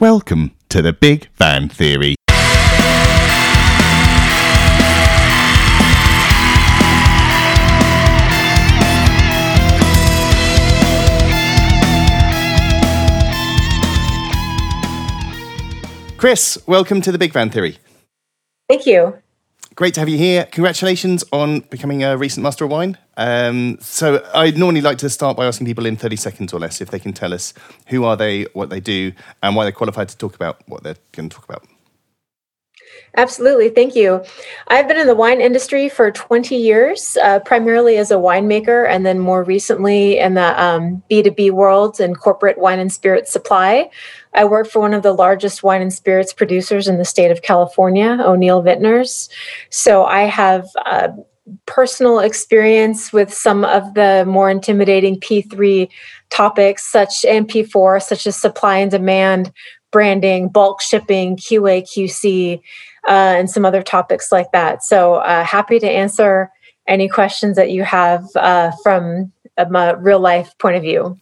Welcome 0.00 0.52
to 0.68 0.80
the 0.80 0.92
Big 0.92 1.28
Fan 1.34 1.68
Theory. 1.68 2.14
Kryss, 16.16 16.64
welcome 16.68 17.00
to 17.00 17.10
the 17.10 17.18
Big 17.18 17.32
Fan 17.32 17.50
Theory. 17.50 17.78
Thank 18.68 18.86
you. 18.86 19.20
Great 19.78 19.94
to 19.94 20.00
have 20.00 20.08
you 20.08 20.18
here. 20.18 20.44
Congratulations 20.50 21.22
on 21.30 21.60
becoming 21.60 22.02
a 22.02 22.16
recent 22.16 22.42
master 22.42 22.64
of 22.64 22.70
wine. 22.72 22.98
Um, 23.16 23.78
so, 23.80 24.28
I'd 24.34 24.58
normally 24.58 24.80
like 24.80 24.98
to 24.98 25.08
start 25.08 25.36
by 25.36 25.46
asking 25.46 25.68
people 25.68 25.86
in 25.86 25.96
30 25.96 26.16
seconds 26.16 26.52
or 26.52 26.58
less 26.58 26.80
if 26.80 26.90
they 26.90 26.98
can 26.98 27.12
tell 27.12 27.32
us 27.32 27.54
who 27.86 28.02
are 28.02 28.16
they, 28.16 28.46
what 28.54 28.70
they 28.70 28.80
do, 28.80 29.12
and 29.40 29.54
why 29.54 29.62
they're 29.62 29.70
qualified 29.70 30.08
to 30.08 30.18
talk 30.18 30.34
about 30.34 30.60
what 30.66 30.82
they're 30.82 30.96
going 31.12 31.28
to 31.28 31.36
talk 31.36 31.48
about. 31.48 31.64
Absolutely. 33.16 33.68
Thank 33.68 33.94
you. 33.94 34.24
I've 34.66 34.88
been 34.88 34.98
in 34.98 35.06
the 35.06 35.14
wine 35.14 35.40
industry 35.40 35.88
for 35.88 36.10
20 36.10 36.56
years, 36.56 37.16
uh, 37.22 37.38
primarily 37.40 37.98
as 37.98 38.10
a 38.10 38.16
winemaker, 38.16 38.88
and 38.88 39.06
then 39.06 39.20
more 39.20 39.44
recently 39.44 40.18
in 40.18 40.34
the 40.34 40.60
um, 40.62 41.04
B2B 41.08 41.52
world 41.52 42.00
and 42.00 42.18
corporate 42.18 42.58
wine 42.58 42.80
and 42.80 42.92
spirits 42.92 43.30
supply. 43.30 43.90
I 44.38 44.44
work 44.44 44.68
for 44.68 44.78
one 44.78 44.94
of 44.94 45.02
the 45.02 45.12
largest 45.12 45.64
wine 45.64 45.82
and 45.82 45.92
spirits 45.92 46.32
producers 46.32 46.86
in 46.86 46.96
the 46.96 47.04
state 47.04 47.32
of 47.32 47.42
California, 47.42 48.18
O'Neill 48.20 48.62
Vintners. 48.62 49.28
So 49.70 50.04
I 50.04 50.22
have 50.22 50.64
uh, 50.86 51.08
personal 51.66 52.20
experience 52.20 53.12
with 53.12 53.34
some 53.34 53.64
of 53.64 53.94
the 53.94 54.24
more 54.28 54.48
intimidating 54.48 55.18
P3 55.18 55.88
topics, 56.30 56.88
such 56.88 57.24
and 57.24 57.48
P4, 57.48 58.00
such 58.00 58.28
as 58.28 58.40
supply 58.40 58.76
and 58.76 58.92
demand, 58.92 59.52
branding, 59.90 60.48
bulk 60.50 60.80
shipping, 60.82 61.36
QA, 61.36 61.82
QC 61.82 62.60
uh, 63.08 63.10
and 63.10 63.50
some 63.50 63.64
other 63.64 63.82
topics 63.82 64.30
like 64.30 64.52
that. 64.52 64.84
So 64.84 65.16
uh, 65.16 65.42
happy 65.42 65.80
to 65.80 65.90
answer 65.90 66.48
any 66.86 67.08
questions 67.08 67.56
that 67.56 67.72
you 67.72 67.82
have 67.82 68.24
uh, 68.36 68.70
from 68.84 69.32
a 69.56 69.96
real 69.96 70.20
life 70.20 70.56
point 70.58 70.76
of 70.76 70.82
view. 70.82 71.18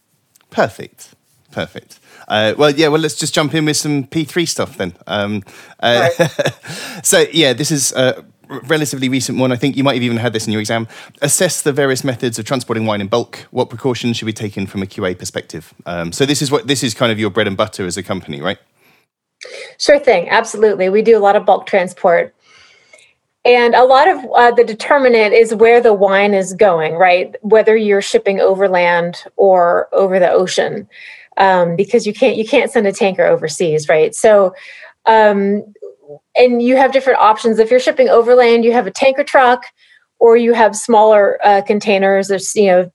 Perfect. 0.51 1.15
Perfect. 1.49 1.99
Uh, 2.27 2.53
well, 2.57 2.71
yeah. 2.71 2.87
Well, 2.87 3.01
let's 3.01 3.15
just 3.15 3.33
jump 3.33 3.53
in 3.53 3.65
with 3.65 3.77
some 3.77 4.03
P3 4.05 4.47
stuff 4.47 4.77
then. 4.77 4.93
Um, 5.07 5.43
uh, 5.79 6.09
right. 6.19 6.31
so, 7.03 7.25
yeah, 7.31 7.53
this 7.53 7.71
is 7.71 7.93
a 7.93 8.25
relatively 8.49 9.09
recent 9.09 9.37
one. 9.37 9.51
I 9.51 9.55
think 9.55 9.77
you 9.77 9.83
might 9.83 9.93
have 9.93 10.03
even 10.03 10.17
had 10.17 10.33
this 10.33 10.45
in 10.45 10.53
your 10.53 10.59
exam. 10.59 10.87
Assess 11.21 11.61
the 11.61 11.73
various 11.73 12.03
methods 12.03 12.37
of 12.37 12.45
transporting 12.45 12.85
wine 12.85 13.01
in 13.01 13.07
bulk. 13.07 13.47
What 13.51 13.69
precautions 13.69 14.17
should 14.17 14.25
be 14.25 14.33
taken 14.33 14.67
from 14.67 14.83
a 14.83 14.85
QA 14.85 15.17
perspective? 15.17 15.73
Um, 15.85 16.11
so, 16.11 16.25
this 16.25 16.41
is 16.41 16.51
what 16.51 16.67
this 16.67 16.83
is 16.83 16.93
kind 16.93 17.11
of 17.11 17.19
your 17.19 17.29
bread 17.29 17.47
and 17.47 17.55
butter 17.55 17.85
as 17.85 17.97
a 17.97 18.03
company, 18.03 18.41
right? 18.41 18.57
Sure 19.77 19.99
thing. 19.99 20.29
Absolutely. 20.29 20.89
We 20.89 21.01
do 21.01 21.17
a 21.17 21.19
lot 21.19 21.35
of 21.35 21.45
bulk 21.45 21.67
transport. 21.67 22.33
And 23.45 23.75
a 23.75 23.85
lot 23.85 24.09
of 24.09 24.25
uh, 24.35 24.51
the 24.51 24.65
determinant 24.65 25.33
is 25.33 25.53
where 25.53 25.79
the 25.79 25.93
wine 25.93 26.33
is 26.33 26.53
going, 26.53 26.95
right? 26.95 27.33
Whether 27.41 27.77
you're 27.77 28.01
shipping 28.01 28.41
overland 28.41 29.23
or 29.37 29.87
over 29.93 30.19
the 30.19 30.29
ocean, 30.29 30.89
um, 31.37 31.75
because 31.75 32.05
you 32.05 32.13
can't 32.13 32.37
you 32.37 32.45
can't 32.45 32.71
send 32.71 32.87
a 32.87 32.91
tanker 32.91 33.25
overseas, 33.25 33.87
right? 33.89 34.13
So, 34.13 34.53
um, 35.05 35.63
and 36.35 36.61
you 36.61 36.75
have 36.77 36.91
different 36.91 37.19
options. 37.19 37.59
If 37.59 37.71
you're 37.71 37.79
shipping 37.79 38.09
overland, 38.09 38.63
you 38.65 38.73
have 38.73 38.87
a 38.87 38.91
tanker 38.91 39.23
truck, 39.23 39.65
or 40.19 40.37
you 40.37 40.53
have 40.53 40.75
smaller 40.75 41.39
uh, 41.43 41.61
containers. 41.61 42.27
There's 42.27 42.55
you 42.55 42.67
know 42.67 42.91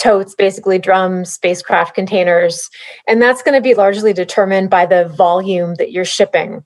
totes, 0.00 0.34
basically 0.34 0.78
drums, 0.78 1.32
spacecraft 1.32 1.94
containers. 1.94 2.68
And 3.06 3.20
that's 3.20 3.42
going 3.42 3.54
to 3.54 3.60
be 3.60 3.74
largely 3.74 4.12
determined 4.12 4.70
by 4.70 4.86
the 4.86 5.08
volume 5.08 5.74
that 5.74 5.92
you're 5.92 6.06
shipping. 6.06 6.64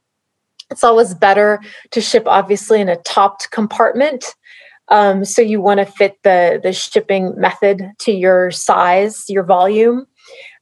It's 0.70 0.84
always 0.84 1.14
better 1.14 1.60
to 1.90 2.00
ship, 2.00 2.24
obviously, 2.26 2.80
in 2.80 2.88
a 2.88 2.96
topped 2.98 3.50
compartment. 3.50 4.24
Um, 4.88 5.24
so 5.24 5.42
you 5.42 5.60
want 5.60 5.78
to 5.78 5.86
fit 5.86 6.16
the, 6.22 6.60
the 6.62 6.72
shipping 6.72 7.38
method 7.38 7.90
to 8.00 8.12
your 8.12 8.50
size, 8.50 9.24
your 9.28 9.42
volume. 9.42 10.06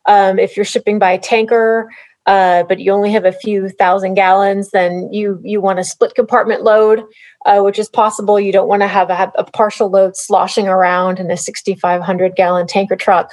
Um, 0.07 0.39
if 0.39 0.57
you're 0.57 0.65
shipping 0.65 0.99
by 0.99 1.17
tanker, 1.17 1.91
uh, 2.27 2.63
but 2.65 2.79
you 2.79 2.93
only 2.93 3.11
have 3.11 3.25
a 3.25 3.33
few 3.33 3.69
thousand 3.69 4.15
gallons, 4.15 4.71
then 4.71 5.13
you 5.13 5.41
you 5.43 5.61
want 5.61 5.81
a 5.81 5.85
split 5.85 6.15
compartment 6.15 6.63
load, 6.63 7.03
uh, 7.47 7.61
which 7.61 7.79
is 7.79 7.89
possible. 7.89 8.39
You 8.39 8.53
don't 8.53 8.69
want 8.69 8.83
to 8.83 8.89
have 8.89 9.11
a, 9.11 9.33
a, 9.37 9.45
partial 9.45 9.91
load 9.91 10.17
sloshing 10.17 10.69
around 10.69 11.19
in 11.19 11.31
a 11.31 11.37
6,500 11.37 12.37
gallon 12.37 12.67
tanker 12.69 12.95
truck. 12.95 13.31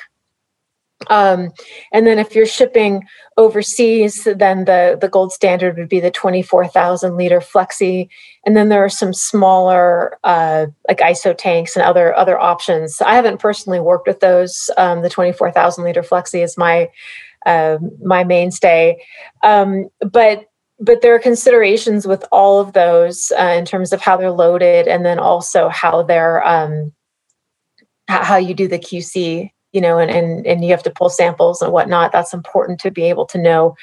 Um, 1.07 1.51
and 1.93 2.05
then 2.05 2.19
if 2.19 2.35
you're 2.35 2.45
shipping 2.45 3.03
overseas, 3.37 4.25
then 4.25 4.65
the, 4.65 4.97
the 4.99 5.07
gold 5.07 5.31
standard 5.31 5.77
would 5.77 5.87
be 5.87 5.99
the 5.99 6.11
24,000 6.11 7.15
liter 7.15 7.39
flexi. 7.39 8.09
And 8.45 8.57
then 8.57 8.69
there 8.69 8.83
are 8.83 8.89
some 8.89 9.13
smaller, 9.13 10.17
uh, 10.23 10.67
like 10.87 10.99
ISO 10.99 11.35
tanks 11.37 11.75
and 11.75 11.85
other 11.85 12.13
other 12.15 12.37
options. 12.37 13.01
I 13.01 13.15
haven't 13.15 13.39
personally 13.39 13.79
worked 13.79 14.07
with 14.07 14.19
those. 14.19 14.69
Um, 14.77 15.01
the 15.01 15.09
24,000 15.09 15.83
liter 15.83 16.03
flexi 16.03 16.43
is 16.43 16.57
my 16.57 16.89
uh, 17.45 17.77
my 18.03 18.23
mainstay. 18.23 19.01
Um, 19.43 19.89
but 19.99 20.45
but 20.81 21.01
there 21.01 21.13
are 21.13 21.19
considerations 21.19 22.07
with 22.07 22.23
all 22.31 22.61
of 22.61 22.71
those 22.71 23.33
uh, 23.37 23.43
in 23.43 23.65
terms 23.65 23.91
of 23.91 24.01
how 24.01 24.15
they're 24.15 24.31
loaded, 24.31 24.87
and 24.87 25.05
then 25.05 25.19
also 25.19 25.69
how 25.69 26.03
they're 26.03 26.45
um, 26.45 26.93
how 28.07 28.37
you 28.37 28.53
do 28.53 28.67
the 28.67 28.79
QC. 28.79 29.51
You 29.71 29.81
know, 29.81 29.99
and, 29.99 30.09
and 30.09 30.47
and 30.47 30.63
you 30.63 30.71
have 30.71 30.83
to 30.83 30.91
pull 30.91 31.09
samples 31.09 31.61
and 31.61 31.71
whatnot. 31.71 32.11
That's 32.11 32.33
important 32.33 32.79
to 32.79 32.91
be 32.91 33.03
able 33.03 33.25
to 33.27 33.37
know, 33.37 33.75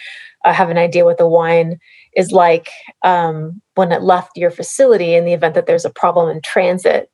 uh, 0.44 0.52
have 0.52 0.70
an 0.70 0.78
idea 0.78 1.04
what 1.04 1.18
the 1.18 1.28
wine 1.28 1.78
is 2.16 2.32
like 2.32 2.70
um, 3.04 3.60
when 3.76 3.92
it 3.92 4.02
left 4.02 4.36
your 4.36 4.50
facility 4.50 5.14
in 5.14 5.24
the 5.24 5.32
event 5.32 5.54
that 5.54 5.66
there's 5.66 5.84
a 5.84 5.90
problem 5.90 6.28
in 6.28 6.40
transit. 6.40 7.10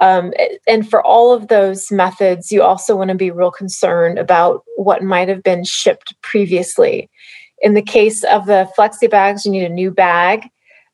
Um, 0.00 0.32
and 0.68 0.88
for 0.88 1.02
all 1.04 1.32
of 1.32 1.48
those 1.48 1.90
methods, 1.90 2.52
you 2.52 2.62
also 2.62 2.94
want 2.94 3.08
to 3.08 3.16
be 3.16 3.30
real 3.30 3.50
concerned 3.50 4.18
about 4.18 4.62
what 4.76 5.02
might 5.02 5.28
have 5.28 5.42
been 5.42 5.64
shipped 5.64 6.14
previously. 6.22 7.08
In 7.60 7.74
the 7.74 7.82
case 7.82 8.22
of 8.24 8.46
the 8.46 8.70
flexi 8.78 9.10
bags, 9.10 9.46
you 9.46 9.52
need 9.52 9.64
a 9.64 9.70
new 9.70 9.90
bag. 9.90 10.48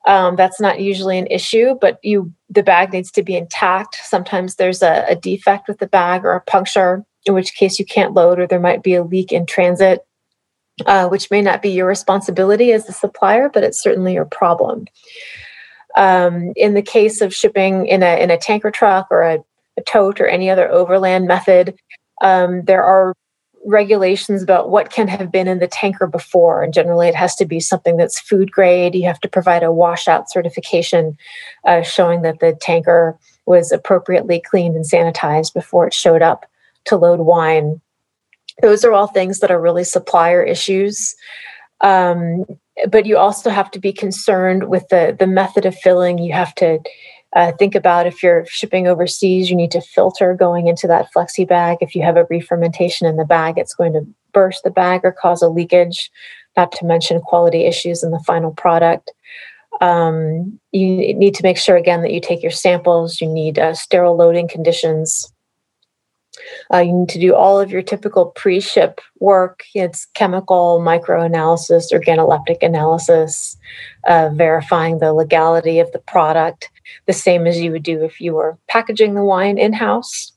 Um, 0.07 0.37
that's 0.37 0.61
not 0.61 0.81
usually 0.81 1.19
an 1.19 1.27
issue, 1.27 1.75
but 1.81 1.99
you 2.03 2.33
the 2.53 2.63
bag 2.63 2.93
needs 2.93 3.11
to 3.13 3.23
be 3.23 3.37
intact. 3.37 3.97
Sometimes 4.03 4.57
there's 4.57 4.83
a, 4.83 5.05
a 5.09 5.17
defect 5.17 5.69
with 5.69 5.79
the 5.79 5.87
bag 5.87 6.25
or 6.25 6.33
a 6.33 6.41
puncture, 6.41 7.05
in 7.25 7.35
which 7.35 7.55
case 7.55 7.79
you 7.79 7.85
can't 7.85 8.15
load, 8.15 8.39
or 8.39 8.47
there 8.47 8.61
might 8.61 8.83
be 8.83 8.95
a 8.95 9.03
leak 9.03 9.33
in 9.33 9.47
transit, 9.47 10.05
uh, 10.87 11.09
which 11.09 11.31
may 11.31 11.41
not 11.41 11.63
be 11.63 11.71
your 11.71 11.87
responsibility 11.87 12.73
as 12.73 12.87
the 12.87 12.93
supplier, 12.93 13.49
but 13.49 13.63
it's 13.63 13.83
certainly 13.83 14.15
your 14.15 14.25
problem. 14.25 14.87
Um, 15.97 16.53
in 16.57 16.75
the 16.75 16.83
case 16.83 17.21
of 17.21 17.35
shipping 17.35 17.87
in 17.87 18.03
a 18.03 18.23
in 18.23 18.31
a 18.31 18.39
tanker 18.39 18.71
truck 18.71 19.09
or 19.11 19.23
a, 19.23 19.39
a 19.77 19.83
tote 19.83 20.21
or 20.21 20.27
any 20.27 20.49
other 20.49 20.71
overland 20.71 21.27
method, 21.27 21.75
um, 22.23 22.63
there 22.65 22.83
are 22.83 23.15
regulations 23.65 24.43
about 24.43 24.71
what 24.71 24.91
can 24.91 25.09
have 25.09 25.31
been 25.31 25.49
in 25.49 25.59
the 25.59 25.69
tanker 25.69 26.07
before. 26.07 26.63
And 26.63 26.75
generally, 26.75 27.09
it 27.09 27.15
has 27.15 27.35
to 27.37 27.45
be 27.45 27.61
something 27.61 27.97
that's 27.97 28.21
food 28.21 28.51
grade. 28.51 28.95
You 28.95 29.07
have 29.07 29.21
to 29.21 29.29
provide 29.29 29.63
a 29.63 29.73
washout 29.73 30.31
certification 30.31 31.17
uh, 31.65 31.83
showing 31.83 32.23
that 32.23 32.41
the 32.41 32.57
tanker 32.61 33.19
was 33.47 33.73
appropriately 33.73 34.41
cleaned 34.41 34.77
and 34.77 34.85
sanitized 34.85 35.55
before 35.55 35.87
it 35.87 35.95
showed 35.95 36.23
up 36.23 36.47
to 36.85 36.97
load 36.97 37.21
wine. 37.21 37.81
Those 38.61 38.85
are 38.85 38.93
all 38.93 39.07
things 39.07 39.41
that 39.41 39.51
are 39.51 39.61
really 39.61 39.85
supplier 39.85 40.43
issues. 40.43 41.15
Um, 41.81 42.45
but 42.89 43.07
you 43.07 43.17
also 43.17 43.51
have 43.51 43.71
to 43.73 43.79
be 43.79 43.93
concerned 43.93 44.69
with 44.69 44.89
the 44.89 45.15
the 45.19 45.27
method 45.27 45.67
of 45.67 45.77
filling. 45.77 46.19
You 46.19 46.33
have 46.33 46.55
to 46.57 46.79
uh, 47.35 47.53
think 47.53 47.75
about 47.75 48.07
if 48.07 48.23
you're 48.23 48.45
shipping 48.47 48.87
overseas, 48.87 49.49
you 49.49 49.57
need 49.57 49.71
to 49.71 49.81
filter 49.81 50.35
going 50.35 50.67
into 50.67 50.87
that 50.87 51.09
flexi 51.15 51.49
bag. 51.49 51.79
If 51.81 51.95
you 51.95 52.03
have 52.03 52.17
a 52.17 52.27
re-fermentation 52.29 53.07
in 53.07 53.17
the 53.17 53.25
bag, 53.25 53.57
it's 53.57 53.75
going 53.75 53.95
to 53.95 54.07
burst 54.33 54.65
the 54.65 54.71
bag 54.71 55.01
or 55.05 55.13
cause 55.13 55.43
a 55.43 55.49
leakage. 55.49 56.11
Not 56.57 56.73
to 56.73 56.85
mention 56.85 57.21
quality 57.21 57.65
issues 57.65 58.03
in 58.03 58.11
the 58.11 58.23
final 58.27 58.53
product. 58.53 59.11
Um, 59.81 60.61
you 60.73 61.15
need 61.15 61.35
to 61.37 61.43
make 61.43 61.57
sure 61.57 61.77
again 61.77 62.03
that 62.03 62.13
you 62.13 62.21
take 62.21 62.43
your 62.43 62.53
samples. 62.53 63.21
You 63.21 63.29
need 63.29 63.59
uh, 63.59 63.73
sterile 63.73 64.17
loading 64.17 64.47
conditions. 64.47 65.33
Uh, 66.73 66.79
you 66.79 66.93
need 66.93 67.09
to 67.11 67.19
do 67.19 67.35
all 67.35 67.61
of 67.61 67.71
your 67.71 67.83
typical 67.83 68.27
pre-ship 68.27 69.01
work. 69.21 69.65
It's 69.75 70.07
chemical 70.15 70.81
microanalysis, 70.85 71.93
organoleptic 71.93 72.63
analysis, 72.63 73.57
uh, 74.07 74.31
verifying 74.33 74.99
the 74.99 75.13
legality 75.13 75.79
of 75.79 75.93
the 75.93 75.99
product, 75.99 76.71
the 77.07 77.13
same 77.13 77.47
as 77.47 77.61
you 77.61 77.73
would 77.73 77.83
do 77.83 78.05
if 78.05 78.21
you 78.21 78.35
were 78.35 78.59
packaging 78.69 79.15
the 79.15 79.25
wine 79.25 79.59
in-house. 79.59 80.33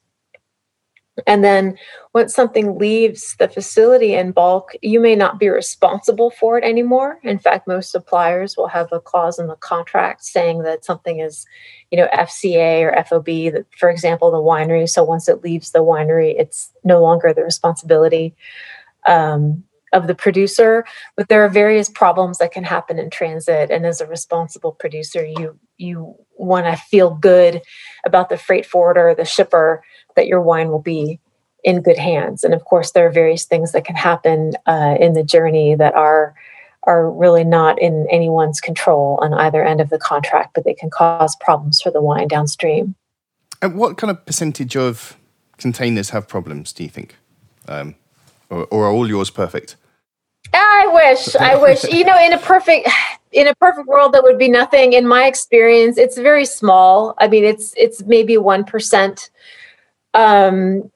And 1.27 1.43
then 1.43 1.77
once 2.13 2.33
something 2.33 2.77
leaves 2.77 3.35
the 3.39 3.47
facility 3.47 4.15
in 4.15 4.33
bulk, 4.33 4.71
you 4.81 4.99
may 4.99 5.15
not 5.15 5.39
be 5.39 5.47
responsible 5.47 6.29
for 6.31 6.57
it 6.57 6.63
anymore. 6.63 7.19
In 7.23 7.39
fact, 7.39 7.67
most 7.67 7.91
suppliers 7.91 8.57
will 8.57 8.67
have 8.67 8.91
a 8.91 8.99
clause 8.99 9.39
in 9.39 9.47
the 9.47 9.55
contract 9.55 10.25
saying 10.25 10.63
that 10.63 10.83
something 10.83 11.19
is, 11.19 11.45
you 11.89 11.97
know, 11.97 12.09
FCA 12.13 12.81
or 12.81 13.03
FOB, 13.05 13.53
that, 13.53 13.65
for 13.77 13.89
example, 13.89 14.29
the 14.29 14.37
winery. 14.37 14.89
So 14.89 15.03
once 15.03 15.29
it 15.29 15.41
leaves 15.41 15.71
the 15.71 15.79
winery, 15.79 16.35
it's 16.37 16.71
no 16.83 17.01
longer 17.01 17.33
the 17.33 17.43
responsibility 17.43 18.35
um, 19.07 19.63
of 19.93 20.07
the 20.07 20.15
producer, 20.15 20.85
but 21.15 21.29
there 21.29 21.43
are 21.43 21.49
various 21.49 21.89
problems 21.89 22.37
that 22.37 22.51
can 22.51 22.63
happen 22.63 22.99
in 22.99 23.09
transit. 23.09 23.71
And 23.71 23.85
as 23.85 24.01
a 24.01 24.07
responsible 24.07 24.71
producer, 24.71 25.25
you 25.25 25.59
you 25.77 26.15
want 26.37 26.65
to 26.65 26.75
feel 26.75 27.11
good 27.15 27.61
about 28.05 28.29
the 28.29 28.37
freight 28.37 28.65
forwarder, 28.65 29.13
the 29.13 29.25
shipper, 29.25 29.83
that 30.15 30.27
your 30.27 30.41
wine 30.41 30.69
will 30.69 30.81
be 30.81 31.19
in 31.63 31.81
good 31.81 31.97
hands. 31.97 32.43
And 32.43 32.53
of 32.53 32.63
course, 32.65 32.91
there 32.91 33.07
are 33.07 33.11
various 33.11 33.45
things 33.45 33.71
that 33.71 33.85
can 33.85 33.95
happen 33.95 34.53
uh, 34.65 34.95
in 34.99 35.13
the 35.13 35.23
journey 35.23 35.75
that 35.75 35.95
are 35.95 36.35
are 36.83 37.09
really 37.09 37.43
not 37.43 37.81
in 37.81 38.07
anyone's 38.11 38.61
control 38.61 39.17
on 39.21 39.33
either 39.33 39.63
end 39.63 39.81
of 39.81 39.89
the 39.89 39.97
contract, 39.97 40.53
but 40.53 40.63
they 40.63 40.73
can 40.73 40.89
cause 40.89 41.35
problems 41.37 41.81
for 41.81 41.89
the 41.91 42.01
wine 42.01 42.27
downstream. 42.27 42.95
And 43.61 43.75
what 43.75 43.97
kind 43.97 44.11
of 44.11 44.23
percentage 44.25 44.77
of 44.77 45.17
containers 45.57 46.11
have 46.11 46.27
problems? 46.27 46.71
Do 46.73 46.83
you 46.83 46.89
think, 46.89 47.15
um, 47.67 47.95
or, 48.55 48.85
are 48.85 48.91
all 48.91 49.07
yours 49.07 49.29
perfect? 49.29 49.75
I 50.53 50.87
wish. 50.87 51.35
I 51.35 51.55
wish. 51.55 51.83
You 51.85 52.05
know, 52.05 52.17
in 52.19 52.33
a 52.33 52.37
perfect 52.37 52.87
in 53.31 53.47
a 53.47 53.55
perfect 53.55 53.87
world, 53.87 54.13
that 54.13 54.23
would 54.23 54.37
be 54.37 54.47
nothing. 54.47 54.93
In 54.93 55.07
my 55.07 55.25
experience, 55.25 55.97
it's 55.97 56.17
very 56.17 56.45
small. 56.45 57.15
I 57.19 57.27
mean, 57.27 57.43
it's 57.43 57.73
it's 57.77 58.03
maybe 58.03 58.37
one 58.37 58.63
percent. 58.63 59.29
Um, 60.13 60.89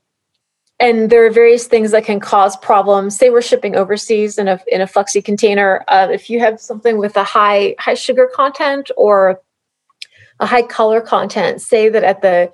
and 0.80 1.10
there 1.10 1.26
are 1.26 1.30
various 1.30 1.68
things 1.68 1.92
that 1.92 2.06
can 2.06 2.22
cause 2.22 2.56
problems. 2.58 3.18
Say 3.18 3.30
we're 3.30 3.42
shipping 3.42 3.76
overseas 3.76 4.38
in 4.38 4.48
a 4.48 4.60
in 4.68 4.82
a 4.82 4.86
flexi 4.86 5.24
container. 5.24 5.84
Uh, 5.88 6.08
if 6.12 6.30
you 6.30 6.40
have 6.40 6.60
something 6.62 6.98
with 6.98 7.18
a 7.18 7.24
high 7.24 7.76
high 7.80 7.96
sugar 7.96 8.30
content 8.34 8.90
or 8.96 9.42
a 10.40 10.46
high 10.46 10.62
color 10.62 11.02
content, 11.02 11.62
say 11.62 11.90
that 11.90 12.04
at 12.04 12.22
the 12.22 12.52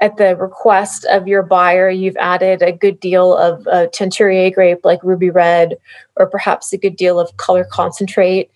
at 0.00 0.16
the 0.16 0.36
request 0.36 1.06
of 1.06 1.26
your 1.26 1.42
buyer, 1.42 1.88
you've 1.88 2.16
added 2.16 2.62
a 2.62 2.72
good 2.72 3.00
deal 3.00 3.34
of 3.36 3.66
uh, 3.66 3.86
Teinturier 3.88 4.52
grape 4.52 4.80
like 4.84 5.02
Rubired, 5.02 5.76
or 6.16 6.26
perhaps 6.26 6.72
a 6.72 6.78
good 6.78 6.96
deal 6.96 7.18
of 7.18 7.36
color 7.38 7.64
concentrate. 7.64 8.50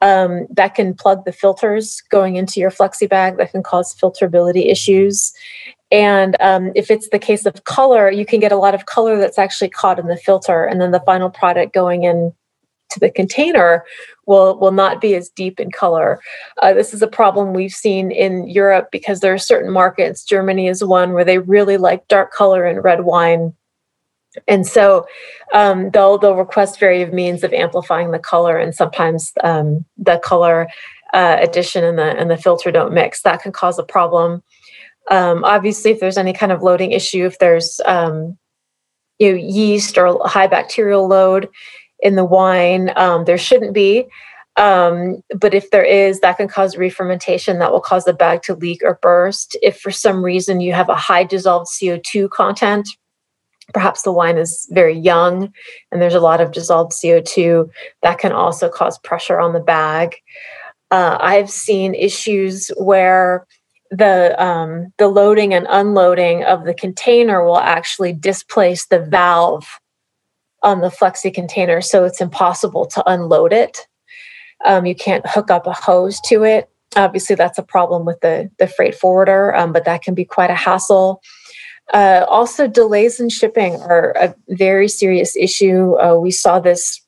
Um, 0.00 0.46
that 0.50 0.74
can 0.74 0.94
plug 0.94 1.24
the 1.24 1.32
filters 1.32 2.02
going 2.10 2.36
into 2.36 2.60
your 2.60 2.70
flexi 2.70 3.08
bag. 3.08 3.38
That 3.38 3.52
can 3.52 3.62
cause 3.62 3.94
filterability 3.94 4.70
issues. 4.70 5.32
And 5.90 6.36
um, 6.40 6.72
if 6.74 6.90
it's 6.90 7.08
the 7.10 7.18
case 7.18 7.46
of 7.46 7.64
color, 7.64 8.10
you 8.10 8.26
can 8.26 8.40
get 8.40 8.52
a 8.52 8.56
lot 8.56 8.74
of 8.74 8.86
color 8.86 9.16
that's 9.16 9.38
actually 9.38 9.70
caught 9.70 9.98
in 9.98 10.08
the 10.08 10.16
filter, 10.16 10.64
and 10.64 10.80
then 10.80 10.90
the 10.90 11.00
final 11.00 11.30
product 11.30 11.72
going 11.72 12.04
in 12.04 12.32
to 12.90 13.00
the 13.00 13.10
container 13.10 13.84
will 14.26 14.58
will 14.58 14.72
not 14.72 15.00
be 15.00 15.14
as 15.14 15.28
deep 15.28 15.60
in 15.60 15.70
color. 15.70 16.20
Uh, 16.62 16.72
this 16.72 16.94
is 16.94 17.02
a 17.02 17.06
problem 17.06 17.52
we've 17.52 17.72
seen 17.72 18.10
in 18.10 18.48
Europe 18.48 18.88
because 18.90 19.20
there 19.20 19.34
are 19.34 19.38
certain 19.38 19.72
markets. 19.72 20.24
Germany 20.24 20.68
is 20.68 20.82
one 20.82 21.12
where 21.12 21.24
they 21.24 21.38
really 21.38 21.76
like 21.76 22.08
dark 22.08 22.32
color 22.32 22.66
in 22.66 22.80
red 22.80 23.04
wine, 23.04 23.52
and 24.48 24.66
so 24.66 25.06
um, 25.52 25.90
they'll 25.90 26.18
they'll 26.18 26.36
request 26.36 26.80
various 26.80 27.12
means 27.12 27.44
of 27.44 27.52
amplifying 27.52 28.10
the 28.10 28.18
color, 28.18 28.56
and 28.58 28.74
sometimes 28.74 29.32
um, 29.42 29.84
the 29.96 30.18
color 30.24 30.68
uh, 31.12 31.36
addition 31.40 31.84
and 31.84 31.98
the 31.98 32.16
and 32.18 32.30
the 32.30 32.36
filter 32.36 32.70
don't 32.70 32.94
mix. 32.94 33.22
That 33.22 33.42
can 33.42 33.52
cause 33.52 33.78
a 33.78 33.84
problem. 33.84 34.42
Um, 35.10 35.44
obviously, 35.44 35.90
if 35.90 36.00
there's 36.00 36.16
any 36.16 36.32
kind 36.32 36.50
of 36.52 36.62
loading 36.62 36.92
issue, 36.92 37.26
if 37.26 37.38
there's 37.38 37.80
um, 37.84 38.38
you 39.18 39.32
know, 39.32 39.38
yeast 39.38 39.98
or 39.98 40.20
high 40.26 40.46
bacterial 40.46 41.06
load 41.06 41.48
in 42.04 42.14
the 42.14 42.24
wine, 42.24 42.92
um, 42.94 43.24
there 43.24 43.38
shouldn't 43.38 43.74
be. 43.74 44.06
Um, 44.56 45.22
but 45.40 45.52
if 45.52 45.70
there 45.70 45.84
is, 45.84 46.20
that 46.20 46.36
can 46.36 46.46
cause 46.46 46.76
re-fermentation. 46.76 47.58
That 47.58 47.72
will 47.72 47.80
cause 47.80 48.04
the 48.04 48.12
bag 48.12 48.42
to 48.42 48.54
leak 48.54 48.82
or 48.84 49.00
burst. 49.02 49.56
If 49.62 49.80
for 49.80 49.90
some 49.90 50.24
reason 50.24 50.60
you 50.60 50.72
have 50.74 50.88
a 50.88 50.94
high 50.94 51.24
dissolved 51.24 51.66
CO2 51.66 52.30
content, 52.30 52.88
perhaps 53.72 54.02
the 54.02 54.12
wine 54.12 54.38
is 54.38 54.68
very 54.70 54.96
young 54.96 55.52
and 55.90 56.00
there's 56.00 56.14
a 56.14 56.20
lot 56.20 56.40
of 56.40 56.52
dissolved 56.52 56.92
CO2, 56.92 57.68
that 58.02 58.18
can 58.18 58.30
also 58.30 58.68
cause 58.68 58.98
pressure 58.98 59.40
on 59.40 59.54
the 59.54 59.60
bag. 59.60 60.16
Uh, 60.90 61.16
I've 61.20 61.50
seen 61.50 61.94
issues 61.94 62.68
where 62.76 63.46
the 63.90 64.40
um, 64.42 64.92
the 64.98 65.08
loading 65.08 65.54
and 65.54 65.66
unloading 65.68 66.44
of 66.44 66.64
the 66.64 66.74
container 66.74 67.44
will 67.44 67.58
actually 67.58 68.12
displace 68.12 68.86
the 68.86 69.00
valve 69.00 69.66
on 70.64 70.80
the 70.80 70.88
flexi 70.88 71.32
container, 71.32 71.80
so 71.80 72.04
it's 72.04 72.20
impossible 72.20 72.86
to 72.86 73.08
unload 73.08 73.52
it. 73.52 73.86
Um, 74.64 74.86
you 74.86 74.94
can't 74.94 75.26
hook 75.26 75.50
up 75.50 75.66
a 75.66 75.72
hose 75.72 76.20
to 76.22 76.42
it. 76.42 76.68
Obviously, 76.96 77.36
that's 77.36 77.58
a 77.58 77.62
problem 77.62 78.04
with 78.04 78.20
the 78.20 78.50
the 78.58 78.66
freight 78.66 78.94
forwarder, 78.94 79.54
um, 79.54 79.72
but 79.72 79.84
that 79.84 80.02
can 80.02 80.14
be 80.14 80.24
quite 80.24 80.50
a 80.50 80.54
hassle. 80.54 81.22
Uh, 81.92 82.24
also, 82.28 82.66
delays 82.66 83.20
in 83.20 83.28
shipping 83.28 83.74
are 83.82 84.12
a 84.12 84.34
very 84.48 84.88
serious 84.88 85.36
issue. 85.36 85.94
Uh, 86.00 86.16
we 86.16 86.30
saw 86.30 86.58
this 86.58 87.00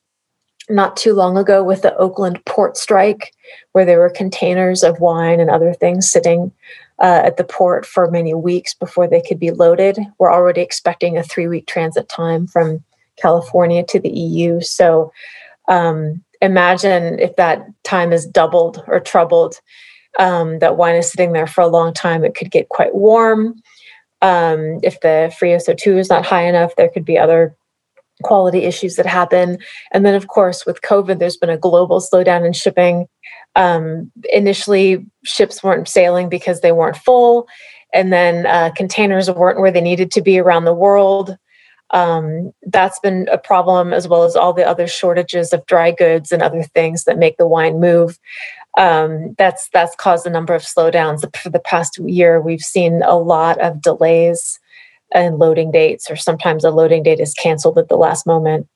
not 0.69 0.97
too 0.97 1.13
long 1.13 1.37
ago 1.37 1.63
with 1.63 1.81
the 1.81 1.95
Oakland 1.97 2.43
port 2.45 2.77
strike, 2.77 3.33
where 3.71 3.85
there 3.85 3.99
were 3.99 4.09
containers 4.09 4.83
of 4.83 4.99
wine 4.99 5.39
and 5.39 5.49
other 5.49 5.73
things 5.73 6.09
sitting 6.09 6.51
uh, 6.99 7.21
at 7.23 7.37
the 7.37 7.43
port 7.43 7.85
for 7.85 8.11
many 8.11 8.33
weeks 8.33 8.73
before 8.73 9.07
they 9.07 9.21
could 9.21 9.39
be 9.39 9.51
loaded. 9.51 9.97
We're 10.19 10.33
already 10.33 10.61
expecting 10.61 11.17
a 11.17 11.23
three 11.23 11.47
week 11.47 11.67
transit 11.67 12.09
time 12.09 12.47
from 12.47 12.83
California 13.17 13.83
to 13.83 13.99
the 13.99 14.09
EU. 14.09 14.61
So 14.61 15.11
um, 15.67 16.23
imagine 16.41 17.19
if 17.19 17.35
that 17.35 17.65
time 17.83 18.13
is 18.13 18.25
doubled 18.25 18.83
or 18.87 18.99
troubled. 18.99 19.59
Um, 20.19 20.59
that 20.59 20.77
wine 20.77 20.95
is 20.95 21.11
sitting 21.11 21.33
there 21.33 21.45
for 21.45 21.61
a 21.61 21.67
long 21.67 21.93
time, 21.93 22.23
it 22.23 22.33
could 22.33 22.49
get 22.49 22.69
quite 22.69 22.95
warm. 22.95 23.61
Um, 24.21 24.79
if 24.81 24.99
the 25.01 25.33
free 25.37 25.49
SO2 25.49 25.99
is 25.99 26.09
not 26.09 26.25
high 26.25 26.47
enough, 26.47 26.75
there 26.75 26.89
could 26.89 27.05
be 27.05 27.19
other 27.19 27.55
quality 28.23 28.59
issues 28.63 28.95
that 28.95 29.05
happen. 29.05 29.59
And 29.91 30.05
then, 30.05 30.15
of 30.15 30.27
course, 30.27 30.65
with 30.65 30.81
COVID, 30.81 31.19
there's 31.19 31.37
been 31.37 31.49
a 31.49 31.57
global 31.57 32.01
slowdown 32.01 32.45
in 32.45 32.53
shipping. 32.53 33.07
Um, 33.55 34.11
initially, 34.33 35.05
ships 35.23 35.63
weren't 35.63 35.87
sailing 35.87 36.29
because 36.29 36.61
they 36.61 36.71
weren't 36.71 36.97
full, 36.97 37.47
and 37.93 38.11
then 38.11 38.45
uh, 38.45 38.71
containers 38.75 39.29
weren't 39.29 39.59
where 39.59 39.71
they 39.71 39.81
needed 39.81 40.11
to 40.11 40.21
be 40.21 40.39
around 40.39 40.65
the 40.65 40.73
world. 40.73 41.37
Um, 41.91 42.51
that's 42.63 42.99
been 42.99 43.27
a 43.31 43.37
problem, 43.37 43.93
as 43.93 44.07
well 44.07 44.23
as 44.23 44.35
all 44.35 44.53
the 44.53 44.67
other 44.67 44.87
shortages 44.87 45.53
of 45.53 45.65
dry 45.65 45.91
goods 45.91 46.31
and 46.31 46.41
other 46.41 46.63
things 46.63 47.05
that 47.05 47.17
make 47.17 47.37
the 47.37 47.47
wine 47.47 47.79
move. 47.79 48.19
Um, 48.77 49.35
that's 49.37 49.69
that's 49.69 49.95
caused 49.95 50.27
a 50.27 50.29
number 50.29 50.53
of 50.53 50.63
slowdowns. 50.63 51.23
For 51.37 51.49
the 51.49 51.59
past 51.59 51.97
year, 51.99 52.41
we've 52.41 52.61
seen 52.61 53.01
a 53.03 53.17
lot 53.17 53.59
of 53.59 53.81
delays 53.81 54.59
and 55.13 55.39
loading 55.39 55.71
dates, 55.71 56.11
or 56.11 56.15
sometimes 56.15 56.63
a 56.63 56.71
loading 56.71 57.03
date 57.03 57.19
is 57.19 57.33
canceled 57.33 57.77
at 57.77 57.87
the 57.87 57.95
last 57.95 58.27
moment 58.27 58.67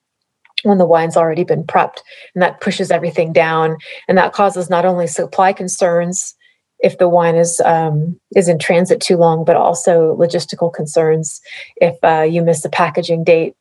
when 0.63 0.78
the 0.78 0.86
wine's 0.86 1.18
already 1.18 1.44
been 1.44 1.63
prepped. 1.63 2.00
And 2.34 2.41
that 2.41 2.62
pushes 2.62 2.91
everything 2.91 3.34
down. 3.34 3.77
And 4.08 4.18
that 4.18 4.34
causes 4.34 4.70
not 4.70 4.86
only 4.86 5.08
supply 5.08 5.53
concerns 5.53 6.36
if 6.82 6.98
the 6.98 7.08
wine 7.08 7.36
is 7.36 7.62
um, 7.62 8.20
is 8.36 8.48
in 8.48 8.60
transit 8.60 9.00
too 9.00 9.18
long, 9.18 9.46
but 9.46 9.56
also 9.56 10.16
logistical 10.16 10.74
concerns 10.74 11.42
if 11.78 11.98
uh, 12.04 12.22
you 12.22 12.42
miss 12.42 12.62
the 12.62 12.70
packaging 12.70 13.24
date 13.24 13.56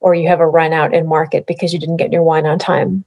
or 0.00 0.14
you 0.14 0.28
have 0.28 0.40
a 0.40 0.46
run 0.46 0.72
out 0.72 0.92
in 0.92 1.06
market 1.06 1.46
because 1.46 1.72
you 1.72 1.78
didn't 1.78 1.96
get 1.96 2.12
your 2.12 2.22
wine 2.22 2.46
on 2.46 2.58
time. 2.58 3.04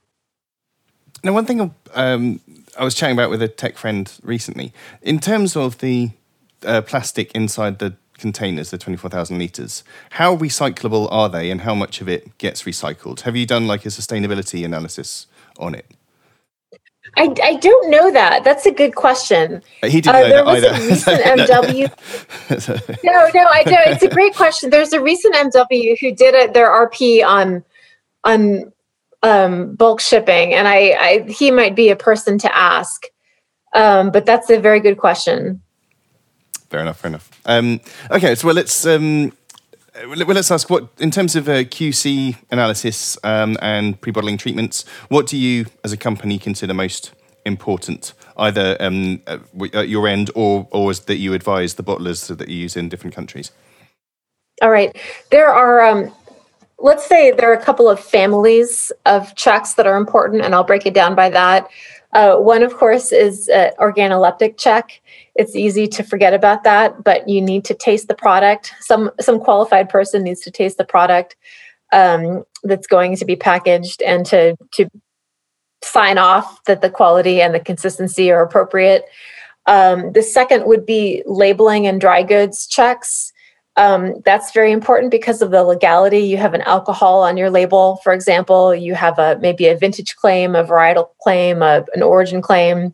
Now, 1.24 1.34
one 1.34 1.46
thing 1.46 1.74
um, 1.94 2.39
I 2.78 2.84
was 2.84 2.96
chatting 2.96 3.16
about 3.16 3.30
with 3.30 3.42
a 3.42 3.48
tech 3.48 3.78
friend 3.78 4.12
recently, 4.24 4.74
in 5.01 5.20
terms 5.20 5.56
of 5.56 5.80
the 5.80 6.12
uh, 6.66 6.82
plastic 6.82 7.32
inside 7.34 7.80
the 7.80 7.96
containers, 8.18 8.70
the 8.70 8.78
24,000 8.78 9.38
litres, 9.38 9.84
how 10.12 10.36
recyclable 10.36 11.08
are 11.12 11.30
they 11.30 11.50
and 11.51 11.62
how 11.62 11.74
much 11.74 12.01
of 12.01 12.10
it 12.10 12.38
gets 12.38 12.63
recycled? 12.63 13.22
Have 13.22 13.36
you 13.36 13.46
done 13.46 13.68
like 13.68 13.86
a 13.86 13.89
sustainability 13.89 14.63
analysis 14.63 15.28
on 15.58 15.74
it? 15.74 15.86
I, 17.18 17.34
I 17.44 17.56
don't 17.56 17.89
know 17.89 18.12
that. 18.12 18.44
That's 18.44 18.66
a 18.66 18.72
good 18.72 18.96
question. 18.96 19.62
He 19.84 20.01
didn't 20.01 20.16
uh, 20.16 20.20
know 20.22 20.30
there 20.30 20.46
was 20.46 20.63
either. 20.63 20.75
a 20.75 20.88
recent 20.88 21.22
MW. 21.22 23.04
no, 23.04 23.30
no, 23.34 23.48
I 23.50 23.63
know 23.63 23.78
it's 23.86 24.04
a 24.04 24.10
great 24.10 24.36
question. 24.36 24.70
There's 24.70 24.94
a 24.94 25.01
recent 25.01 25.36
MW 25.36 25.98
who 26.00 26.13
did 26.13 26.36
it, 26.36 26.54
their 26.54 26.70
RP 26.70 27.25
on 27.25 27.63
on 28.24 28.72
um, 29.24 29.75
bulk 29.75 30.01
shipping, 30.01 30.54
and 30.54 30.68
I, 30.68 30.78
I 31.00 31.25
he 31.30 31.51
might 31.51 31.75
be 31.75 31.89
a 31.89 31.96
person 31.96 32.38
to 32.39 32.56
ask. 32.56 33.06
Um, 33.74 34.10
but 34.12 34.25
that's 34.25 34.50
a 34.50 34.60
very 34.60 34.80
good 34.80 34.98
question 34.98 35.62
fair 36.70 36.82
enough. 36.82 37.00
Fair 37.00 37.10
enough. 37.10 37.30
Um, 37.46 37.82
okay, 38.12 38.36
so 38.36 38.48
well, 38.48 38.56
let's 38.56 38.86
um, 38.86 39.34
well, 40.08 40.36
let's 40.36 40.51
ask 40.51 40.70
what 40.70 40.89
in 41.00 41.12
terms 41.12 41.36
of 41.36 41.48
uh, 41.48 41.63
QC 41.63 42.38
analysis 42.51 43.18
um, 43.24 43.58
and 43.62 44.00
pre-bottling 44.00 44.38
treatments. 44.38 44.86
What 45.10 45.27
do 45.27 45.38
you, 45.38 45.65
as 45.84 45.91
a 45.91 45.98
company, 45.98 46.38
consider 46.38 46.74
most 46.74 47.12
important, 47.46 48.13
either 48.38 48.77
um, 48.79 49.22
at 49.74 49.89
your 49.89 50.08
end 50.08 50.32
or 50.36 50.68
or 50.72 50.94
that 50.94 51.18
you 51.18 51.34
advise 51.34 51.75
the 51.75 51.84
bottlers 51.84 52.36
that 52.36 52.50
you 52.50 52.58
use 52.58 52.75
in 52.75 52.89
different 52.89 53.15
countries? 53.15 53.51
All 54.62 54.70
right, 54.70 54.96
there 55.32 55.50
are. 55.50 55.86
Um, 55.86 56.12
let's 56.82 57.06
say 57.06 57.32
there 57.32 57.51
are 57.51 57.56
a 57.56 57.63
couple 57.63 57.89
of 57.89 58.00
families 58.00 58.91
of 59.06 59.36
checks 59.36 59.74
that 59.74 59.86
are 59.86 59.98
important, 59.98 60.44
and 60.44 60.53
I'll 60.56 60.63
break 60.63 60.86
it 60.86 60.94
down 60.94 61.15
by 61.15 61.29
that. 61.29 61.68
Uh, 62.13 62.38
one, 62.38 62.63
of 62.63 62.74
course, 62.74 63.12
is 63.12 63.50
uh, 63.50 63.72
organoleptic 63.79 64.58
check. 64.58 65.01
It's 65.39 65.55
easy 65.55 65.88
to 65.88 66.03
forget 66.03 66.34
about 66.34 66.62
that, 66.63 66.89
but 67.03 67.29
you 67.29 67.39
need 67.41 67.63
to 67.65 67.74
taste 67.74 68.08
the 68.08 68.19
product. 68.25 68.74
Some 68.81 69.10
some 69.19 69.39
qualified 69.39 69.88
person 69.89 70.24
needs 70.24 70.41
to 70.41 70.51
taste 70.51 70.77
the 70.77 70.86
product. 70.96 71.36
um, 71.91 72.43
that's 72.63 72.88
going 72.88 73.15
to 73.15 73.25
be 73.25 73.36
packaged 73.36 74.01
and 74.01 74.25
to 74.27 74.55
to 74.74 74.89
sign 75.81 76.17
off 76.17 76.63
that 76.65 76.81
the 76.81 76.89
quality 76.89 77.41
and 77.41 77.53
the 77.53 77.60
consistency 77.60 78.31
are 78.31 78.43
appropriate. 78.43 79.05
Um, 79.65 80.12
the 80.13 80.24
second 80.24 80.65
would 80.65 80.86
be 80.86 81.24
labeling 81.25 81.88
and 81.88 82.01
dry 82.01 82.24
goods 82.24 82.67
checks. 82.67 83.31
Um, 83.77 84.22
that's 84.25 84.51
very 84.51 84.74
important 84.74 85.10
because 85.10 85.41
of 85.41 85.51
the 85.51 85.63
legality. 85.63 86.19
You 86.19 86.38
have 86.38 86.53
an 86.53 86.63
alcohol 86.63 87.24
on 87.24 87.38
your 87.38 87.50
label, 87.50 87.98
for 88.03 88.12
example. 88.12 88.75
You 88.75 88.93
have 88.96 89.17
a 89.19 89.38
maybe 89.39 89.67
a 89.67 89.77
vintage 89.77 90.17
claim, 90.17 90.53
a 90.53 90.65
varietal 90.65 91.10
claim, 91.22 91.62
a, 91.62 91.86
an 91.96 92.03
origin 92.03 92.41
claim, 92.41 92.93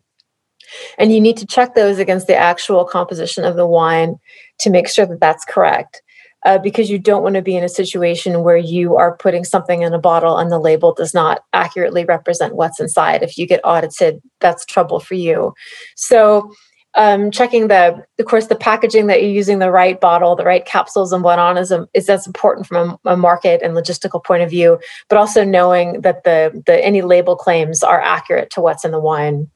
and 0.98 1.12
you 1.12 1.20
need 1.20 1.36
to 1.36 1.46
check 1.46 1.74
those 1.74 1.98
against 1.98 2.26
the 2.26 2.36
actual 2.36 2.84
composition 2.84 3.44
of 3.44 3.56
the 3.56 3.66
wine 3.66 4.16
to 4.60 4.70
make 4.70 4.88
sure 4.88 5.06
that 5.06 5.20
that's 5.20 5.44
correct 5.44 6.02
uh, 6.46 6.58
because 6.58 6.88
you 6.88 6.98
don't 6.98 7.24
want 7.24 7.34
to 7.34 7.42
be 7.42 7.56
in 7.56 7.64
a 7.64 7.68
situation 7.68 8.44
where 8.44 8.56
you 8.56 8.96
are 8.96 9.16
putting 9.16 9.44
something 9.44 9.82
in 9.82 9.92
a 9.92 9.98
bottle 9.98 10.38
and 10.38 10.50
the 10.50 10.60
label 10.60 10.94
does 10.94 11.12
not 11.12 11.40
accurately 11.52 12.04
represent 12.04 12.54
what's 12.54 12.78
inside. 12.78 13.22
If 13.22 13.36
you 13.36 13.48
get 13.48 13.60
audited, 13.64 14.20
that's 14.40 14.64
trouble 14.64 15.00
for 15.00 15.14
you. 15.14 15.54
So, 15.96 16.52
um, 16.94 17.30
checking 17.30 17.68
the, 17.68 18.02
of 18.18 18.24
course, 18.24 18.46
the 18.46 18.56
packaging 18.56 19.08
that 19.08 19.20
you're 19.20 19.30
using 19.30 19.58
the 19.58 19.70
right 19.70 20.00
bottle, 20.00 20.34
the 20.34 20.46
right 20.46 20.64
capsules, 20.64 21.12
and 21.12 21.22
whatnot 21.22 21.58
is, 21.58 21.70
a, 21.70 21.86
is 21.92 22.06
that's 22.06 22.26
important 22.26 22.66
from 22.66 22.96
a, 23.04 23.12
a 23.12 23.16
market 23.18 23.60
and 23.60 23.74
logistical 23.74 24.24
point 24.24 24.42
of 24.42 24.48
view. 24.48 24.78
But 25.10 25.18
also 25.18 25.44
knowing 25.44 26.00
that 26.02 26.24
the 26.24 26.62
the 26.64 26.82
any 26.82 27.02
label 27.02 27.36
claims 27.36 27.82
are 27.82 28.00
accurate 28.00 28.48
to 28.52 28.62
what's 28.62 28.84
in 28.84 28.92
the 28.92 29.00
wine. 29.00 29.50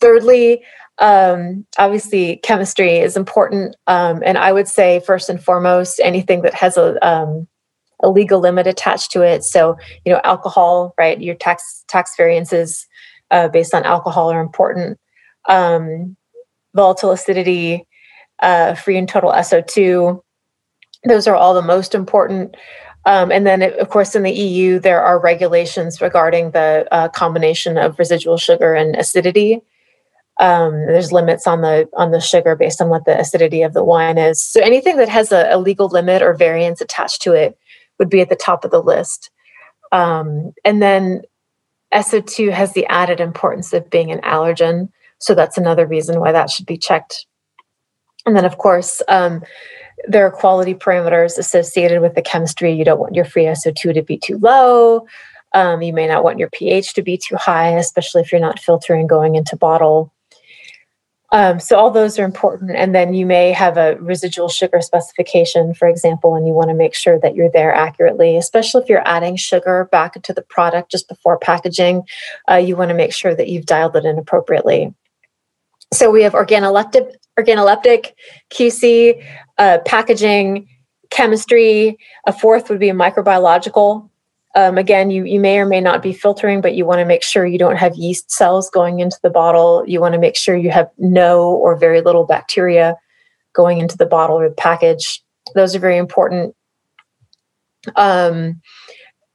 Thirdly, 0.00 0.62
um, 0.98 1.66
obviously 1.78 2.38
chemistry 2.42 2.96
is 2.96 3.18
important 3.18 3.76
um, 3.86 4.22
and 4.24 4.38
i 4.38 4.50
would 4.50 4.66
say 4.66 4.98
first 5.00 5.28
and 5.28 5.44
foremost 5.44 6.00
anything 6.02 6.40
that 6.40 6.54
has 6.54 6.78
a, 6.78 6.96
um, 7.06 7.46
a 8.02 8.10
legal 8.10 8.40
limit 8.40 8.66
attached 8.66 9.10
to 9.12 9.22
it. 9.22 9.42
So 9.44 9.76
you 10.04 10.12
know 10.12 10.20
alcohol 10.24 10.94
right? 10.98 11.20
Your 11.20 11.34
tax 11.34 11.84
tax 11.88 12.12
variances 12.16 12.86
uh, 13.30 13.48
based 13.48 13.74
on 13.74 13.84
alcohol 13.84 14.30
are 14.30 14.40
important. 14.40 14.98
Um, 15.48 16.16
volatile 16.74 17.12
acidity 17.12 17.86
uh, 18.42 18.74
free 18.74 18.98
and 18.98 19.08
total 19.08 19.30
so2 19.30 20.20
those 21.08 21.26
are 21.26 21.36
all 21.36 21.54
the 21.54 21.62
most 21.62 21.94
important 21.94 22.54
um, 23.06 23.32
and 23.32 23.46
then, 23.46 23.62
of 23.62 23.88
course, 23.88 24.14
in 24.14 24.22
the 24.22 24.32
EU, 24.32 24.78
there 24.78 25.02
are 25.02 25.18
regulations 25.18 26.00
regarding 26.02 26.50
the 26.50 26.86
uh, 26.92 27.08
combination 27.08 27.78
of 27.78 27.98
residual 27.98 28.36
sugar 28.36 28.74
and 28.74 28.94
acidity 28.96 29.62
um, 30.38 30.72
there's 30.86 31.12
limits 31.12 31.46
on 31.46 31.62
the 31.62 31.88
on 31.94 32.10
the 32.10 32.20
sugar 32.20 32.54
based 32.56 32.82
on 32.82 32.90
what 32.90 33.06
the 33.06 33.18
acidity 33.18 33.62
of 33.62 33.72
the 33.72 33.84
wine 33.84 34.18
is. 34.18 34.42
So 34.42 34.60
anything 34.60 34.96
that 34.98 35.08
has 35.08 35.32
a, 35.32 35.48
a 35.50 35.58
legal 35.58 35.88
limit 35.88 36.22
or 36.22 36.34
variance 36.34 36.80
attached 36.80 37.22
to 37.22 37.32
it 37.32 37.58
would 37.98 38.10
be 38.10 38.20
at 38.20 38.28
the 38.28 38.36
top 38.36 38.64
of 38.64 38.70
the 38.70 38.82
list. 38.82 39.30
Um, 39.92 40.52
and 40.64 40.82
then 40.82 41.22
SO2 41.94 42.50
has 42.52 42.74
the 42.74 42.86
added 42.86 43.20
importance 43.20 43.72
of 43.72 43.88
being 43.88 44.10
an 44.10 44.20
allergen, 44.20 44.90
so 45.18 45.34
that's 45.34 45.56
another 45.56 45.86
reason 45.86 46.20
why 46.20 46.32
that 46.32 46.50
should 46.50 46.66
be 46.66 46.76
checked. 46.76 47.26
And 48.26 48.36
then, 48.36 48.44
of 48.44 48.58
course, 48.58 49.00
um, 49.08 49.42
there 50.08 50.26
are 50.26 50.30
quality 50.30 50.74
parameters 50.74 51.38
associated 51.38 52.00
with 52.00 52.14
the 52.14 52.22
chemistry. 52.22 52.72
You 52.72 52.84
don't 52.84 53.00
want 53.00 53.14
your 53.14 53.24
free 53.24 53.44
SO2 53.44 53.94
to 53.94 54.02
be 54.02 54.18
too 54.18 54.38
low. 54.38 55.06
Um, 55.52 55.80
you 55.82 55.92
may 55.92 56.06
not 56.06 56.24
want 56.24 56.38
your 56.38 56.50
pH 56.50 56.94
to 56.94 57.02
be 57.02 57.16
too 57.16 57.36
high, 57.36 57.70
especially 57.70 58.22
if 58.22 58.30
you're 58.30 58.40
not 58.40 58.58
filtering 58.58 59.06
going 59.06 59.36
into 59.36 59.56
bottle. 59.56 60.12
Um, 61.32 61.58
so 61.58 61.76
all 61.76 61.90
those 61.90 62.18
are 62.18 62.24
important. 62.24 62.70
And 62.76 62.94
then 62.94 63.12
you 63.12 63.26
may 63.26 63.52
have 63.52 63.76
a 63.76 63.96
residual 63.96 64.48
sugar 64.48 64.80
specification, 64.80 65.74
for 65.74 65.88
example, 65.88 66.36
and 66.36 66.46
you 66.46 66.52
want 66.52 66.68
to 66.68 66.74
make 66.74 66.94
sure 66.94 67.18
that 67.20 67.34
you're 67.34 67.50
there 67.50 67.74
accurately, 67.74 68.36
especially 68.36 68.82
if 68.82 68.88
you're 68.88 69.06
adding 69.06 69.36
sugar 69.36 69.88
back 69.90 70.14
into 70.14 70.32
the 70.32 70.42
product 70.42 70.90
just 70.90 71.08
before 71.08 71.38
packaging. 71.38 72.02
Uh, 72.50 72.56
you 72.56 72.76
want 72.76 72.90
to 72.90 72.94
make 72.94 73.12
sure 73.12 73.34
that 73.34 73.48
you've 73.48 73.66
dialed 73.66 73.96
it 73.96 74.04
in 74.04 74.18
appropriately. 74.18 74.94
So 75.92 76.10
we 76.10 76.22
have 76.22 76.32
organoleptic, 76.32 77.12
organoleptic 77.38 78.12
QC, 78.52 79.22
uh, 79.58 79.78
packaging, 79.86 80.68
chemistry. 81.10 81.98
A 82.26 82.32
fourth 82.32 82.68
would 82.68 82.80
be 82.80 82.88
microbiological 82.88 84.08
um, 84.56 84.78
again, 84.78 85.10
you, 85.10 85.24
you 85.24 85.38
may 85.38 85.58
or 85.58 85.66
may 85.66 85.82
not 85.82 86.02
be 86.02 86.14
filtering, 86.14 86.62
but 86.62 86.74
you 86.74 86.86
want 86.86 87.00
to 87.00 87.04
make 87.04 87.22
sure 87.22 87.44
you 87.44 87.58
don't 87.58 87.76
have 87.76 87.94
yeast 87.94 88.30
cells 88.30 88.70
going 88.70 89.00
into 89.00 89.18
the 89.22 89.28
bottle. 89.28 89.84
You 89.86 90.00
want 90.00 90.14
to 90.14 90.18
make 90.18 90.34
sure 90.34 90.56
you 90.56 90.70
have 90.70 90.88
no 90.96 91.50
or 91.50 91.76
very 91.76 92.00
little 92.00 92.24
bacteria 92.24 92.96
going 93.52 93.78
into 93.78 93.98
the 93.98 94.06
bottle 94.06 94.36
or 94.40 94.48
the 94.48 94.54
package. 94.54 95.22
Those 95.54 95.76
are 95.76 95.78
very 95.78 95.98
important. 95.98 96.56
Um, 97.96 98.62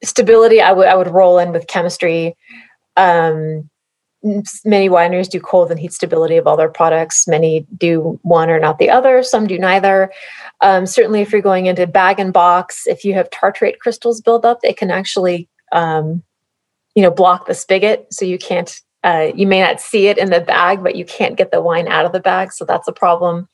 stability, 0.04 0.60
I 0.60 0.72
would 0.72 0.88
I 0.88 0.96
would 0.96 1.08
roll 1.08 1.38
in 1.38 1.52
with 1.52 1.68
chemistry. 1.68 2.36
Um, 2.98 3.70
many 4.24 4.90
wineries 4.90 5.30
do 5.30 5.40
cold 5.40 5.72
and 5.72 5.80
heat 5.80 5.94
stability 5.94 6.38
of 6.38 6.48
all 6.48 6.58
their 6.58 6.70
products. 6.70 7.28
Many 7.28 7.66
do 7.78 8.20
one 8.22 8.50
or 8.50 8.60
not 8.60 8.78
the 8.78 8.90
other. 8.90 9.24
Some 9.24 9.48
do 9.48 9.58
neither. 9.58 10.12
Um, 10.62 10.86
certainly, 10.86 11.22
if 11.22 11.32
you're 11.32 11.42
going 11.42 11.66
into 11.66 11.88
bag 11.88 12.20
and 12.20 12.32
box, 12.32 12.86
if 12.86 13.04
you 13.04 13.14
have 13.14 13.30
tartrate 13.30 13.80
crystals 13.80 14.22
build 14.22 14.46
up, 14.46 14.62
they 14.62 14.74
can 14.74 14.92
actually, 14.92 15.50
um, 15.72 16.24
you 16.96 17.02
know, 17.02 17.12
block 17.12 17.48
the 17.48 17.54
spigot, 17.54 18.08
so 18.12 18.26
you 18.26 18.38
can't. 18.38 18.80
Uh, 19.04 19.32
you 19.34 19.48
may 19.48 19.60
not 19.60 19.82
see 19.82 20.08
it 20.08 20.20
in 20.20 20.30
the 20.30 20.42
bag, 20.42 20.84
but 20.84 20.96
you 20.96 21.04
can't 21.04 21.36
get 21.36 21.50
the 21.50 21.62
wine 21.62 21.88
out 21.88 22.06
of 22.06 22.12
the 22.12 22.20
bag, 22.20 22.52
so 22.52 22.64
that's 22.64 22.88
a 22.88 22.94
problem. 22.94 23.50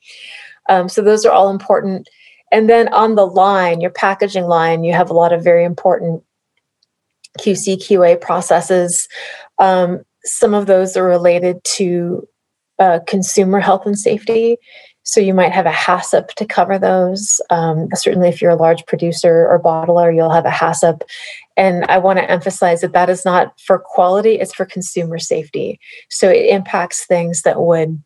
Um, 0.67 0.89
so 0.89 1.01
those 1.01 1.25
are 1.25 1.31
all 1.31 1.49
important. 1.49 2.09
And 2.51 2.69
then 2.69 2.89
on 2.93 3.15
the 3.15 3.25
line, 3.25 3.79
your 3.79 3.91
packaging 3.91 4.45
line, 4.45 4.83
you 4.83 4.91
have 4.91 5.09
a 5.09 5.13
lot 5.13 5.31
of 5.31 5.43
very 5.43 5.63
important 5.63 6.23
QC 7.39 7.77
QA 7.77 8.19
processes. 8.19 9.07
Um, 9.59 10.03
some 10.27 10.53
of 10.53 10.65
those 10.65 10.97
are 10.97 11.03
related 11.03 11.63
to 11.63 12.27
uh, 12.79 12.99
consumer 13.07 13.59
health 13.59 13.85
and 13.85 13.97
safety. 13.97 14.57
So 15.03 15.21
you 15.21 15.33
might 15.33 15.53
have 15.53 15.65
a 15.65 15.71
HACCP 15.71 16.33
to 16.33 16.45
cover 16.45 16.77
those. 16.77 17.39
Um, 17.49 17.87
certainly, 17.93 18.27
if 18.27 18.41
you're 18.41 18.51
a 18.51 18.57
large 18.57 18.85
producer 18.85 19.47
or 19.47 19.57
bottler, 19.57 20.13
you'll 20.13 20.33
have 20.33 20.45
a 20.45 20.49
HACCP. 20.49 21.01
And 21.55 21.85
I 21.85 21.97
want 21.97 22.19
to 22.19 22.29
emphasize 22.29 22.81
that 22.81 22.91
that 22.91 23.09
is 23.09 23.23
not 23.23 23.57
for 23.61 23.79
quality; 23.79 24.35
it's 24.35 24.53
for 24.53 24.65
consumer 24.65 25.17
safety. 25.17 25.79
So 26.09 26.29
it 26.29 26.49
impacts 26.49 27.05
things 27.05 27.43
that 27.43 27.61
would 27.61 28.03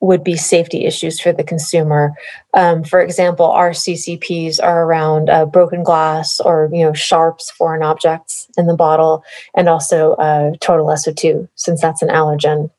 would 0.00 0.24
be 0.24 0.36
safety 0.36 0.86
issues 0.86 1.20
for 1.20 1.32
the 1.32 1.44
consumer. 1.44 2.14
Um, 2.54 2.82
for 2.84 3.00
example, 3.00 3.46
our 3.46 3.70
CCPs 3.70 4.62
are 4.62 4.84
around 4.84 5.28
uh, 5.28 5.44
broken 5.44 5.82
glass 5.82 6.40
or 6.40 6.70
you 6.72 6.84
know 6.84 6.92
sharps, 6.92 7.50
foreign 7.50 7.82
objects 7.82 8.48
in 8.56 8.66
the 8.66 8.74
bottle, 8.74 9.22
and 9.54 9.68
also 9.68 10.12
uh, 10.14 10.52
total 10.60 10.86
SO2 10.86 11.48
since 11.54 11.80
that's 11.80 12.02
an 12.02 12.08
allergen. 12.08 12.70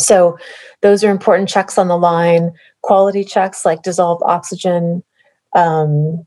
So 0.00 0.38
those 0.80 1.04
are 1.04 1.10
important 1.10 1.48
checks 1.48 1.76
on 1.76 1.88
the 1.88 1.98
line. 1.98 2.52
Quality 2.82 3.22
checks 3.22 3.66
like 3.66 3.82
dissolved 3.82 4.22
oxygen. 4.24 5.02
Um, 5.54 6.26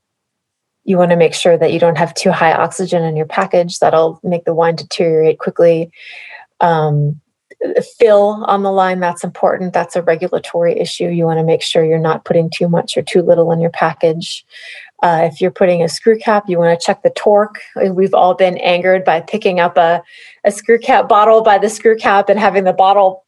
you 0.84 0.98
want 0.98 1.12
to 1.12 1.18
make 1.18 1.34
sure 1.34 1.58
that 1.58 1.72
you 1.74 1.80
don't 1.80 1.98
have 1.98 2.14
too 2.14 2.32
high 2.32 2.54
oxygen 2.54 3.04
in 3.04 3.16
your 3.16 3.26
package. 3.26 3.80
That'll 3.80 4.20
make 4.22 4.46
the 4.46 4.54
wine 4.54 4.76
deteriorate 4.76 5.40
quickly. 5.40 5.92
Um, 6.62 7.20
fill 7.98 8.44
on 8.48 8.64
the 8.64 8.72
line 8.72 9.00
that's 9.00 9.24
important. 9.24 9.74
That's 9.74 9.96
a 9.96 10.02
regulatory 10.02 10.78
issue. 10.80 11.08
You 11.08 11.26
want 11.26 11.40
to 11.40 11.44
make 11.44 11.62
sure 11.62 11.84
you're 11.84 12.00
not 12.00 12.26
putting 12.26 12.50
too 12.50 12.68
much 12.68 12.98
or 12.98 13.02
too 13.02 13.22
little 13.22 13.52
in 13.52 13.60
your 13.60 13.70
package. 13.70 14.46
Uh, 15.02 15.28
if 15.32 15.42
you're 15.42 15.52
putting 15.52 15.82
a 15.82 15.90
screw 15.90 16.18
cap 16.18 16.46
you 16.48 16.58
want 16.58 16.80
to 16.80 16.86
check 16.86 17.04
the 17.04 17.10
torque. 17.10 17.60
We've 17.76 18.14
all 18.14 18.36
been 18.36 18.58
angered 18.60 19.04
by 19.04 19.20
picking 19.22 19.60
up 19.60 19.78
a, 19.78 20.02
a 20.46 20.52
screw 20.52 20.80
cap 20.80 21.10
bottle 21.10 21.42
by 21.42 21.58
the 21.58 21.70
screw 21.70 21.98
cap 21.98 22.30
and 22.30 22.40
having 22.40 22.64
the 22.64 22.74
bottle 22.74 23.26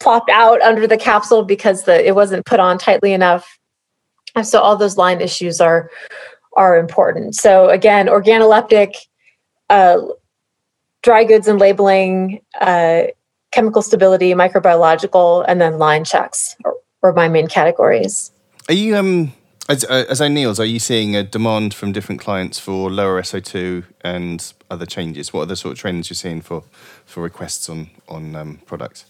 plopped 0.00 0.30
out 0.30 0.60
under 0.62 0.86
the 0.86 0.96
capsule 0.96 1.44
because 1.44 1.84
the 1.84 2.06
it 2.06 2.14
wasn't 2.14 2.46
put 2.46 2.60
on 2.60 2.78
tightly 2.78 3.12
enough. 3.12 3.58
So 4.42 4.60
all 4.60 4.76
those 4.76 4.96
line 4.96 5.20
issues 5.20 5.60
are 5.60 5.90
are 6.56 6.78
important. 6.78 7.34
So 7.34 7.68
again 7.68 8.06
organoleptic 8.06 8.94
uh, 9.70 9.98
dry 11.02 11.24
goods 11.24 11.48
and 11.48 11.58
labeling 11.58 12.40
uh, 12.60 13.04
chemical 13.50 13.82
stability, 13.82 14.32
microbiological, 14.34 15.44
and 15.48 15.60
then 15.60 15.78
line 15.78 16.04
checks 16.04 16.56
are, 17.02 17.12
my 17.12 17.28
main 17.28 17.46
categories. 17.46 18.32
Are 18.68 18.74
you 18.74 18.96
um 18.96 19.32
as 19.68 19.84
uh, 19.84 20.04
as 20.08 20.20
O'Neill's, 20.20 20.58
are 20.58 20.64
you 20.64 20.78
seeing 20.78 21.14
a 21.14 21.22
demand 21.22 21.74
from 21.74 21.92
different 21.92 22.20
clients 22.20 22.58
for 22.58 22.90
lower 22.90 23.20
SO2 23.22 23.84
and 24.02 24.52
other 24.70 24.86
changes? 24.86 25.32
What 25.32 25.42
are 25.42 25.46
the 25.46 25.56
sort 25.56 25.72
of 25.72 25.78
trends 25.78 26.10
you're 26.10 26.16
seeing 26.16 26.40
for 26.40 26.64
for 27.04 27.22
requests 27.22 27.68
on 27.68 27.90
on 28.08 28.34
um, 28.34 28.60
products? 28.66 29.06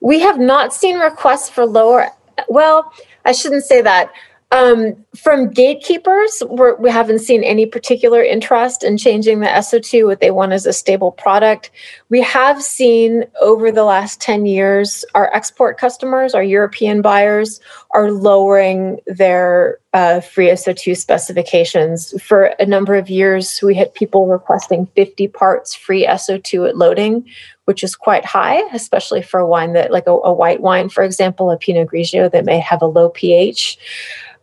We 0.00 0.20
have 0.20 0.38
not 0.38 0.72
seen 0.72 0.98
requests 0.98 1.48
for 1.48 1.66
lower. 1.66 2.10
Well, 2.48 2.92
I 3.24 3.32
shouldn't 3.32 3.64
say 3.64 3.82
that. 3.82 4.12
Um, 4.52 5.04
from 5.16 5.50
gatekeepers, 5.50 6.40
we 6.78 6.88
have 6.88 7.08
not 7.08 7.20
seen 7.20 7.42
any 7.42 7.66
particular 7.66 8.22
interest 8.22 8.84
in 8.84 8.96
changing 8.96 9.40
the 9.40 9.48
SO2. 9.48 10.06
What 10.06 10.20
they 10.20 10.30
want 10.30 10.52
is 10.52 10.66
a 10.66 10.72
stable 10.72 11.10
product. 11.10 11.72
We 12.10 12.22
have 12.22 12.62
seen 12.62 13.24
over 13.40 13.72
the 13.72 13.82
last 13.82 14.20
10 14.20 14.46
years, 14.46 15.04
our 15.16 15.34
export 15.34 15.78
customers, 15.78 16.32
our 16.32 16.44
European 16.44 17.02
buyers, 17.02 17.60
are 17.90 18.12
lowering 18.12 19.00
their 19.06 19.78
uh, 19.92 20.20
free 20.20 20.48
SO2 20.48 20.96
specifications. 20.96 22.14
For 22.22 22.54
a 22.60 22.66
number 22.66 22.94
of 22.94 23.10
years, 23.10 23.60
we 23.62 23.74
had 23.74 23.94
people 23.94 24.26
requesting 24.26 24.86
50 24.94 25.26
parts 25.28 25.74
free 25.74 26.06
SO2 26.06 26.68
at 26.68 26.76
loading, 26.76 27.26
which 27.64 27.82
is 27.82 27.96
quite 27.96 28.24
high, 28.24 28.62
especially 28.72 29.22
for 29.22 29.40
a 29.40 29.46
wine 29.46 29.72
that, 29.72 29.90
like 29.90 30.06
a, 30.06 30.12
a 30.12 30.32
white 30.32 30.60
wine, 30.60 30.88
for 30.88 31.02
example, 31.02 31.50
a 31.50 31.56
Pinot 31.56 31.88
Grigio 31.88 32.30
that 32.30 32.44
may 32.44 32.60
have 32.60 32.80
a 32.80 32.86
low 32.86 33.08
pH. 33.08 33.78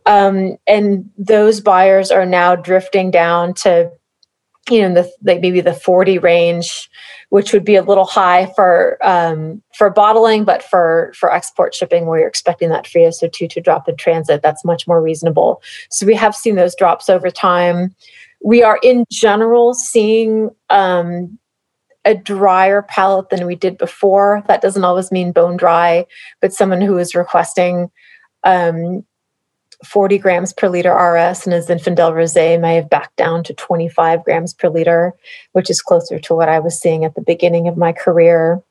Um, 0.06 0.56
and 0.66 1.10
those 1.16 1.60
buyers 1.60 2.10
are 2.10 2.26
now 2.26 2.56
drifting 2.56 3.10
down 3.10 3.54
to, 3.54 3.90
you 4.68 4.82
know, 4.82 4.94
the 4.94 5.10
like 5.22 5.40
maybe 5.40 5.60
the 5.60 5.74
40 5.74 6.18
range, 6.18 6.90
which 7.30 7.52
would 7.52 7.64
be 7.64 7.76
a 7.76 7.82
little 7.82 8.04
high 8.04 8.46
for 8.54 8.98
um, 9.02 9.62
for 9.74 9.90
bottling, 9.90 10.44
but 10.44 10.62
for 10.62 11.12
for 11.16 11.32
export 11.32 11.74
shipping, 11.74 12.06
where 12.06 12.18
you're 12.18 12.28
expecting 12.28 12.68
that 12.70 12.86
free 12.86 13.02
SO2 13.02 13.48
to 13.50 13.60
drop 13.60 13.88
in 13.88 13.96
transit, 13.96 14.42
that's 14.42 14.64
much 14.64 14.86
more 14.86 15.02
reasonable. 15.02 15.62
So 15.90 16.06
we 16.06 16.14
have 16.14 16.34
seen 16.34 16.56
those 16.56 16.74
drops 16.74 17.08
over 17.08 17.30
time. 17.30 17.94
We 18.42 18.62
are 18.62 18.78
in 18.82 19.04
general 19.10 19.72
seeing 19.74 20.50
um, 20.68 21.38
a 22.04 22.14
drier 22.14 22.82
palate 22.82 23.30
than 23.30 23.46
we 23.46 23.56
did 23.56 23.78
before. 23.78 24.42
That 24.48 24.60
doesn't 24.60 24.84
always 24.84 25.10
mean 25.10 25.32
bone 25.32 25.56
dry, 25.56 26.06
but 26.40 26.52
someone 26.52 26.80
who 26.80 26.98
is 26.98 27.14
requesting 27.14 27.90
um, 28.44 29.04
40 29.84 30.18
grams 30.18 30.52
per 30.52 30.68
liter 30.68 30.92
RS 30.92 31.46
and 31.46 31.54
a 31.54 31.60
Zinfandel 31.60 32.12
Rosé 32.12 32.60
may 32.60 32.76
have 32.76 32.90
backed 32.90 33.16
down 33.16 33.42
to 33.44 33.54
25 33.54 34.24
grams 34.24 34.54
per 34.54 34.68
liter, 34.68 35.14
which 35.52 35.70
is 35.70 35.82
closer 35.82 36.18
to 36.18 36.34
what 36.34 36.48
I 36.48 36.58
was 36.58 36.78
seeing 36.78 37.04
at 37.04 37.14
the 37.14 37.22
beginning 37.22 37.68
of 37.68 37.76
my 37.76 37.92
career. 37.92 38.62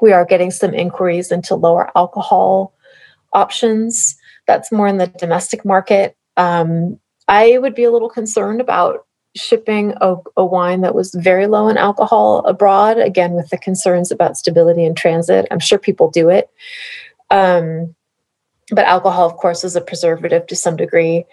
We 0.00 0.12
are 0.12 0.24
getting 0.24 0.50
some 0.50 0.74
inquiries 0.74 1.32
into 1.32 1.54
lower 1.54 1.90
alcohol 1.96 2.74
options. 3.32 4.16
That's 4.46 4.70
more 4.70 4.86
in 4.86 4.98
the 4.98 5.06
domestic 5.06 5.64
market. 5.64 6.16
Um, 6.36 6.98
I 7.28 7.58
would 7.58 7.74
be 7.74 7.84
a 7.84 7.90
little 7.90 8.10
concerned 8.10 8.60
about 8.60 9.06
shipping 9.34 9.94
a, 10.00 10.16
a, 10.36 10.44
wine 10.44 10.80
that 10.80 10.94
was 10.94 11.14
very 11.14 11.46
low 11.46 11.68
in 11.68 11.76
alcohol 11.76 12.38
abroad, 12.46 12.98
again, 12.98 13.32
with 13.32 13.50
the 13.50 13.58
concerns 13.58 14.10
about 14.10 14.36
stability 14.36 14.84
in 14.84 14.94
transit. 14.94 15.46
I'm 15.50 15.60
sure 15.60 15.78
people 15.78 16.10
do 16.10 16.28
it. 16.30 16.48
Um, 17.30 17.94
but 18.72 18.84
alcohol, 18.84 19.26
of 19.26 19.36
course, 19.36 19.64
is 19.64 19.76
a 19.76 19.80
preservative 19.80 20.46
to 20.46 20.56
some 20.56 20.76
degree. 20.76 21.24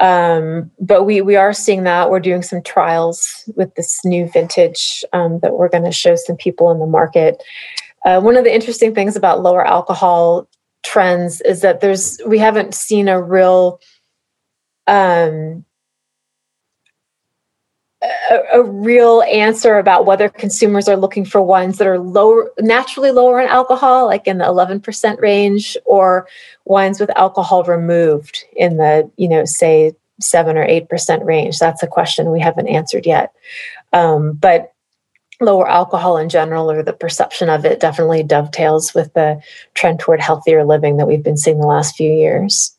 Um, 0.00 0.70
but 0.80 1.04
we 1.04 1.20
we 1.20 1.36
are 1.36 1.52
seeing 1.52 1.84
that 1.84 2.10
we're 2.10 2.18
doing 2.20 2.42
some 2.42 2.62
trials 2.62 3.48
with 3.54 3.74
this 3.76 4.00
new 4.04 4.26
vintage 4.28 5.04
um, 5.12 5.38
that 5.40 5.54
we're 5.54 5.68
going 5.68 5.84
to 5.84 5.92
show 5.92 6.16
some 6.16 6.36
people 6.36 6.70
in 6.70 6.80
the 6.80 6.86
market. 6.86 7.42
Uh, 8.04 8.20
one 8.20 8.36
of 8.36 8.44
the 8.44 8.52
interesting 8.52 8.94
things 8.94 9.14
about 9.14 9.42
lower 9.42 9.64
alcohol 9.64 10.48
trends 10.82 11.40
is 11.42 11.60
that 11.60 11.80
there's 11.80 12.20
we 12.26 12.38
haven't 12.38 12.74
seen 12.74 13.06
a 13.06 13.22
real 13.22 13.78
um, 14.88 15.64
a, 18.02 18.40
a, 18.54 18.62
real 18.62 19.22
answer 19.22 19.78
about 19.78 20.06
whether 20.06 20.28
consumers 20.28 20.88
are 20.88 20.96
looking 20.96 21.24
for 21.24 21.40
wines 21.40 21.78
that 21.78 21.86
are 21.86 21.98
lower, 21.98 22.50
naturally 22.58 23.10
lower 23.10 23.40
in 23.40 23.48
alcohol, 23.48 24.06
like 24.06 24.26
in 24.26 24.38
the 24.38 24.44
11% 24.44 25.20
range, 25.20 25.76
or 25.84 26.26
wines 26.64 26.98
with 26.98 27.16
alcohol 27.16 27.62
removed 27.64 28.44
in 28.56 28.76
the, 28.76 29.08
you 29.16 29.28
know, 29.28 29.44
say 29.44 29.92
seven 30.20 30.56
or 30.56 30.66
8% 30.66 31.24
range. 31.24 31.58
That's 31.58 31.82
a 31.82 31.88
question 31.88 32.32
we 32.32 32.40
haven't 32.40 32.68
answered 32.68 33.06
yet. 33.06 33.32
Um, 33.92 34.32
but 34.32 34.72
lower 35.40 35.68
alcohol 35.68 36.16
in 36.16 36.28
general, 36.28 36.70
or 36.70 36.82
the 36.82 36.92
perception 36.92 37.48
of 37.48 37.64
it, 37.64 37.80
definitely 37.80 38.22
dovetails 38.22 38.94
with 38.94 39.12
the 39.14 39.40
trend 39.74 40.00
toward 40.00 40.20
healthier 40.20 40.64
living 40.64 40.96
that 40.96 41.06
we've 41.06 41.22
been 41.22 41.36
seeing 41.36 41.60
the 41.60 41.66
last 41.66 41.96
few 41.96 42.10
years. 42.10 42.76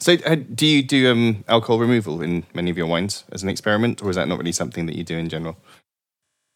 So, 0.00 0.14
uh, 0.26 0.36
do 0.54 0.66
you 0.66 0.82
do 0.82 1.10
um, 1.10 1.44
alcohol 1.48 1.78
removal 1.78 2.20
in 2.20 2.44
many 2.54 2.70
of 2.70 2.76
your 2.76 2.86
wines 2.86 3.24
as 3.32 3.42
an 3.42 3.48
experiment, 3.48 4.02
or 4.02 4.10
is 4.10 4.16
that 4.16 4.28
not 4.28 4.38
really 4.38 4.52
something 4.52 4.86
that 4.86 4.96
you 4.96 5.04
do 5.04 5.16
in 5.16 5.28
general? 5.28 5.56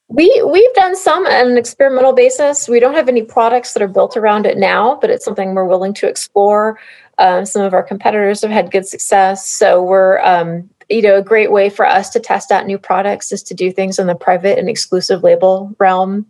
We 0.09 0.42
we've 0.47 0.72
done 0.74 0.96
some 0.96 1.27
on 1.27 1.51
an 1.51 1.59
experimental 1.59 2.14
basis. 2.14 2.68
We 2.68 2.81
don't 2.81 2.94
have 2.94 3.09
any 3.09 3.22
products 3.22 3.74
that 3.74 3.83
are 3.83 3.88
built 3.88 4.16
around 4.16 4.46
it 4.46 4.57
now, 4.57 4.98
but 5.01 5.11
it's 5.11 5.24
something 5.24 5.55
we're 5.55 5.66
willing 5.66 5.92
to 5.94 6.09
explore. 6.09 6.79
Uh, 7.18 7.44
some 7.44 7.62
of 7.62 7.74
our 7.74 7.83
competitors 7.83 8.40
have 8.42 8.51
had 8.51 8.70
good 8.70 8.87
success, 8.87 9.46
so 9.46 9.83
we're 9.83 10.18
um, 10.20 10.68
you 10.88 11.03
know 11.03 11.16
a 11.16 11.22
great 11.22 11.53
way 11.53 11.68
for 11.68 11.87
us 11.87 12.09
to 12.11 12.20
test 12.20 12.51
out 12.51 12.66
new 12.66 12.79
products 12.79 13.33
is 13.33 13.42
to 13.44 13.55
do 13.55 13.70
things 13.70 13.98
in 13.98 14.07
the 14.07 14.14
private 14.14 14.59
and 14.59 14.68
exclusive 14.68 15.22
label 15.22 15.74
realm. 15.79 16.27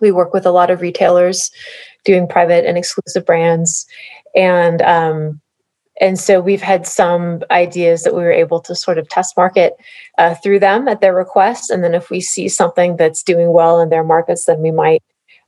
We 0.00 0.10
work 0.10 0.34
with 0.34 0.44
a 0.44 0.50
lot 0.50 0.70
of 0.70 0.80
retailers 0.80 1.50
doing 2.04 2.26
private 2.26 2.66
and 2.66 2.76
exclusive 2.76 3.24
brands, 3.24 3.86
and 4.34 4.82
um, 4.82 5.40
and 6.00 6.18
so 6.18 6.40
we've 6.40 6.62
had 6.62 6.86
some 6.86 7.42
ideas 7.50 8.02
that 8.02 8.14
we 8.14 8.22
were 8.22 8.32
able 8.32 8.60
to 8.60 8.74
sort 8.74 8.98
of 8.98 9.08
test 9.08 9.36
market 9.36 9.76
uh, 10.18 10.34
through 10.34 10.58
them 10.58 10.88
at 10.88 11.00
their 11.00 11.14
request. 11.14 11.70
And 11.70 11.82
then 11.82 11.94
if 11.94 12.10
we 12.10 12.20
see 12.20 12.48
something 12.48 12.96
that's 12.96 13.22
doing 13.22 13.52
well 13.52 13.80
in 13.80 13.88
their 13.88 14.04
markets, 14.04 14.44
then 14.44 14.60
we 14.60 14.70
might 14.70 15.02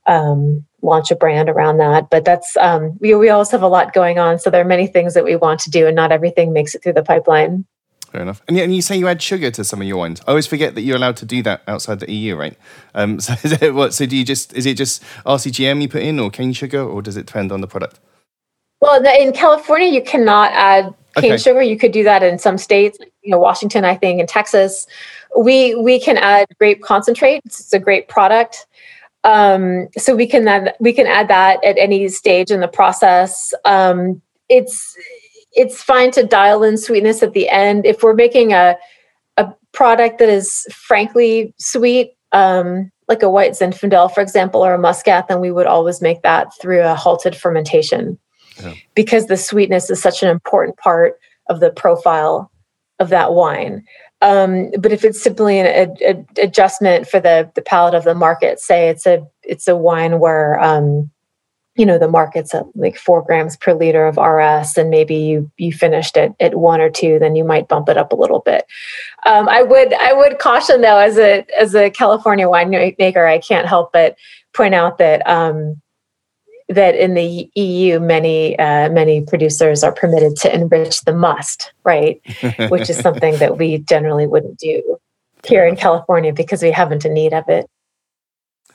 um, 0.07 0.65
launch 0.81 1.11
a 1.11 1.15
brand 1.15 1.49
around 1.49 1.77
that. 1.77 2.09
But 2.09 2.25
that's, 2.25 2.57
um, 2.57 2.97
we, 2.99 3.13
we 3.13 3.29
always 3.29 3.51
have 3.51 3.61
a 3.61 3.67
lot 3.67 3.93
going 3.93 4.17
on. 4.17 4.39
So 4.39 4.49
there 4.49 4.61
are 4.61 4.67
many 4.67 4.87
things 4.87 5.13
that 5.13 5.23
we 5.23 5.35
want 5.35 5.59
to 5.61 5.69
do, 5.69 5.85
and 5.85 5.95
not 5.95 6.11
everything 6.11 6.51
makes 6.51 6.73
it 6.73 6.81
through 6.81 6.93
the 6.93 7.03
pipeline. 7.03 7.65
Fair 8.11 8.23
enough. 8.23 8.41
And, 8.47 8.57
and 8.57 8.75
you 8.75 8.81
say 8.81 8.97
you 8.97 9.07
add 9.07 9.21
sugar 9.21 9.51
to 9.51 9.63
some 9.63 9.81
of 9.81 9.87
your 9.87 9.97
wines. 9.97 10.19
I 10.25 10.29
always 10.29 10.47
forget 10.47 10.73
that 10.73 10.81
you're 10.81 10.95
allowed 10.95 11.17
to 11.17 11.27
do 11.27 11.43
that 11.43 11.61
outside 11.67 11.99
the 11.99 12.11
EU, 12.11 12.35
right? 12.35 12.57
Um, 12.95 13.19
so, 13.19 13.35
what, 13.71 13.93
so 13.93 14.07
do 14.07 14.17
you 14.17 14.25
just, 14.25 14.51
is 14.53 14.65
it 14.65 14.77
just 14.77 15.03
RCGM 15.27 15.79
you 15.83 15.87
put 15.87 16.01
in 16.01 16.19
or 16.19 16.31
cane 16.31 16.53
sugar, 16.53 16.81
or 16.81 17.03
does 17.03 17.17
it 17.17 17.27
depend 17.27 17.51
on 17.51 17.61
the 17.61 17.67
product? 17.67 17.99
Well, 18.81 19.03
in 19.05 19.33
California, 19.33 19.89
you 19.89 20.01
cannot 20.01 20.51
add 20.53 20.93
cane 21.15 21.33
okay. 21.33 21.37
sugar. 21.37 21.61
You 21.61 21.77
could 21.77 21.91
do 21.91 22.03
that 22.03 22.23
in 22.23 22.39
some 22.39 22.57
states, 22.57 22.97
you 23.21 23.31
know, 23.31 23.39
Washington, 23.39 23.85
I 23.85 23.95
think, 23.95 24.19
and 24.19 24.29
Texas. 24.29 24.87
We 25.37 25.75
we 25.75 25.99
can 25.99 26.17
add 26.17 26.47
grape 26.57 26.81
concentrate. 26.81 27.41
It's 27.45 27.73
a 27.73 27.79
great 27.79 28.07
product. 28.07 28.65
Um, 29.23 29.89
so 29.97 30.15
we 30.15 30.27
can 30.27 30.47
add 30.47 30.75
we 30.79 30.93
can 30.93 31.07
add 31.07 31.27
that 31.27 31.63
at 31.63 31.77
any 31.77 32.07
stage 32.07 32.51
in 32.51 32.61
the 32.61 32.67
process. 32.67 33.53
Um, 33.65 34.21
it's 34.47 34.95
it's 35.53 35.81
fine 35.81 36.11
to 36.11 36.23
dial 36.23 36.63
in 36.63 36.77
sweetness 36.77 37.21
at 37.21 37.33
the 37.33 37.49
end. 37.49 37.85
If 37.85 38.01
we're 38.01 38.13
making 38.13 38.53
a 38.53 38.77
a 39.37 39.53
product 39.73 40.19
that 40.19 40.29
is 40.29 40.65
frankly 40.71 41.53
sweet, 41.57 42.13
um, 42.31 42.91
like 43.09 43.23
a 43.23 43.29
white 43.29 43.51
Zinfandel, 43.51 44.13
for 44.13 44.21
example, 44.21 44.65
or 44.65 44.73
a 44.73 44.79
Muscat, 44.79 45.27
then 45.27 45.41
we 45.41 45.51
would 45.51 45.67
always 45.67 46.01
make 46.01 46.21
that 46.21 46.53
through 46.61 46.81
a 46.81 46.95
halted 46.95 47.35
fermentation 47.35 48.17
because 48.95 49.27
the 49.27 49.37
sweetness 49.37 49.89
is 49.89 50.01
such 50.01 50.23
an 50.23 50.29
important 50.29 50.77
part 50.77 51.19
of 51.49 51.59
the 51.59 51.71
profile 51.71 52.51
of 52.99 53.09
that 53.09 53.33
wine. 53.33 53.83
Um, 54.21 54.71
but 54.77 54.91
if 54.91 55.05
it's 55.05 55.21
simply 55.21 55.59
an 55.59 56.25
adjustment 56.37 57.07
for 57.07 57.19
the 57.19 57.49
the 57.55 57.61
palate 57.61 57.95
of 57.95 58.03
the 58.03 58.15
market, 58.15 58.59
say 58.59 58.89
it's 58.89 59.05
a 59.05 59.25
it's 59.43 59.67
a 59.67 59.77
wine 59.77 60.19
where 60.19 60.59
um, 60.61 61.09
you 61.75 61.85
know 61.85 61.97
the 61.97 62.09
market's 62.09 62.53
at 62.53 62.65
like 62.75 62.97
four 62.97 63.21
grams 63.23 63.55
per 63.55 63.73
liter 63.73 64.05
of 64.05 64.17
RS, 64.17 64.77
and 64.77 64.89
maybe 64.89 65.15
you 65.15 65.49
you 65.57 65.71
finished 65.71 66.17
it 66.17 66.33
at 66.41 66.55
one 66.55 66.81
or 66.81 66.89
two, 66.89 67.17
then 67.19 67.37
you 67.37 67.45
might 67.45 67.69
bump 67.69 67.87
it 67.87 67.97
up 67.97 68.11
a 68.11 68.17
little 68.17 68.39
bit. 68.39 68.65
Um, 69.25 69.47
I 69.47 69.63
would 69.63 69.93
I 69.93 70.11
would 70.11 70.39
caution 70.39 70.81
though, 70.81 70.97
as 70.97 71.17
a 71.17 71.45
as 71.57 71.73
a 71.73 71.89
California 71.89 72.47
winemaker, 72.47 73.25
I 73.25 73.39
can't 73.39 73.67
help 73.67 73.93
but 73.93 74.17
point 74.53 74.75
out 74.75 74.97
that 74.97 75.25
um, 75.29 75.81
that 76.69 76.95
in 76.95 77.15
the 77.15 77.49
EU, 77.55 77.99
many 77.99 78.57
uh, 78.57 78.89
many 78.89 79.21
producers 79.21 79.83
are 79.83 79.91
permitted 79.91 80.35
to 80.37 80.53
enrich 80.53 81.01
the 81.01 81.13
must, 81.13 81.73
right? 81.83 82.21
Which 82.69 82.89
is 82.89 82.97
something 82.97 83.37
that 83.37 83.57
we 83.57 83.79
generally 83.79 84.27
wouldn't 84.27 84.59
do 84.59 84.99
here 85.47 85.65
in 85.65 85.75
California 85.75 86.33
because 86.33 86.61
we 86.61 86.71
haven't 86.71 87.05
a 87.05 87.09
need 87.09 87.33
of 87.33 87.47
it. 87.49 87.69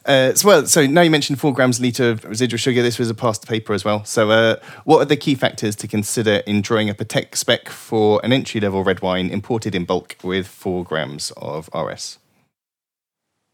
Uh, 0.06 0.34
so, 0.34 0.48
well, 0.48 0.66
so 0.66 0.86
now 0.86 1.00
you 1.00 1.10
mentioned 1.10 1.40
four 1.40 1.54
grams 1.54 1.78
a 1.78 1.82
litre 1.82 2.10
of 2.10 2.24
residual 2.24 2.58
sugar. 2.58 2.82
This 2.82 2.98
was 2.98 3.08
a 3.08 3.14
past 3.14 3.48
paper 3.48 3.72
as 3.72 3.84
well. 3.84 4.04
So, 4.04 4.30
uh, 4.30 4.56
what 4.84 5.00
are 5.00 5.06
the 5.06 5.16
key 5.16 5.34
factors 5.34 5.74
to 5.76 5.88
consider 5.88 6.42
in 6.46 6.60
drawing 6.60 6.90
up 6.90 7.00
a 7.00 7.06
tech 7.06 7.36
spec 7.36 7.70
for 7.70 8.20
an 8.22 8.32
entry 8.32 8.60
level 8.60 8.84
red 8.84 9.00
wine 9.00 9.30
imported 9.30 9.74
in 9.74 9.86
bulk 9.86 10.16
with 10.22 10.46
four 10.46 10.84
grams 10.84 11.32
of 11.38 11.70
RS? 11.74 12.18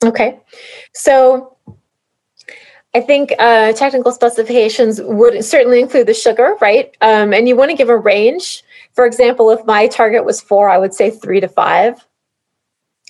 Okay, 0.05 0.41
so 0.93 1.57
I 2.93 3.01
think 3.01 3.33
uh, 3.39 3.73
technical 3.73 4.11
specifications 4.11 5.01
would 5.03 5.45
certainly 5.45 5.81
include 5.81 6.09
the 6.09 6.15
sugar, 6.15 6.57
right? 6.61 6.97
Um, 7.01 7.33
and 7.33 7.47
you 7.47 7.55
want 7.55 7.71
to 7.71 7.77
give 7.77 7.89
a 7.89 7.97
range. 7.97 8.65
For 8.95 9.07
example, 9.07 9.51
if 9.51 9.65
my 9.65 9.87
target 9.87 10.25
was 10.25 10.41
four, 10.41 10.69
I 10.69 10.79
would 10.79 10.93
say 10.93 11.11
three 11.11 11.41
to 11.41 11.49
five. 11.49 12.05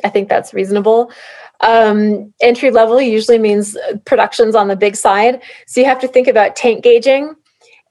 I 0.04 0.10
think 0.10 0.28
that's 0.28 0.52
reasonable. 0.52 1.10
Um, 1.60 2.32
entry 2.42 2.70
level 2.70 3.00
usually 3.00 3.38
means 3.38 3.76
production's 4.04 4.54
on 4.54 4.68
the 4.68 4.76
big 4.76 4.96
side. 4.96 5.42
So 5.66 5.80
you 5.80 5.86
have 5.86 6.00
to 6.00 6.08
think 6.08 6.28
about 6.28 6.56
tank 6.56 6.84
gauging. 6.84 7.34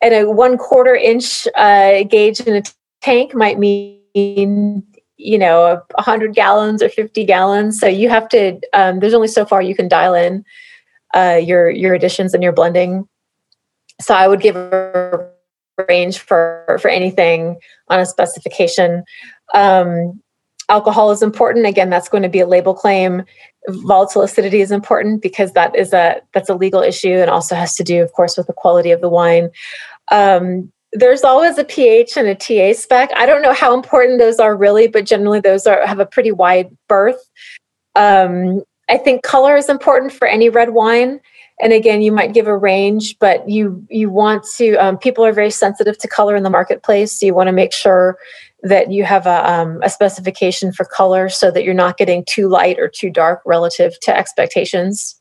And 0.02 0.14
a 0.14 0.30
one 0.30 0.58
quarter 0.58 0.96
inch 0.96 1.48
uh, 1.56 2.04
gauge 2.04 2.40
in 2.42 2.56
a 2.56 2.64
tank 3.02 3.34
might 3.34 3.58
mean 3.58 4.84
you 5.18 5.38
know 5.38 5.82
100 5.96 6.34
gallons 6.34 6.82
or 6.82 6.90
50 6.90 7.26
gallons 7.26 7.80
so 7.80 7.88
you 7.88 8.10
have 8.10 8.28
to 8.30 8.60
um, 8.74 9.00
there's 9.00 9.14
only 9.14 9.28
so 9.28 9.46
far 9.46 9.62
you 9.62 9.76
can 9.76 9.90
dial 9.90 10.14
in 10.14 10.46
uh, 11.16 11.40
your 11.42 11.70
your 11.70 11.94
additions 11.94 12.34
and 12.34 12.44
your 12.44 12.54
blending. 12.54 13.08
So 14.02 14.14
I 14.14 14.28
would 14.28 14.42
give 14.42 14.56
a 14.56 15.30
range 15.88 16.20
for 16.20 16.78
for 16.82 16.90
anything 16.90 17.58
on 17.88 18.00
a 18.00 18.06
specification. 18.06 19.04
Um, 19.54 20.22
alcohol 20.70 21.12
is 21.12 21.22
important. 21.22 21.66
Again, 21.66 21.90
that's 21.90 22.10
going 22.10 22.24
to 22.24 22.30
be 22.30 22.40
a 22.40 22.48
label 22.48 22.74
claim. 22.74 23.24
Volatile 23.68 24.22
acidity 24.22 24.62
is 24.62 24.72
important 24.72 25.22
because 25.22 25.54
that 25.54 25.76
is 25.76 25.94
a 25.94 26.22
that's 26.34 26.50
a 26.50 26.56
legal 26.56 26.82
issue 26.82 27.14
and 27.14 27.30
also 27.30 27.56
has 27.56 27.76
to 27.76 27.84
do, 27.84 28.02
of 28.02 28.12
course, 28.14 28.38
with 28.38 28.48
the 28.48 28.54
quality 28.54 28.92
of 28.92 29.02
the 29.02 29.10
wine. 29.10 29.50
Um, 30.12 30.72
there's 30.94 31.24
always 31.24 31.58
a 31.58 31.64
pH 31.64 32.18
and 32.18 32.28
a 32.28 32.36
TA 32.36 32.80
spec. 32.80 33.12
I 33.16 33.26
don't 33.26 33.44
know 33.44 33.54
how 33.54 33.76
important 33.76 34.20
those 34.20 34.40
are 34.40 34.56
really, 34.56 34.88
but 34.88 35.06
generally 35.06 35.40
those 35.40 35.68
are 35.68 35.86
have 35.86 36.00
a 36.00 36.06
pretty 36.06 36.32
wide 36.32 36.76
berth. 36.88 37.30
Um, 37.96 38.64
I 38.90 38.98
think 38.98 39.24
color 39.24 39.56
is 39.56 39.70
important 39.70 40.14
for 40.14 40.28
any 40.28 40.50
red 40.50 40.72
wine. 40.72 41.20
And 41.62 41.74
again, 41.74 42.02
you 42.02 42.12
might 42.12 42.34
give 42.34 42.48
a 42.48 42.58
range, 42.58 43.18
but 43.20 43.48
you 43.50 43.86
you 43.90 44.10
want 44.10 44.46
to. 44.58 44.76
Um, 44.76 44.98
people 44.98 45.26
are 45.26 45.34
very 45.34 45.52
sensitive 45.52 45.98
to 46.00 46.08
color 46.08 46.36
in 46.36 46.44
the 46.44 46.50
marketplace, 46.50 47.20
so 47.20 47.26
you 47.26 47.34
want 47.34 47.48
to 47.48 47.54
make 47.54 47.74
sure 47.74 48.18
that 48.64 48.92
you 48.92 49.04
have 49.06 49.26
a, 49.26 49.50
um, 49.50 49.80
a 49.84 49.90
specification 49.90 50.74
for 50.74 50.86
color 50.86 51.30
so 51.30 51.50
that 51.52 51.64
you're 51.64 51.74
not 51.74 51.98
getting 51.98 52.26
too 52.28 52.50
light 52.50 52.78
or 52.78 52.90
too 52.90 53.10
dark 53.10 53.42
relative 53.46 53.98
to 54.02 54.16
expectations. 54.16 55.20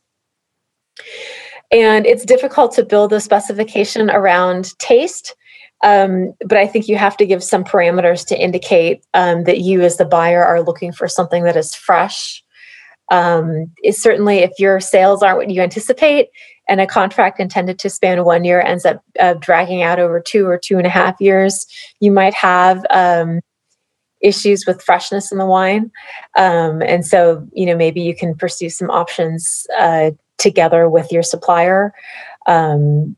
And 1.71 2.05
it's 2.05 2.25
difficult 2.25 2.73
to 2.73 2.83
build 2.83 3.13
a 3.13 3.21
specification 3.21 4.09
around 4.09 4.77
taste 4.79 5.35
um, 5.83 6.33
but 6.45 6.57
I 6.57 6.67
think 6.67 6.87
you 6.87 6.97
have 6.97 7.15
to 7.17 7.25
give 7.25 7.43
some 7.43 7.63
parameters 7.63 8.25
to 8.27 8.39
indicate 8.39 9.05
um, 9.13 9.45
that 9.45 9.59
you, 9.59 9.81
as 9.81 9.97
the 9.97 10.05
buyer, 10.05 10.43
are 10.43 10.61
looking 10.61 10.91
for 10.91 11.07
something 11.07 11.43
that 11.43 11.55
is 11.55 11.73
fresh. 11.73 12.43
Um, 13.11 13.71
is 13.83 14.01
certainly 14.01 14.39
if 14.39 14.51
your 14.59 14.79
sales 14.79 15.23
aren't 15.23 15.37
what 15.37 15.49
you 15.49 15.61
anticipate, 15.61 16.29
and 16.67 16.79
a 16.79 16.87
contract 16.87 17.39
intended 17.39 17.79
to 17.79 17.89
span 17.89 18.23
one 18.23 18.43
year 18.43 18.61
ends 18.61 18.85
up 18.85 19.03
uh, 19.19 19.33
dragging 19.33 19.81
out 19.81 19.99
over 19.99 20.19
two 20.19 20.45
or 20.45 20.57
two 20.57 20.77
and 20.77 20.85
a 20.85 20.89
half 20.89 21.19
years, 21.19 21.65
you 21.99 22.11
might 22.11 22.35
have 22.35 22.85
um, 22.91 23.41
issues 24.21 24.65
with 24.67 24.81
freshness 24.81 25.31
in 25.31 25.39
the 25.39 25.45
wine. 25.45 25.91
Um, 26.37 26.81
and 26.83 27.05
so, 27.05 27.45
you 27.53 27.65
know, 27.65 27.75
maybe 27.75 28.01
you 28.01 28.15
can 28.15 28.35
pursue 28.35 28.69
some 28.69 28.91
options 28.91 29.65
uh, 29.79 30.11
together 30.37 30.87
with 30.87 31.11
your 31.11 31.23
supplier. 31.23 31.93
Um, 32.47 33.15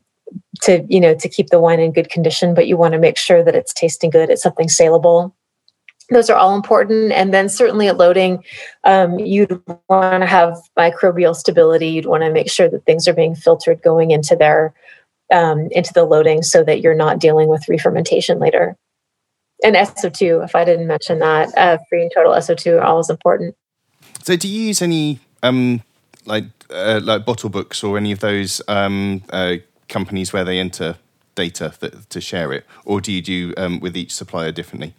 to 0.62 0.84
you 0.88 0.98
know 0.98 1.14
to 1.14 1.28
keep 1.28 1.48
the 1.48 1.60
wine 1.60 1.78
in 1.78 1.92
good 1.92 2.08
condition 2.08 2.54
but 2.54 2.66
you 2.66 2.74
want 2.74 2.92
to 2.92 2.98
make 2.98 3.18
sure 3.18 3.44
that 3.44 3.54
it's 3.54 3.74
tasting 3.74 4.08
good 4.08 4.30
it's 4.30 4.42
something 4.42 4.66
saleable 4.66 5.34
those 6.14 6.30
are 6.30 6.36
all 6.36 6.54
important. 6.54 7.12
And 7.12 7.32
then 7.32 7.48
certainly 7.48 7.88
at 7.88 7.96
loading 7.96 8.44
um, 8.84 9.18
you'd 9.18 9.62
want 9.88 10.22
to 10.22 10.26
have 10.26 10.56
microbial 10.78 11.34
stability. 11.34 11.88
You'd 11.88 12.06
want 12.06 12.22
to 12.22 12.32
make 12.32 12.50
sure 12.50 12.68
that 12.68 12.84
things 12.84 13.06
are 13.08 13.14
being 13.14 13.34
filtered 13.34 13.82
going 13.82 14.10
into 14.10 14.36
their 14.36 14.74
um, 15.32 15.68
into 15.70 15.92
the 15.92 16.04
loading 16.04 16.42
so 16.42 16.62
that 16.64 16.80
you're 16.80 16.94
not 16.94 17.18
dealing 17.18 17.48
with 17.48 17.68
re-fermentation 17.68 18.38
later. 18.38 18.76
And 19.64 19.76
so2 19.76 20.44
if 20.44 20.56
i 20.56 20.64
didn't 20.64 20.88
mention 20.88 21.20
that 21.20 21.56
uh, 21.56 21.78
free 21.88 22.02
and 22.02 22.10
total 22.14 22.32
so2 22.32 22.80
are 22.80 22.84
always 22.84 23.08
important. 23.08 23.54
So 24.22 24.36
do 24.36 24.48
you 24.48 24.62
use 24.62 24.82
any 24.82 25.20
um, 25.42 25.82
like 26.26 26.44
uh, 26.70 27.00
like 27.02 27.24
Bottlebooks 27.24 27.82
or 27.86 27.96
any 27.96 28.12
of 28.12 28.20
those 28.20 28.60
um, 28.68 29.22
uh, 29.30 29.56
companies 29.88 30.32
where 30.32 30.44
they 30.44 30.58
enter 30.58 30.96
data 31.34 31.74
that, 31.80 32.10
to 32.10 32.20
share 32.20 32.52
it, 32.52 32.64
or 32.84 33.00
do 33.00 33.12
you 33.12 33.22
do 33.22 33.54
um, 33.56 33.80
with 33.80 33.96
each 33.96 34.12
supplier 34.12 34.52
differently, 34.52 34.94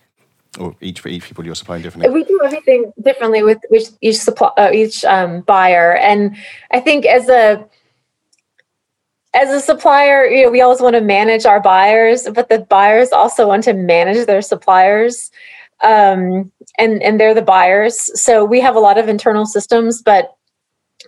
or 0.60 0.76
each 0.82 1.00
for 1.00 1.10
each 1.10 1.24
people 1.24 1.46
you're 1.46 1.56
supplying 1.56 1.82
differently? 1.82 2.12
We 2.12 2.24
do 2.24 2.40
everything 2.44 2.92
differently 3.04 3.44
with 3.44 3.60
each 3.74 3.90
each 4.02 4.18
supply 4.18 4.52
uh, 4.58 4.72
each 4.74 5.04
um, 5.06 5.42
buyer, 5.42 5.96
and 5.96 6.36
I 6.72 6.80
think 6.80 7.06
as 7.06 7.30
a 7.30 7.68
as 9.34 9.50
a 9.50 9.60
supplier, 9.60 10.26
you 10.26 10.46
know, 10.46 10.52
we 10.52 10.62
always 10.62 10.80
want 10.80 10.96
to 10.96 11.02
manage 11.02 11.46
our 11.46 11.60
buyers, 11.60 12.28
but 12.34 12.50
the 12.50 12.60
buyers 12.60 13.12
also 13.12 13.48
want 13.48 13.64
to 13.64 13.74
manage 13.74 14.28
their 14.28 14.42
suppliers. 14.42 15.32
Um, 15.82 16.52
and 16.78 17.02
and 17.04 17.20
they're 17.20 17.34
the 17.34 17.42
buyers. 17.42 18.10
So 18.22 18.46
we 18.46 18.62
have 18.62 18.76
a 18.76 18.80
lot 18.80 18.98
of 18.98 19.10
internal 19.10 19.46
systems, 19.46 20.02
but 20.02 20.36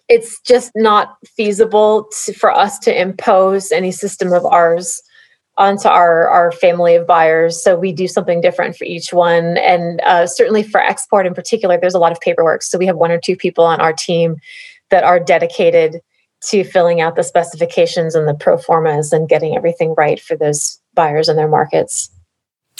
it's 0.10 0.42
just 0.42 0.72
not 0.76 1.18
feasible 1.26 2.10
to, 2.26 2.34
for 2.34 2.52
us 2.52 2.78
to 2.80 3.02
impose 3.02 3.72
any 3.72 3.92
system 3.92 4.34
of 4.34 4.46
ours 4.46 5.02
onto 5.58 5.88
our 5.88 6.28
our 6.30 6.52
family 6.52 6.96
of 6.96 7.08
buyers. 7.08 7.62
So 7.62 7.78
we 7.78 7.94
do 7.94 8.08
something 8.08 8.42
different 8.42 8.76
for 8.76 8.84
each 8.86 9.14
one. 9.14 9.58
And 9.58 10.02
uh, 10.02 10.28
certainly 10.28 10.64
for 10.64 10.82
export 10.82 11.26
in 11.26 11.34
particular 11.34 11.80
there's 11.80 11.94
a 11.94 12.00
lot 12.00 12.12
of 12.12 12.20
paperwork. 12.20 12.64
So 12.64 12.78
we 12.78 12.86
have 12.86 12.98
one 12.98 13.12
or 13.12 13.20
two 13.20 13.36
people 13.36 13.64
on 13.64 13.80
our 13.80 13.94
team 13.94 14.38
that 14.90 15.04
are 15.04 15.20
dedicated 15.20 16.02
to 16.50 16.64
filling 16.64 17.02
out 17.02 17.16
the 17.16 17.24
specifications 17.24 18.14
and 18.14 18.28
the 18.28 18.34
pro 18.34 18.58
formas 18.58 19.12
and 19.14 19.28
getting 19.28 19.56
everything 19.56 19.96
right 19.98 20.20
for 20.20 20.36
those 20.36 20.80
buyers 20.94 21.28
and 21.28 21.40
their 21.40 21.48
markets. 21.48 22.10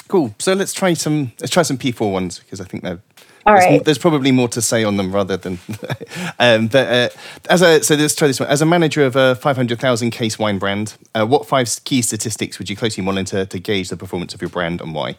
Cool. 0.08 0.36
So 0.38 0.54
let's 0.54 0.74
try 0.74 0.94
some 0.94 1.32
let's 1.40 1.52
try 1.52 1.64
some 1.64 1.78
p4 1.78 2.12
ones 2.12 2.40
because 2.40 2.62
i 2.62 2.64
think 2.64 2.84
they're 2.84 3.02
all 3.46 3.54
there's, 3.54 3.66
right. 3.66 3.86
there's 3.86 3.98
probably 3.98 4.32
more 4.32 4.48
to 4.50 4.62
say 4.62 4.84
on 4.84 4.98
them 4.98 5.12
rather 5.14 5.38
than. 5.38 5.60
um, 6.40 6.68
but 6.68 6.88
uh, 6.88 7.10
as 7.50 7.62
a 7.62 7.84
so 7.84 7.96
let's 7.96 8.16
try 8.16 8.28
this 8.28 8.40
one. 8.40 8.50
As 8.50 8.62
a 8.62 8.66
manager 8.66 9.06
of 9.06 9.16
a 9.16 9.36
500,000 9.36 10.10
case 10.10 10.40
wine 10.40 10.58
brand, 10.58 10.98
uh, 11.14 11.26
what 11.26 11.48
five 11.48 11.70
key 11.84 12.02
statistics 12.02 12.58
would 12.58 12.70
you 12.70 12.76
closely 12.76 13.04
monitor 13.04 13.46
to 13.46 13.60
gauge 13.60 13.90
the 13.90 13.98
performance 13.98 14.34
of 14.34 14.42
your 14.42 14.50
brand 14.50 14.82
and 14.82 14.96
why? 14.96 15.18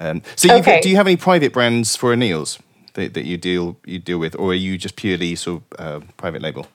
Um, 0.00 0.22
so, 0.36 0.54
okay. 0.56 0.80
do 0.80 0.88
you 0.88 0.96
have 0.96 1.06
any 1.06 1.16
private 1.16 1.52
brands 1.52 1.96
for 1.96 2.12
O'Neill's 2.12 2.58
that, 2.94 3.14
that 3.14 3.26
you 3.26 3.36
deal 3.36 3.76
you 3.84 3.98
deal 3.98 4.18
with, 4.18 4.34
or 4.36 4.52
are 4.52 4.54
you 4.54 4.78
just 4.78 4.96
purely 4.96 5.34
sort 5.34 5.62
of 5.72 6.02
uh, 6.02 6.06
private 6.16 6.40
label? 6.40 6.66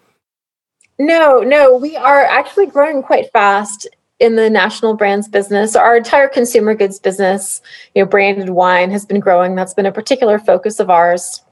No, 0.99 1.39
no, 1.39 1.75
we 1.75 1.97
are 1.97 2.23
actually 2.23 2.67
growing 2.67 3.01
quite 3.01 3.31
fast 3.31 3.87
in 4.23 4.37
the 4.37 4.49
national 4.49 4.93
brands 4.93 5.27
business, 5.27 5.75
our 5.75 5.97
entire 5.97 6.29
consumer 6.29 6.73
goods 6.73 6.97
business, 6.97 7.61
you 7.93 8.01
know, 8.01 8.09
branded 8.09 8.51
wine 8.51 8.89
has 8.89 9.05
been 9.05 9.19
growing. 9.19 9.53
That's 9.53 9.73
been 9.73 9.85
a 9.85 9.91
particular 9.91 10.39
focus 10.39 10.79
of 10.79 10.89
ours. 10.89 11.43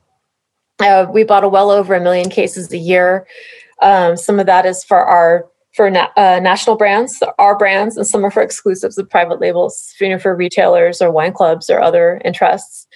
Uh, 0.79 1.05
we 1.13 1.25
bottle 1.25 1.51
well 1.51 1.69
over 1.69 1.93
a 1.93 1.99
million 1.99 2.29
cases 2.29 2.71
a 2.71 2.77
year. 2.77 3.27
Um, 3.81 4.15
some 4.15 4.39
of 4.39 4.45
that 4.45 4.65
is 4.65 4.85
for 4.85 5.03
our 5.03 5.45
for 5.73 5.89
na- 5.89 6.11
uh, 6.15 6.39
national 6.41 6.77
brands, 6.77 7.21
our 7.37 7.57
brands, 7.57 7.97
and 7.97 8.07
some 8.07 8.25
are 8.25 8.31
for 8.31 8.41
exclusives 8.41 8.97
of 8.97 9.09
private 9.09 9.41
labels, 9.41 9.93
you 9.99 10.07
know, 10.07 10.17
for 10.17 10.33
retailers 10.33 11.01
or 11.01 11.11
wine 11.11 11.33
clubs 11.33 11.69
or 11.69 11.81
other 11.81 12.21
interests. 12.23 12.87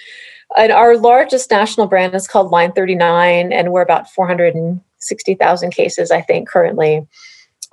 And 0.58 0.72
our 0.72 0.96
largest 0.96 1.52
national 1.52 1.88
brand 1.88 2.16
is 2.16 2.30
called 2.30 2.50
Line 2.50 2.72
39, 2.72 3.52
and 3.52 3.72
we're 3.74 3.82
about 3.82 4.10
460,000 4.10 5.72
cases, 5.72 6.12
I 6.12 6.22
think, 6.22 6.48
currently. 6.48 7.06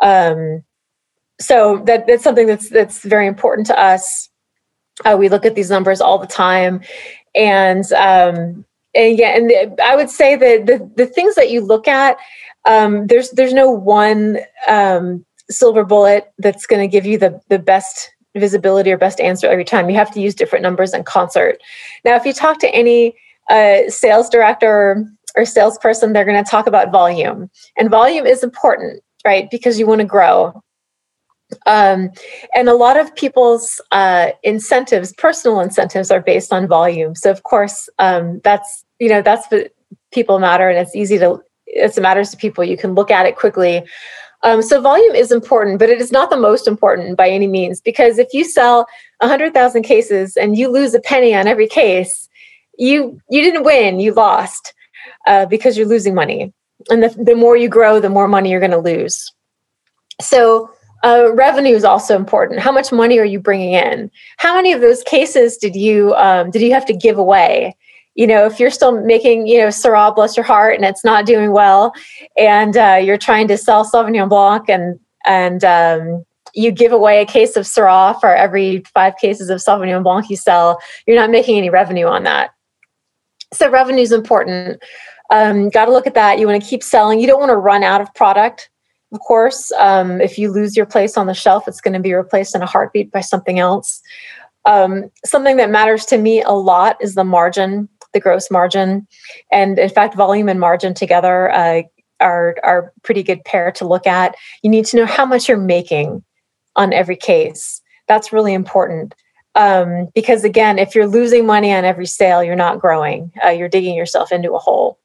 Um, 0.03 0.65
so 1.43 1.83
that 1.87 2.07
that's 2.07 2.23
something 2.23 2.47
that's 2.47 2.71
that's 2.71 3.03
very 3.03 3.27
important 3.27 3.67
to 3.67 3.79
us. 3.79 4.31
Uh, 5.05 5.17
we 5.19 5.29
look 5.29 5.45
at 5.45 5.55
these 5.55 5.71
numbers 5.71 6.01
all 6.01 6.19
the 6.19 6.27
time, 6.27 6.81
and 7.35 7.85
um, 7.93 8.65
and 8.95 9.19
yeah, 9.19 9.37
and 9.37 9.81
I 9.81 9.97
would 9.97 10.11
say 10.11 10.37
that 10.37 10.67
the 10.67 10.91
the 10.97 11.07
things 11.07 11.35
that 11.35 11.51
you 11.51 11.61
look 11.61 11.89
at, 11.89 12.17
um, 12.65 13.07
there's 13.09 13.31
there's 13.31 13.53
no 13.53 13.71
one 13.71 14.39
um, 14.69 15.25
silver 15.51 15.85
bullet 15.85 16.33
that's 16.39 16.67
going 16.67 16.81
to 16.81 16.89
give 16.89 17.07
you 17.07 17.19
the 17.19 17.41
the 17.49 17.59
best 17.59 18.11
visibility 18.37 18.93
or 18.93 18.97
best 18.97 19.21
answer 19.21 19.47
every 19.49 19.65
time. 19.65 19.91
You 19.91 19.97
have 19.97 20.13
to 20.13 20.21
use 20.21 20.35
different 20.35 20.63
numbers 20.63 20.95
in 20.95 21.05
concert. 21.05 21.59
Now, 22.05 22.17
if 22.17 22.25
you 22.25 22.33
talk 22.33 22.59
to 22.61 22.75
any 22.75 23.15
uh, 23.51 23.89
sales 23.89 24.31
director 24.31 25.07
or 25.37 25.45
salesperson, 25.45 26.13
they're 26.13 26.25
going 26.25 26.43
to 26.43 26.51
talk 26.51 26.67
about 26.67 26.93
volume, 26.93 27.51
and 27.77 27.91
volume 27.91 28.27
is 28.27 28.45
important, 28.45 29.03
right? 29.25 29.51
Because 29.51 29.79
you 29.79 29.87
want 29.87 30.01
to 30.01 30.07
grow 30.07 30.63
um, 31.67 32.11
and 32.55 32.69
a 32.69 32.75
lot 32.75 32.97
of 32.99 33.15
people's 33.15 33.81
uh, 33.91 34.31
incentives, 34.43 35.13
personal 35.15 35.61
incentives, 35.61 36.11
are 36.11 36.21
based 36.21 36.53
on 36.53 36.67
volume. 36.67 37.15
So 37.15 37.31
of 37.31 37.43
course, 37.43 37.89
um, 37.99 38.41
that's 38.45 38.85
you 38.99 39.09
know 39.09 39.23
that's 39.23 39.47
people 40.13 40.39
matter, 40.39 40.69
and 40.69 40.79
it's 40.79 40.95
easy 40.95 41.19
to 41.19 41.43
it 41.67 42.01
matters 42.01 42.31
to 42.31 42.37
people. 42.37 42.65
You 42.65 42.77
can 42.77 42.95
look 42.95 43.11
at 43.11 43.27
it 43.27 43.37
quickly. 43.37 43.85
Um, 44.45 44.61
so 44.61 44.81
volume 44.81 45.15
is 45.15 45.31
important, 45.31 45.79
but 45.79 45.89
it 45.89 46.01
is 46.01 46.11
not 46.11 46.29
the 46.29 46.37
most 46.37 46.67
important 46.67 47.17
by 47.17 47.29
any 47.29 47.47
means. 47.47 47.81
Because 47.81 48.19
if 48.19 48.29
you 48.33 48.45
sell 48.45 48.87
hundred 49.23 49.55
thousand 49.55 49.83
cases 49.83 50.37
and 50.37 50.59
you 50.59 50.69
lose 50.69 50.95
a 50.95 51.01
penny 51.01 51.35
on 51.35 51.47
every 51.47 51.69
case, 51.69 52.29
you 52.79 53.21
you 53.31 53.43
didn't 53.43 53.65
win. 53.65 54.01
You 54.01 54.13
lost 54.13 54.75
uh, 55.27 55.47
because 55.47 55.77
you're 55.77 55.87
losing 55.87 56.15
money. 56.15 56.53
And 56.91 57.03
the, 57.03 57.11
the 57.11 57.37
more 57.37 57.57
you 57.57 57.69
grow, 57.69 58.01
the 58.01 58.11
more 58.11 58.27
money 58.27 58.51
you're 58.51 58.61
going 58.61 58.73
to 58.73 58.79
lose. 58.79 59.33
So 60.21 60.71
uh, 61.05 61.33
revenue 61.35 61.75
is 61.75 61.85
also 61.85 62.17
important. 62.17 62.61
How 62.61 62.73
much 62.73 62.93
money 62.93 63.19
are 63.19 63.25
you 63.25 63.41
bringing 63.41 63.75
in? 63.75 64.11
How 64.37 64.55
many 64.55 64.73
of 64.73 64.81
those 64.81 65.03
cases 65.03 65.57
did 65.57 65.75
you 65.75 66.15
um, 66.15 66.51
did 66.51 66.63
you 66.63 66.73
have 66.73 66.87
to 66.87 66.95
give 66.95 67.19
away? 67.19 67.77
You 68.15 68.27
know, 68.27 68.45
if 68.47 68.61
you're 68.61 68.71
still 68.71 69.01
making 69.03 69.47
you 69.47 69.59
know 69.59 69.69
Syrah, 69.69 70.15
bless 70.15 70.37
your 70.37 70.45
heart, 70.45 70.77
and 70.77 70.85
it's 70.85 71.05
not 71.05 71.27
doing 71.27 71.53
well, 71.53 71.93
and 72.37 72.77
uh, 72.77 73.01
you're 73.03 73.19
trying 73.19 73.49
to 73.49 73.59
sell 73.59 73.85
Sauvignon 73.85 74.29
Blanc, 74.29 74.69
and 74.69 75.01
and 75.27 75.65
um, 75.65 76.25
you 76.55 76.71
give 76.71 76.93
away 76.93 77.21
a 77.21 77.27
case 77.27 77.57
of 77.57 77.65
Syrah 77.65 78.21
for 78.21 78.35
every 78.35 78.83
five 78.95 79.17
cases 79.17 79.51
of 79.51 79.59
Sauvignon 79.59 80.03
Blanc 80.03 80.29
you 80.31 80.37
sell, 80.37 80.81
you're 81.07 81.17
not 81.17 81.31
making 81.31 81.57
any 81.57 81.71
revenue 81.71 82.07
on 82.07 82.25
that. 82.25 82.51
So 83.53 83.71
revenue 83.71 84.03
is 84.03 84.13
important. 84.13 84.83
Um, 85.31 85.71
Got 85.71 85.87
to 85.87 85.93
look 85.93 86.07
at 86.07 86.15
that. 86.15 86.39
You 86.39 86.47
want 86.47 86.63
to 86.63 86.69
keep 86.69 86.83
selling. 86.83 87.21
You 87.21 87.27
don't 87.27 87.41
want 87.41 87.51
to 87.51 87.57
run 87.57 87.83
out 87.83 88.01
of 88.01 88.13
product 88.15 88.71
of 89.13 89.21
course. 89.21 89.71
Um, 89.79 90.21
if 90.21 90.39
you 90.39 90.51
lose 90.51 90.77
your 90.77 90.87
place 90.87 91.17
on 91.17 91.27
the 91.27 91.35
shelf, 91.35 91.69
it's 91.69 91.81
going 91.81 91.95
to 91.95 92.01
be 92.01 92.15
replaced 92.15 92.55
in 92.55 92.63
a 92.63 92.67
heartbeat 92.67 93.13
by 93.13 93.21
something 93.21 93.59
else. 93.59 94.01
Um, 94.65 95.11
something 95.25 95.57
that 95.57 95.71
matters 95.71 96.07
to 96.07 96.19
me 96.19 96.43
a 96.43 96.53
lot 96.53 96.97
is 97.01 97.15
the 97.15 97.25
margin, 97.25 97.89
the 98.15 98.21
gross 98.21 98.51
margin. 98.51 99.07
And 99.51 99.79
in 99.79 99.91
fact, 99.91 100.15
volume 100.15 100.49
and 100.49 100.61
margin 100.61 100.95
together 100.95 101.51
uh, 101.51 101.83
are, 102.21 102.57
are 102.63 102.93
pretty 103.03 103.23
good 103.23 103.45
pair 103.45 103.71
to 103.73 103.87
look 103.87 104.07
at. 104.07 104.35
You 104.63 104.71
need 104.71 104.87
to 104.87 104.97
know 104.97 105.07
how 105.07 105.27
much 105.27 105.49
you're 105.49 105.59
making 105.59 106.23
on 106.77 106.93
every 106.93 107.17
case. 107.17 107.83
That's 108.09 108.33
really 108.33 108.55
important. 108.55 109.15
Um, 109.55 110.09
because 110.15 110.45
again, 110.45 110.79
if 110.79 110.95
you're 110.95 111.07
losing 111.07 111.45
money 111.45 111.73
on 111.75 111.85
every 111.85 112.07
sale, 112.07 112.43
you're 112.43 112.57
not 112.57 112.81
growing. 112.81 113.33
Uh, 113.45 113.51
you're 113.51 113.69
digging 113.69 113.95
yourself 113.95 114.33
into 114.33 114.53
a 114.53 114.59
hole. 114.59 114.99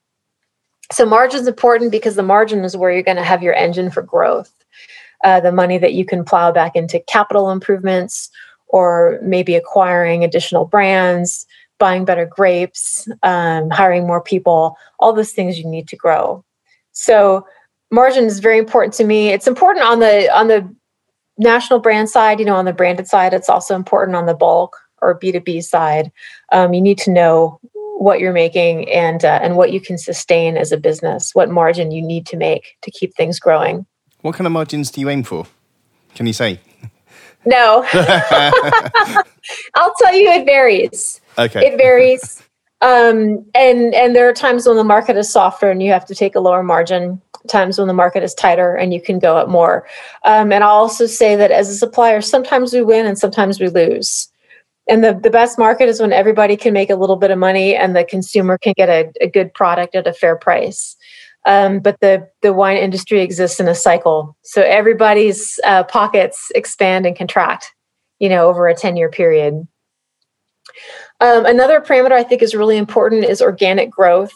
So 0.91 1.05
margin 1.05 1.41
is 1.41 1.47
important 1.47 1.91
because 1.91 2.15
the 2.15 2.23
margin 2.23 2.63
is 2.63 2.77
where 2.77 2.91
you're 2.91 3.03
going 3.03 3.17
to 3.17 3.23
have 3.23 3.43
your 3.43 3.53
engine 3.53 3.91
for 3.91 4.01
growth. 4.01 4.51
Uh, 5.23 5.39
the 5.39 5.51
money 5.51 5.77
that 5.77 5.93
you 5.93 6.05
can 6.05 6.23
plow 6.23 6.51
back 6.51 6.75
into 6.75 6.99
capital 7.07 7.49
improvements 7.49 8.29
or 8.67 9.19
maybe 9.21 9.55
acquiring 9.55 10.23
additional 10.23 10.65
brands, 10.65 11.45
buying 11.79 12.05
better 12.05 12.25
grapes, 12.25 13.07
um, 13.23 13.69
hiring 13.69 14.05
more 14.05 14.21
people, 14.21 14.75
all 14.99 15.13
those 15.13 15.31
things 15.31 15.57
you 15.57 15.67
need 15.67 15.87
to 15.87 15.95
grow. 15.95 16.43
So 16.91 17.45
margin 17.91 18.25
is 18.25 18.39
very 18.39 18.57
important 18.57 18.93
to 18.95 19.03
me. 19.03 19.29
It's 19.29 19.47
important 19.47 19.85
on 19.85 19.99
the 19.99 20.35
on 20.35 20.47
the 20.47 20.75
national 21.37 21.79
brand 21.79 22.09
side, 22.09 22.39
you 22.39 22.45
know, 22.45 22.55
on 22.55 22.65
the 22.65 22.73
branded 22.73 23.07
side, 23.07 23.33
it's 23.33 23.49
also 23.49 23.75
important 23.75 24.15
on 24.15 24.25
the 24.25 24.33
bulk 24.33 24.75
or 25.01 25.19
B2B 25.19 25.63
side. 25.63 26.11
Um, 26.51 26.73
you 26.73 26.81
need 26.81 26.97
to 26.99 27.11
know 27.11 27.59
what 27.99 28.19
you're 28.19 28.33
making 28.33 28.89
and 28.89 29.25
uh, 29.25 29.39
and 29.41 29.55
what 29.55 29.71
you 29.71 29.81
can 29.81 29.97
sustain 29.97 30.57
as 30.57 30.71
a 30.71 30.77
business, 30.77 31.33
what 31.33 31.49
margin 31.49 31.91
you 31.91 32.01
need 32.01 32.25
to 32.27 32.37
make 32.37 32.75
to 32.81 32.91
keep 32.91 33.15
things 33.15 33.39
growing. 33.39 33.85
What 34.21 34.35
kind 34.35 34.45
of 34.45 34.53
margins 34.53 34.91
do 34.91 35.01
you 35.01 35.09
aim 35.09 35.23
for? 35.23 35.47
Can 36.15 36.27
you 36.27 36.33
say? 36.33 36.59
No. 37.45 37.85
I'll 37.93 39.93
tell 39.99 40.13
you 40.13 40.29
it 40.31 40.45
varies. 40.45 41.21
Okay. 41.37 41.65
It 41.65 41.77
varies. 41.77 42.43
Um, 42.81 43.45
and 43.55 43.95
and 43.95 44.13
there 44.13 44.27
are 44.27 44.33
times 44.33 44.67
when 44.67 44.75
the 44.75 44.83
market 44.83 45.15
is 45.15 45.31
softer 45.31 45.69
and 45.69 45.81
you 45.81 45.93
have 45.93 46.03
to 46.07 46.15
take 46.15 46.35
a 46.35 46.41
lower 46.41 46.61
margin 46.61 47.21
times 47.47 47.77
when 47.77 47.87
the 47.87 47.93
market 47.93 48.21
is 48.21 48.33
tighter 48.33 48.75
and 48.75 48.93
you 48.93 49.01
can 49.01 49.19
go 49.19 49.37
up 49.37 49.47
more. 49.47 49.87
Um, 50.25 50.51
and 50.51 50.63
I'll 50.63 50.71
also 50.71 51.05
say 51.05 51.37
that 51.37 51.51
as 51.51 51.69
a 51.69 51.75
supplier, 51.75 52.19
sometimes 52.19 52.73
we 52.73 52.81
win 52.81 53.05
and 53.05 53.17
sometimes 53.17 53.61
we 53.61 53.69
lose. 53.69 54.27
And 54.89 55.03
the, 55.03 55.13
the 55.13 55.29
best 55.29 55.57
market 55.57 55.89
is 55.89 55.99
when 55.99 56.13
everybody 56.13 56.55
can 56.55 56.73
make 56.73 56.89
a 56.89 56.95
little 56.95 57.17
bit 57.17 57.31
of 57.31 57.37
money 57.37 57.75
and 57.75 57.95
the 57.95 58.05
consumer 58.05 58.57
can 58.57 58.73
get 58.77 58.89
a, 58.89 59.11
a 59.21 59.27
good 59.27 59.53
product 59.53 59.95
at 59.95 60.07
a 60.07 60.13
fair 60.13 60.35
price. 60.35 60.95
Um, 61.45 61.79
but 61.79 61.99
the, 62.01 62.27
the 62.41 62.53
wine 62.53 62.77
industry 62.77 63.21
exists 63.21 63.59
in 63.59 63.67
a 63.67 63.75
cycle. 63.75 64.37
So 64.43 64.61
everybody's 64.61 65.59
uh, 65.65 65.83
pockets 65.83 66.51
expand 66.55 67.05
and 67.05 67.17
contract, 67.17 67.73
you 68.19 68.29
know, 68.29 68.47
over 68.47 68.67
a 68.67 68.75
10 68.75 68.97
year 68.97 69.09
period. 69.09 69.67
Um, 71.19 71.45
another 71.45 71.81
parameter 71.81 72.11
I 72.11 72.23
think 72.23 72.41
is 72.41 72.55
really 72.55 72.77
important 72.77 73.25
is 73.25 73.41
organic 73.41 73.89
growth. 73.89 74.33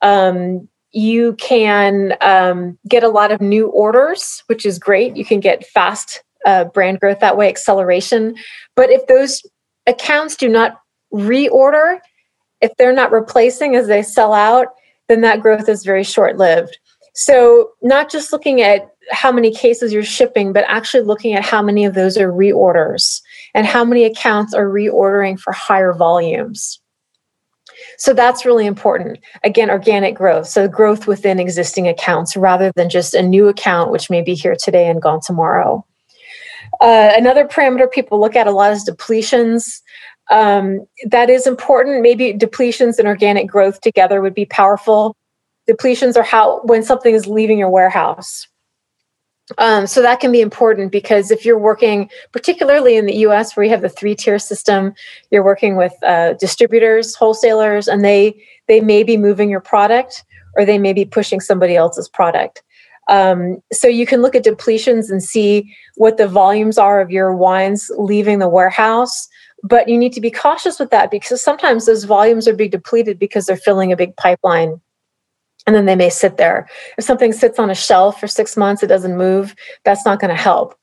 Um, 0.00 0.68
you 0.92 1.34
can 1.34 2.16
um, 2.20 2.78
get 2.88 3.02
a 3.02 3.08
lot 3.08 3.30
of 3.30 3.40
new 3.40 3.68
orders, 3.68 4.42
which 4.46 4.64
is 4.64 4.78
great. 4.78 5.16
You 5.16 5.24
can 5.24 5.40
get 5.40 5.66
fast 5.66 6.22
uh, 6.46 6.64
brand 6.64 7.00
growth 7.00 7.20
that 7.20 7.36
way, 7.36 7.48
acceleration. 7.48 8.36
But 8.74 8.90
if 8.90 9.06
those 9.06 9.42
accounts 9.88 10.36
do 10.36 10.48
not 10.48 10.80
reorder, 11.12 11.98
if 12.60 12.70
they're 12.76 12.92
not 12.92 13.12
replacing 13.12 13.74
as 13.74 13.86
they 13.88 14.02
sell 14.02 14.32
out, 14.32 14.68
then 15.08 15.22
that 15.22 15.40
growth 15.40 15.68
is 15.68 15.84
very 15.84 16.04
short 16.04 16.36
lived. 16.36 16.78
So, 17.14 17.70
not 17.82 18.10
just 18.10 18.32
looking 18.32 18.60
at 18.60 18.90
how 19.10 19.32
many 19.32 19.52
cases 19.52 19.92
you're 19.92 20.02
shipping, 20.02 20.52
but 20.52 20.64
actually 20.68 21.02
looking 21.02 21.34
at 21.34 21.44
how 21.44 21.62
many 21.62 21.84
of 21.84 21.94
those 21.94 22.16
are 22.16 22.30
reorders 22.30 23.20
and 23.54 23.66
how 23.66 23.84
many 23.84 24.04
accounts 24.04 24.54
are 24.54 24.68
reordering 24.68 25.40
for 25.40 25.52
higher 25.52 25.92
volumes. 25.92 26.80
So 27.96 28.12
that's 28.12 28.44
really 28.44 28.66
important. 28.66 29.18
Again, 29.44 29.70
organic 29.70 30.14
growth. 30.14 30.46
So 30.46 30.68
growth 30.68 31.06
within 31.06 31.38
existing 31.38 31.88
accounts 31.88 32.36
rather 32.36 32.72
than 32.76 32.90
just 32.90 33.14
a 33.14 33.22
new 33.22 33.48
account, 33.48 33.90
which 33.90 34.10
may 34.10 34.22
be 34.22 34.34
here 34.34 34.56
today 34.56 34.88
and 34.88 35.00
gone 35.00 35.20
tomorrow. 35.24 35.84
Uh, 36.80 37.12
another 37.16 37.46
parameter 37.46 37.90
people 37.90 38.20
look 38.20 38.36
at 38.36 38.46
a 38.46 38.52
lot 38.52 38.72
is 38.72 38.88
depletions. 38.88 39.80
Um, 40.30 40.86
that 41.06 41.30
is 41.30 41.46
important. 41.46 42.02
Maybe 42.02 42.32
depletions 42.32 42.98
and 42.98 43.08
organic 43.08 43.48
growth 43.48 43.80
together 43.80 44.20
would 44.20 44.34
be 44.34 44.44
powerful. 44.44 45.16
Depletions 45.68 46.16
are 46.16 46.22
how 46.22 46.60
when 46.64 46.82
something 46.82 47.14
is 47.14 47.26
leaving 47.26 47.58
your 47.58 47.70
warehouse. 47.70 48.46
Um, 49.56 49.86
so 49.86 50.02
that 50.02 50.20
can 50.20 50.30
be 50.30 50.42
important 50.42 50.92
because 50.92 51.30
if 51.30 51.44
you're 51.44 51.58
working, 51.58 52.10
particularly 52.32 52.96
in 52.96 53.06
the 53.06 53.16
US 53.16 53.56
where 53.56 53.64
you 53.64 53.70
have 53.70 53.80
the 53.80 53.88
three 53.88 54.14
tier 54.14 54.38
system, 54.38 54.92
you're 55.30 55.44
working 55.44 55.76
with 55.76 55.94
uh, 56.02 56.34
distributors, 56.34 57.14
wholesalers, 57.14 57.88
and 57.88 58.04
they 58.04 58.38
they 58.66 58.80
may 58.80 59.02
be 59.02 59.16
moving 59.16 59.48
your 59.48 59.60
product 59.60 60.24
or 60.56 60.66
they 60.66 60.78
may 60.78 60.92
be 60.92 61.06
pushing 61.06 61.40
somebody 61.40 61.76
else's 61.76 62.08
product. 62.08 62.62
Um, 63.08 63.62
so 63.72 63.88
you 63.88 64.06
can 64.06 64.22
look 64.22 64.34
at 64.34 64.44
depletions 64.44 65.10
and 65.10 65.22
see 65.22 65.74
what 65.96 66.16
the 66.16 66.28
volumes 66.28 66.78
are 66.78 67.00
of 67.00 67.10
your 67.10 67.34
wines 67.34 67.90
leaving 67.96 68.38
the 68.38 68.48
warehouse. 68.48 69.28
But 69.62 69.88
you 69.88 69.98
need 69.98 70.12
to 70.12 70.20
be 70.20 70.30
cautious 70.30 70.78
with 70.78 70.90
that 70.90 71.10
because 71.10 71.42
sometimes 71.42 71.86
those 71.86 72.04
volumes 72.04 72.46
are 72.46 72.54
being 72.54 72.70
depleted 72.70 73.18
because 73.18 73.46
they're 73.46 73.56
filling 73.56 73.92
a 73.92 73.96
big 73.96 74.14
pipeline 74.16 74.80
and 75.66 75.74
then 75.74 75.84
they 75.84 75.96
may 75.96 76.08
sit 76.08 76.38
there. 76.38 76.68
If 76.96 77.04
something 77.04 77.32
sits 77.32 77.58
on 77.58 77.68
a 77.68 77.74
shelf 77.74 78.18
for 78.18 78.26
six 78.26 78.56
months, 78.56 78.82
it 78.82 78.86
doesn't 78.86 79.18
move, 79.18 79.54
that's 79.84 80.04
not 80.04 80.20
going 80.20 80.34
to 80.34 80.40
help. 80.40 80.74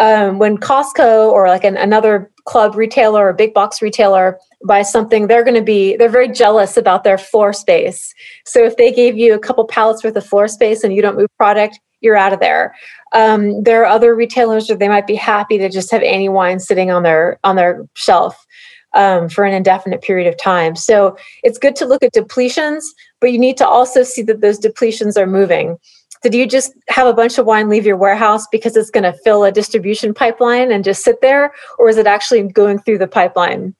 Um, 0.00 0.38
when 0.38 0.56
Costco 0.56 1.30
or 1.30 1.46
like 1.48 1.62
an, 1.62 1.76
another 1.76 2.30
club 2.46 2.74
retailer 2.74 3.28
or 3.28 3.32
big 3.32 3.54
box 3.54 3.80
retailer 3.82 4.38
buys 4.66 4.90
something, 4.90 5.26
they're 5.26 5.44
going 5.44 5.56
to 5.56 5.62
be 5.62 5.96
they're 5.96 6.08
very 6.08 6.32
jealous 6.32 6.76
about 6.76 7.04
their 7.04 7.18
floor 7.18 7.52
space. 7.52 8.12
So 8.44 8.64
if 8.64 8.76
they 8.76 8.92
gave 8.92 9.16
you 9.16 9.34
a 9.34 9.38
couple 9.38 9.64
pallets 9.66 10.02
worth 10.02 10.16
of 10.16 10.26
floor 10.26 10.48
space 10.48 10.82
and 10.82 10.94
you 10.94 11.02
don't 11.02 11.16
move 11.16 11.28
product, 11.36 11.78
you're 12.00 12.16
out 12.16 12.32
of 12.32 12.40
there. 12.40 12.74
Um, 13.12 13.62
there 13.62 13.82
are 13.82 13.86
other 13.86 14.14
retailers 14.14 14.66
that 14.68 14.78
they 14.78 14.88
might 14.88 15.06
be 15.06 15.14
happy 15.14 15.58
to 15.58 15.68
just 15.68 15.90
have 15.90 16.02
any 16.02 16.28
wine 16.28 16.60
sitting 16.60 16.90
on 16.90 17.02
their 17.02 17.38
on 17.44 17.56
their 17.56 17.86
shelf 17.94 18.46
um, 18.94 19.28
for 19.28 19.44
an 19.44 19.54
indefinite 19.54 20.02
period 20.02 20.26
of 20.26 20.36
time. 20.38 20.76
So 20.76 21.16
it's 21.42 21.58
good 21.58 21.76
to 21.76 21.86
look 21.86 22.02
at 22.02 22.14
depletions, 22.14 22.82
but 23.20 23.32
you 23.32 23.38
need 23.38 23.56
to 23.58 23.66
also 23.66 24.02
see 24.02 24.22
that 24.22 24.40
those 24.40 24.58
depletions 24.58 25.16
are 25.16 25.26
moving. 25.26 25.76
Did 26.22 26.34
you 26.34 26.46
just 26.46 26.72
have 26.88 27.06
a 27.06 27.14
bunch 27.14 27.38
of 27.38 27.46
wine 27.46 27.68
leave 27.68 27.86
your 27.86 27.96
warehouse 27.96 28.46
because 28.52 28.76
it's 28.76 28.90
going 28.90 29.04
to 29.04 29.12
fill 29.12 29.44
a 29.44 29.52
distribution 29.52 30.12
pipeline 30.12 30.70
and 30.70 30.84
just 30.84 31.02
sit 31.02 31.20
there? 31.22 31.52
Or 31.78 31.88
is 31.88 31.96
it 31.96 32.06
actually 32.06 32.42
going 32.42 32.78
through 32.80 32.98
the 32.98 33.08
pipeline? 33.08 33.74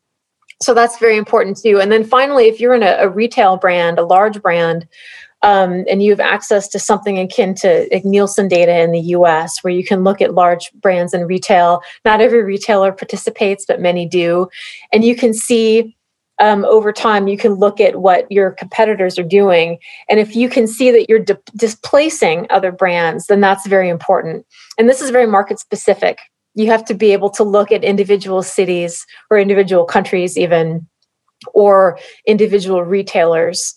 So 0.62 0.74
that's 0.74 0.98
very 0.98 1.16
important 1.16 1.58
too. 1.58 1.80
And 1.80 1.90
then 1.90 2.04
finally, 2.04 2.46
if 2.46 2.60
you're 2.60 2.74
in 2.74 2.82
a, 2.82 2.96
a 3.00 3.08
retail 3.08 3.56
brand, 3.56 3.98
a 3.98 4.04
large 4.04 4.40
brand, 4.42 4.86
um, 5.42 5.84
and 5.88 6.02
you 6.02 6.10
have 6.10 6.20
access 6.20 6.68
to 6.68 6.78
something 6.78 7.18
akin 7.18 7.54
to 7.56 7.88
Nielsen 8.04 8.46
data 8.46 8.78
in 8.80 8.92
the 8.92 9.00
US, 9.00 9.62
where 9.62 9.72
you 9.72 9.84
can 9.84 10.04
look 10.04 10.20
at 10.20 10.34
large 10.34 10.70
brands 10.74 11.14
in 11.14 11.26
retail. 11.26 11.80
Not 12.04 12.20
every 12.20 12.42
retailer 12.42 12.92
participates, 12.92 13.64
but 13.66 13.80
many 13.80 14.06
do. 14.06 14.48
And 14.92 15.02
you 15.02 15.16
can 15.16 15.32
see 15.32 15.96
um, 16.40 16.64
over 16.64 16.92
time, 16.92 17.28
you 17.28 17.36
can 17.36 17.54
look 17.54 17.80
at 17.80 18.00
what 18.00 18.30
your 18.30 18.50
competitors 18.50 19.18
are 19.18 19.24
doing. 19.24 19.78
And 20.08 20.18
if 20.18 20.34
you 20.34 20.48
can 20.48 20.66
see 20.66 20.90
that 20.90 21.08
you're 21.08 21.18
di- 21.18 21.36
displacing 21.56 22.46
other 22.50 22.72
brands, 22.72 23.26
then 23.26 23.40
that's 23.40 23.66
very 23.66 23.88
important. 23.88 24.46
And 24.78 24.88
this 24.88 25.00
is 25.00 25.10
very 25.10 25.26
market 25.26 25.58
specific. 25.58 26.18
You 26.54 26.66
have 26.66 26.84
to 26.86 26.94
be 26.94 27.12
able 27.12 27.30
to 27.30 27.44
look 27.44 27.70
at 27.70 27.84
individual 27.84 28.42
cities 28.42 29.06
or 29.30 29.38
individual 29.38 29.84
countries, 29.84 30.36
even 30.36 30.86
or 31.54 31.98
individual 32.26 32.84
retailers 32.84 33.74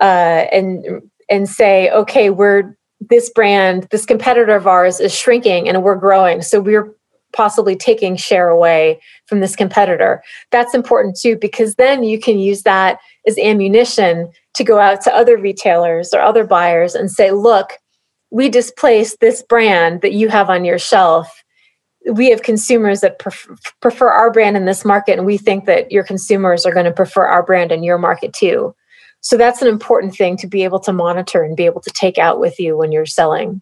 uh, 0.00 0.46
and 0.52 0.84
and 1.30 1.48
say 1.48 1.90
okay 1.90 2.30
we're 2.30 2.76
this 3.00 3.30
brand 3.30 3.86
this 3.90 4.06
competitor 4.06 4.54
of 4.54 4.66
ours 4.66 5.00
is 5.00 5.14
shrinking 5.14 5.68
and 5.68 5.82
we're 5.82 5.96
growing 5.96 6.42
so 6.42 6.60
we're 6.60 6.94
possibly 7.32 7.76
taking 7.76 8.16
share 8.16 8.48
away 8.48 9.00
from 9.26 9.40
this 9.40 9.56
competitor. 9.56 10.22
That's 10.50 10.74
important 10.74 11.16
too 11.16 11.36
because 11.36 11.74
then 11.74 12.02
you 12.02 12.18
can 12.18 12.38
use 12.38 12.62
that 12.62 12.98
as 13.26 13.38
ammunition 13.38 14.30
to 14.54 14.64
go 14.64 14.78
out 14.78 15.02
to 15.02 15.14
other 15.14 15.36
retailers 15.36 16.14
or 16.14 16.20
other 16.20 16.44
buyers 16.44 16.94
and 16.94 17.10
say 17.10 17.30
look 17.30 17.78
we 18.30 18.48
displaced 18.48 19.20
this 19.20 19.42
brand 19.42 20.02
that 20.02 20.12
you 20.12 20.28
have 20.28 20.50
on 20.50 20.64
your 20.64 20.78
shelf. 20.78 21.42
We 22.10 22.30
have 22.30 22.42
consumers 22.42 23.00
that 23.00 23.18
prefer, 23.18 23.56
prefer 23.80 24.08
our 24.08 24.32
brand 24.32 24.56
in 24.56 24.64
this 24.64 24.84
market 24.84 25.16
and 25.16 25.26
we 25.26 25.38
think 25.38 25.64
that 25.66 25.90
your 25.92 26.04
consumers 26.04 26.66
are 26.66 26.72
going 26.72 26.84
to 26.86 26.92
prefer 26.92 27.24
our 27.24 27.42
brand 27.42 27.72
in 27.72 27.82
your 27.82 27.98
market 27.98 28.32
too. 28.32 28.74
So 29.20 29.36
that's 29.36 29.62
an 29.62 29.68
important 29.68 30.14
thing 30.14 30.36
to 30.38 30.46
be 30.46 30.62
able 30.64 30.80
to 30.80 30.92
monitor 30.92 31.42
and 31.42 31.56
be 31.56 31.64
able 31.66 31.80
to 31.80 31.90
take 31.90 32.18
out 32.18 32.38
with 32.38 32.60
you 32.60 32.76
when 32.76 32.92
you're 32.92 33.06
selling. 33.06 33.60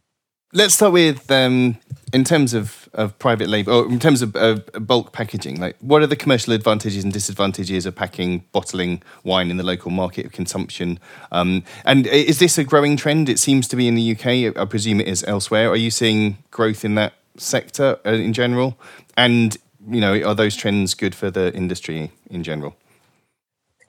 Let's 0.53 0.75
start 0.75 0.93
with 0.93 1.31
um, 1.31 1.77
in 2.15 2.23
terms 2.23 2.55
of, 2.55 2.89
of 2.95 3.19
private 3.19 3.49
label, 3.49 3.73
or 3.73 3.87
in 3.87 3.99
terms 3.99 4.23
of 4.23 4.37
uh, 4.37 4.55
bulk 4.79 5.13
packaging, 5.13 5.61
like 5.61 5.77
what 5.81 6.01
are 6.01 6.07
the 6.07 6.17
commercial 6.17 6.53
advantages 6.53 7.03
and 7.03 7.13
disadvantages 7.13 7.87
of 7.87 7.97
packing, 7.97 8.45
bottling 8.53 9.03
wine 9.25 9.51
in 9.51 9.57
the 9.57 9.65
local 9.65 9.91
market 9.91 10.25
of 10.25 10.33
consumption? 10.33 11.01
Um, 11.33 11.65
and 11.85 12.07
is 12.07 12.39
this 12.39 12.57
a 12.57 12.63
growing 12.63 12.97
trend? 12.97 13.29
It 13.29 13.41
seems 13.41 13.67
to 13.69 13.77
be 13.77 13.89
in 13.89 13.97
the 13.97 14.13
UK. 14.13 14.57
I 14.57 14.65
presume 14.65 15.01
it 15.01 15.09
is 15.09 15.25
elsewhere. 15.25 15.69
Are 15.69 15.77
you 15.77 15.91
seeing 15.91 16.39
growth 16.53 16.85
in 16.85 16.95
that 16.95 17.15
sector 17.37 17.99
uh, 18.07 18.11
in 18.13 18.33
general? 18.33 18.79
And 19.17 19.57
you 19.91 20.01
know, 20.01 20.15
are 20.23 20.37
those 20.37 20.55
trends 20.55 20.95
good 20.95 21.17
for 21.17 21.33
the 21.33 21.53
industry 21.53 22.13
in 22.31 22.45
general? 22.45 22.77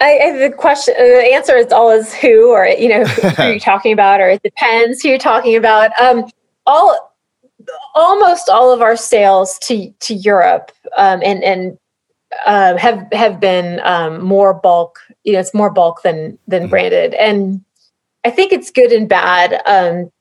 I, 0.01 0.17
I, 0.17 0.37
the 0.49 0.49
question, 0.49 0.95
uh, 0.97 1.03
the 1.03 1.31
answer 1.33 1.55
is 1.55 1.71
always 1.71 2.13
who, 2.13 2.49
or 2.49 2.65
you 2.65 2.89
know, 2.89 3.05
who 3.05 3.43
are 3.43 3.49
you're 3.51 3.59
talking 3.59 3.93
about, 3.93 4.19
or 4.19 4.29
it 4.29 4.41
depends 4.41 5.03
who 5.03 5.09
you're 5.09 5.17
talking 5.19 5.55
about. 5.55 5.91
Um, 6.01 6.29
all 6.65 7.14
almost 7.93 8.49
all 8.49 8.71
of 8.71 8.81
our 8.81 8.97
sales 8.97 9.57
to 9.59 9.91
to 9.99 10.13
Europe 10.13 10.71
um, 10.97 11.21
and 11.23 11.43
and 11.43 11.77
uh, 12.45 12.77
have 12.77 13.07
have 13.11 13.39
been 13.39 13.79
um, 13.83 14.23
more 14.23 14.53
bulk. 14.53 14.99
You 15.23 15.33
know, 15.33 15.39
it's 15.39 15.53
more 15.53 15.71
bulk 15.71 16.01
than 16.03 16.37
than 16.47 16.63
mm-hmm. 16.63 16.69
branded, 16.69 17.13
and 17.15 17.63
I 18.23 18.31
think 18.31 18.51
it's 18.51 18.71
good 18.71 18.91
and 18.91 19.07
bad. 19.07 19.61
Um, 19.65 20.11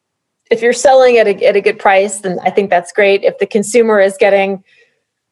if 0.51 0.63
you're 0.63 0.73
selling 0.73 1.19
at 1.19 1.27
a 1.27 1.47
at 1.47 1.57
a 1.57 1.61
good 1.61 1.79
price, 1.79 2.21
then 2.21 2.39
I 2.45 2.51
think 2.51 2.71
that's 2.71 2.93
great. 2.93 3.25
If 3.25 3.39
the 3.39 3.47
consumer 3.47 4.01
is 4.01 4.17
getting 4.19 4.63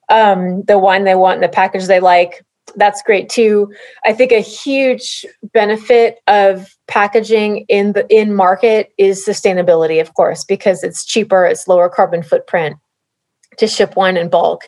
um, 0.08 0.62
the 0.62 0.78
wine 0.78 1.04
they 1.04 1.14
want 1.14 1.36
in 1.36 1.42
the 1.42 1.48
package 1.48 1.86
they 1.86 2.00
like, 2.00 2.44
that's 2.76 3.02
great 3.02 3.28
too. 3.28 3.72
I 4.04 4.12
think 4.12 4.32
a 4.32 4.40
huge 4.40 5.26
benefit 5.52 6.18
of 6.26 6.76
packaging 6.88 7.64
in 7.68 7.92
the 7.92 8.06
in 8.08 8.34
market 8.34 8.92
is 8.98 9.26
sustainability, 9.26 10.00
of 10.00 10.14
course, 10.14 10.44
because 10.44 10.82
it's 10.82 11.04
cheaper, 11.04 11.44
it's 11.44 11.68
lower 11.68 11.88
carbon 11.88 12.22
footprint 12.22 12.76
to 13.58 13.66
ship 13.66 13.96
wine 13.96 14.16
in 14.16 14.28
bulk. 14.28 14.62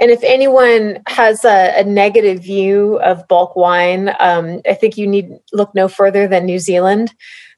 And 0.00 0.10
if 0.10 0.22
anyone 0.22 1.00
has 1.06 1.44
a, 1.44 1.78
a 1.78 1.84
negative 1.84 2.42
view 2.42 2.98
of 3.00 3.26
bulk 3.28 3.54
wine, 3.56 4.14
um, 4.18 4.62
I 4.66 4.74
think 4.74 4.96
you 4.96 5.06
need 5.06 5.30
look 5.52 5.74
no 5.74 5.88
further 5.88 6.26
than 6.26 6.46
New 6.46 6.58
Zealand. 6.58 7.12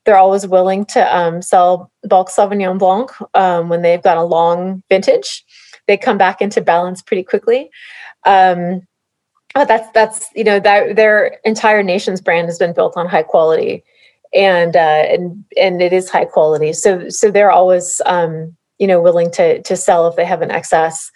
They're 0.04 0.16
always 0.16 0.46
willing 0.46 0.84
to 0.86 1.16
um, 1.16 1.42
sell 1.42 1.92
bulk 2.08 2.28
Sauvignon 2.28 2.78
Blanc 2.78 3.10
um, 3.34 3.68
when 3.68 3.82
they've 3.82 4.02
got 4.02 4.16
a 4.16 4.24
long 4.24 4.82
vintage. 4.88 5.44
They 5.86 5.96
come 5.96 6.18
back 6.18 6.40
into 6.40 6.60
balance 6.60 7.02
pretty 7.02 7.22
quickly. 7.22 7.70
Um, 8.26 8.82
but 9.54 9.68
that's 9.68 9.90
that's 9.92 10.26
you 10.34 10.44
know 10.44 10.60
that 10.60 10.96
their 10.96 11.38
entire 11.44 11.82
nation's 11.82 12.20
brand 12.20 12.46
has 12.46 12.58
been 12.58 12.72
built 12.72 12.96
on 12.96 13.06
high 13.06 13.22
quality 13.22 13.84
and 14.34 14.76
uh, 14.76 15.04
and 15.08 15.44
and 15.56 15.82
it 15.82 15.92
is 15.92 16.10
high 16.10 16.24
quality. 16.24 16.72
So 16.72 17.08
so 17.08 17.30
they're 17.30 17.50
always 17.50 18.00
um, 18.06 18.56
you 18.78 18.86
know 18.86 19.00
willing 19.00 19.30
to 19.32 19.62
to 19.62 19.76
sell 19.76 20.06
if 20.08 20.16
they 20.16 20.24
have 20.24 20.42
an 20.42 20.50
excess. 20.50 21.10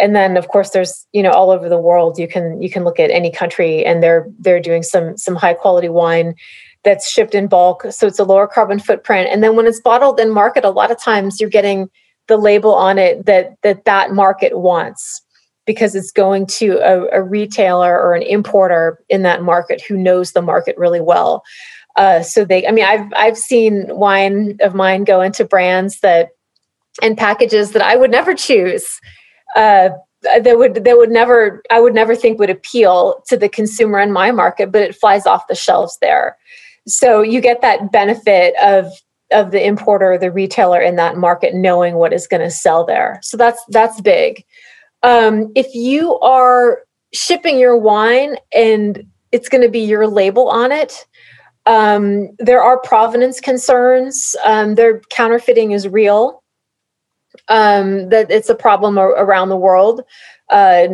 And 0.00 0.16
then 0.16 0.36
of 0.36 0.48
course 0.48 0.70
there's 0.70 1.06
you 1.12 1.22
know 1.22 1.30
all 1.30 1.50
over 1.50 1.68
the 1.68 1.78
world 1.78 2.18
you 2.18 2.26
can 2.26 2.60
you 2.60 2.70
can 2.70 2.84
look 2.84 2.98
at 2.98 3.10
any 3.10 3.30
country 3.30 3.84
and 3.84 4.02
they're 4.02 4.26
they're 4.38 4.60
doing 4.60 4.82
some 4.82 5.16
some 5.16 5.36
high 5.36 5.54
quality 5.54 5.88
wine 5.88 6.34
that's 6.82 7.10
shipped 7.10 7.34
in 7.34 7.46
bulk. 7.46 7.86
So 7.90 8.06
it's 8.06 8.18
a 8.18 8.24
lower 8.24 8.46
carbon 8.46 8.78
footprint. 8.78 9.30
And 9.30 9.42
then 9.42 9.56
when 9.56 9.66
it's 9.66 9.80
bottled 9.80 10.20
in 10.20 10.30
market 10.30 10.64
a 10.64 10.70
lot 10.70 10.90
of 10.90 11.00
times 11.00 11.40
you're 11.40 11.50
getting 11.50 11.88
the 12.26 12.36
label 12.38 12.74
on 12.74 12.98
it 12.98 13.26
that 13.26 13.56
that 13.62 13.84
that 13.84 14.12
market 14.12 14.58
wants 14.58 15.23
because 15.66 15.94
it's 15.94 16.12
going 16.12 16.46
to 16.46 16.78
a, 16.78 17.18
a, 17.18 17.22
retailer 17.22 17.98
or 17.98 18.14
an 18.14 18.22
importer 18.22 18.98
in 19.08 19.22
that 19.22 19.42
market 19.42 19.82
who 19.82 19.96
knows 19.96 20.32
the 20.32 20.42
market 20.42 20.76
really 20.76 21.00
well. 21.00 21.42
Uh, 21.96 22.22
so 22.22 22.44
they, 22.44 22.66
I 22.66 22.70
mean, 22.70 22.84
I've 22.84 23.12
I've 23.14 23.38
seen 23.38 23.86
wine 23.88 24.58
of 24.60 24.74
mine 24.74 25.04
go 25.04 25.20
into 25.20 25.44
brands 25.44 26.00
that 26.00 26.30
and 27.02 27.16
packages 27.16 27.72
that 27.72 27.82
I 27.82 27.96
would 27.96 28.10
never 28.10 28.34
choose. 28.34 29.00
Uh, 29.56 29.90
that 30.22 30.58
would 30.58 30.84
that 30.84 30.96
would 30.96 31.10
never 31.10 31.62
I 31.70 31.80
would 31.80 31.94
never 31.94 32.16
think 32.16 32.38
would 32.38 32.50
appeal 32.50 33.22
to 33.28 33.36
the 33.36 33.48
consumer 33.48 34.00
in 34.00 34.12
my 34.12 34.30
market, 34.30 34.72
but 34.72 34.82
it 34.82 34.96
flies 34.96 35.26
off 35.26 35.46
the 35.48 35.54
shelves 35.54 35.98
there. 36.00 36.36
So 36.86 37.22
you 37.22 37.40
get 37.40 37.60
that 37.60 37.92
benefit 37.92 38.54
of 38.62 38.86
of 39.32 39.50
the 39.50 39.64
importer, 39.64 40.18
the 40.18 40.30
retailer 40.30 40.80
in 40.80 40.96
that 40.96 41.16
market 41.16 41.54
knowing 41.54 41.96
what 41.96 42.12
is 42.12 42.26
going 42.26 42.42
to 42.42 42.50
sell 42.50 42.84
there. 42.84 43.18
So 43.22 43.36
that's 43.36 43.62
that's 43.68 44.00
big 44.00 44.44
um, 45.04 45.52
if 45.54 45.72
you 45.74 46.18
are 46.20 46.82
shipping 47.12 47.58
your 47.58 47.76
wine 47.76 48.36
and 48.56 49.06
it's 49.30 49.48
going 49.48 49.62
to 49.62 49.68
be 49.68 49.80
your 49.80 50.08
label 50.08 50.48
on 50.48 50.72
it, 50.72 51.06
um, 51.66 52.30
there 52.38 52.62
are 52.62 52.80
provenance 52.80 53.40
concerns. 53.40 54.34
Um, 54.44 54.74
their 54.74 55.00
counterfeiting 55.10 55.72
is 55.72 55.86
real. 55.86 56.42
Um, 57.48 58.08
that 58.08 58.30
it's 58.30 58.48
a 58.48 58.54
problem 58.54 58.98
around 58.98 59.50
the 59.50 59.56
world. 59.56 60.00
Uh, 60.50 60.88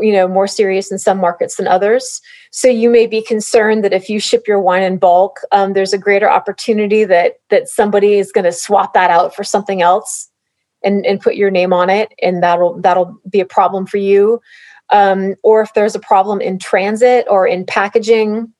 you 0.00 0.12
know, 0.12 0.26
more 0.26 0.48
serious 0.48 0.90
in 0.90 0.98
some 0.98 1.18
markets 1.18 1.56
than 1.56 1.68
others. 1.68 2.20
So 2.50 2.68
you 2.68 2.90
may 2.90 3.06
be 3.06 3.22
concerned 3.22 3.84
that 3.84 3.92
if 3.92 4.10
you 4.10 4.18
ship 4.18 4.48
your 4.48 4.60
wine 4.60 4.82
in 4.82 4.98
bulk, 4.98 5.38
um, 5.52 5.74
there's 5.74 5.92
a 5.92 5.98
greater 5.98 6.28
opportunity 6.28 7.04
that 7.04 7.34
that 7.50 7.68
somebody 7.68 8.14
is 8.14 8.32
going 8.32 8.44
to 8.44 8.52
swap 8.52 8.94
that 8.94 9.10
out 9.10 9.34
for 9.34 9.44
something 9.44 9.80
else 9.82 10.28
and, 10.86 11.04
and 11.04 11.20
put 11.20 11.34
your 11.34 11.50
name 11.50 11.72
on 11.72 11.90
it 11.90 12.14
and 12.22 12.42
that'll 12.42 12.80
that'll 12.80 13.20
be 13.28 13.40
a 13.40 13.44
problem 13.44 13.84
for 13.86 13.98
you. 13.98 14.40
Um, 14.90 15.34
or 15.42 15.60
if 15.60 15.74
there's 15.74 15.96
a 15.96 16.00
problem 16.00 16.40
in 16.40 16.58
transit 16.58 17.26
or 17.28 17.46
in 17.46 17.66
packaging 17.66 18.52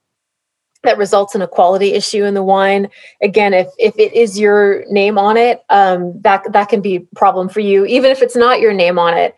that 0.82 0.98
results 0.98 1.34
in 1.34 1.42
a 1.42 1.48
quality 1.48 1.92
issue 1.94 2.24
in 2.24 2.34
the 2.34 2.42
wine 2.42 2.88
again 3.22 3.54
if 3.54 3.68
if 3.78 3.96
it 3.98 4.12
is 4.12 4.38
your 4.38 4.84
name 4.88 5.18
on 5.18 5.36
it 5.36 5.62
um, 5.70 6.20
that 6.20 6.52
that 6.52 6.68
can 6.68 6.80
be 6.80 6.96
a 6.96 7.00
problem 7.16 7.48
for 7.48 7.60
you. 7.60 7.86
Even 7.86 8.10
if 8.10 8.22
it's 8.22 8.36
not 8.36 8.60
your 8.60 8.72
name 8.72 8.98
on 8.98 9.16
it 9.16 9.34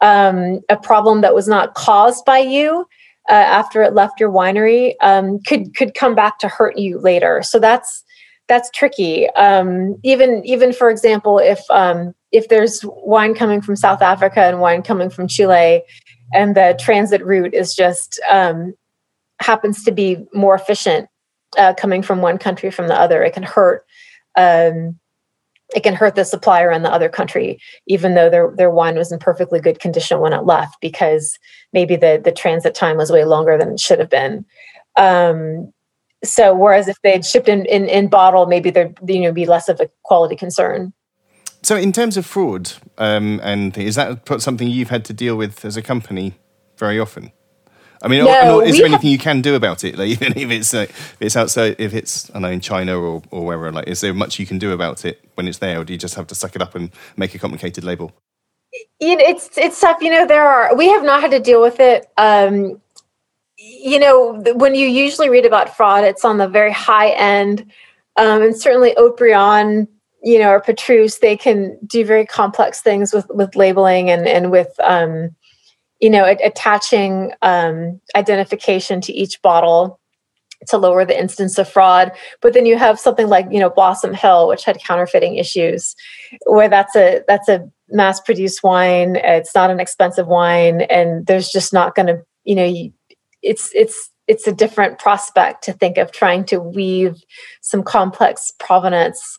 um, 0.00 0.60
a 0.68 0.76
problem 0.76 1.20
that 1.22 1.34
was 1.34 1.48
not 1.48 1.74
caused 1.74 2.24
by 2.24 2.38
you 2.38 2.86
uh, 3.28 3.32
after 3.32 3.82
it 3.82 3.94
left 3.94 4.20
your 4.20 4.30
winery 4.30 4.94
um, 5.00 5.40
could 5.40 5.74
could 5.76 5.94
come 5.94 6.14
back 6.14 6.38
to 6.38 6.48
hurt 6.48 6.78
you 6.78 6.98
later. 7.00 7.42
So 7.42 7.58
that's 7.58 8.04
that's 8.48 8.70
tricky 8.70 9.28
um, 9.30 9.96
even 10.02 10.44
even 10.44 10.72
for 10.72 10.90
example 10.90 11.38
if 11.38 11.60
um, 11.70 12.14
if 12.32 12.48
there's 12.48 12.82
wine 12.84 13.34
coming 13.34 13.60
from 13.60 13.76
South 13.76 14.02
Africa 14.02 14.40
and 14.40 14.60
wine 14.60 14.82
coming 14.82 15.10
from 15.10 15.28
Chile, 15.28 15.82
and 16.32 16.54
the 16.54 16.78
transit 16.78 17.24
route 17.24 17.54
is 17.54 17.74
just 17.74 18.20
um, 18.28 18.74
happens 19.40 19.82
to 19.84 19.92
be 19.92 20.26
more 20.34 20.54
efficient 20.54 21.08
uh, 21.56 21.72
coming 21.74 22.02
from 22.02 22.20
one 22.20 22.38
country 22.38 22.70
from 22.70 22.88
the 22.88 22.98
other, 22.98 23.22
it 23.22 23.32
can 23.32 23.42
hurt. 23.42 23.84
Um, 24.36 24.98
it 25.74 25.82
can 25.82 25.94
hurt 25.94 26.14
the 26.14 26.24
supplier 26.24 26.70
in 26.70 26.82
the 26.82 26.90
other 26.90 27.10
country, 27.10 27.60
even 27.86 28.14
though 28.14 28.30
their 28.30 28.52
their 28.56 28.70
wine 28.70 28.96
was 28.96 29.12
in 29.12 29.18
perfectly 29.18 29.60
good 29.60 29.80
condition 29.80 30.20
when 30.20 30.32
it 30.32 30.46
left, 30.46 30.76
because 30.80 31.38
maybe 31.74 31.94
the 31.94 32.20
the 32.22 32.32
transit 32.32 32.74
time 32.74 32.96
was 32.96 33.12
way 33.12 33.24
longer 33.24 33.58
than 33.58 33.72
it 33.72 33.80
should 33.80 33.98
have 33.98 34.08
been. 34.08 34.46
Um, 34.96 35.72
so, 36.24 36.54
whereas 36.54 36.88
if 36.88 37.00
they'd 37.02 37.24
shipped 37.24 37.48
in, 37.48 37.64
in 37.66 37.88
in 37.88 38.08
bottle, 38.08 38.46
maybe 38.46 38.70
there'd 38.70 38.98
you 39.06 39.20
know 39.20 39.32
be 39.32 39.46
less 39.46 39.68
of 39.68 39.80
a 39.80 39.90
quality 40.02 40.36
concern. 40.36 40.92
So, 41.62 41.76
in 41.76 41.92
terms 41.92 42.16
of 42.16 42.26
fraud, 42.26 42.72
um, 42.98 43.40
and 43.42 43.76
is 43.76 43.96
that 43.96 44.20
something 44.40 44.68
you've 44.68 44.90
had 44.90 45.04
to 45.06 45.12
deal 45.12 45.36
with 45.36 45.64
as 45.64 45.76
a 45.76 45.82
company 45.82 46.34
very 46.76 46.98
often? 46.98 47.32
I 48.00 48.06
mean, 48.06 48.24
no, 48.24 48.60
is 48.60 48.76
there 48.76 48.86
anything 48.86 49.10
you 49.10 49.18
can 49.18 49.40
do 49.42 49.54
about 49.54 49.82
it? 49.82 49.88
Like, 49.98 50.08
even 50.08 50.38
if 50.38 50.50
it's 50.50 50.72
uh, 50.72 50.82
if 50.82 51.16
it's 51.20 51.36
outside, 51.36 51.76
if 51.78 51.94
it's 51.94 52.30
I 52.30 52.34
don't 52.34 52.42
know 52.42 52.50
in 52.50 52.60
China 52.60 52.98
or 52.98 53.22
or 53.30 53.44
wherever, 53.44 53.72
like, 53.72 53.88
is 53.88 54.00
there 54.00 54.14
much 54.14 54.38
you 54.38 54.46
can 54.46 54.58
do 54.58 54.72
about 54.72 55.04
it 55.04 55.20
when 55.34 55.48
it's 55.48 55.58
there, 55.58 55.80
or 55.80 55.84
do 55.84 55.92
you 55.92 55.98
just 55.98 56.14
have 56.14 56.26
to 56.28 56.34
suck 56.34 56.54
it 56.54 56.62
up 56.62 56.74
and 56.74 56.90
make 57.16 57.34
a 57.34 57.38
complicated 57.38 57.84
label? 57.84 58.12
You 59.00 59.16
know, 59.16 59.24
it's 59.26 59.56
it's 59.58 59.80
tough. 59.80 59.98
You 60.00 60.10
know, 60.10 60.26
there 60.26 60.44
are 60.44 60.76
we 60.76 60.88
have 60.88 61.02
not 61.02 61.20
had 61.20 61.32
to 61.32 61.40
deal 61.40 61.60
with 61.60 61.80
it. 61.80 62.08
Um, 62.16 62.80
you 63.58 63.98
know, 63.98 64.40
when 64.54 64.74
you 64.74 64.86
usually 64.86 65.28
read 65.28 65.44
about 65.44 65.76
fraud, 65.76 66.04
it's 66.04 66.24
on 66.24 66.38
the 66.38 66.48
very 66.48 66.72
high 66.72 67.10
end, 67.10 67.70
um, 68.16 68.42
and 68.42 68.56
certainly 68.56 68.94
Haut-Brion 68.96 69.88
you 70.22 70.38
know, 70.38 70.50
or 70.50 70.60
Petrus, 70.60 71.18
they 71.18 71.36
can 71.36 71.78
do 71.86 72.04
very 72.04 72.26
complex 72.26 72.80
things 72.80 73.12
with 73.12 73.26
with 73.30 73.54
labeling 73.56 74.10
and 74.10 74.26
and 74.26 74.50
with 74.50 74.68
um, 74.82 75.34
you 76.00 76.10
know 76.10 76.24
attaching 76.24 77.32
um, 77.42 78.00
identification 78.16 79.00
to 79.02 79.12
each 79.12 79.40
bottle 79.42 80.00
to 80.66 80.76
lower 80.76 81.04
the 81.04 81.18
instance 81.18 81.56
of 81.56 81.68
fraud. 81.68 82.10
But 82.42 82.52
then 82.52 82.66
you 82.66 82.76
have 82.76 82.98
something 82.98 83.28
like 83.28 83.46
you 83.50 83.60
know 83.60 83.70
Blossom 83.70 84.12
Hill, 84.12 84.48
which 84.48 84.64
had 84.64 84.78
counterfeiting 84.80 85.36
issues, 85.36 85.94
where 86.46 86.68
that's 86.68 86.96
a 86.96 87.22
that's 87.28 87.48
a 87.48 87.68
mass 87.90 88.20
produced 88.20 88.62
wine. 88.64 89.16
It's 89.16 89.54
not 89.54 89.70
an 89.70 89.78
expensive 89.80 90.26
wine, 90.26 90.82
and 90.82 91.26
there's 91.26 91.50
just 91.50 91.72
not 91.72 91.94
going 91.94 92.06
to 92.06 92.22
you 92.42 92.56
know 92.56 92.64
you, 92.64 92.92
it's 93.42 93.70
it's 93.74 94.10
it's 94.26 94.46
a 94.46 94.52
different 94.52 94.98
prospect 94.98 95.64
to 95.64 95.72
think 95.72 95.96
of 95.96 96.12
trying 96.12 96.44
to 96.44 96.60
weave 96.60 97.16
some 97.62 97.82
complex 97.82 98.52
provenance 98.58 99.38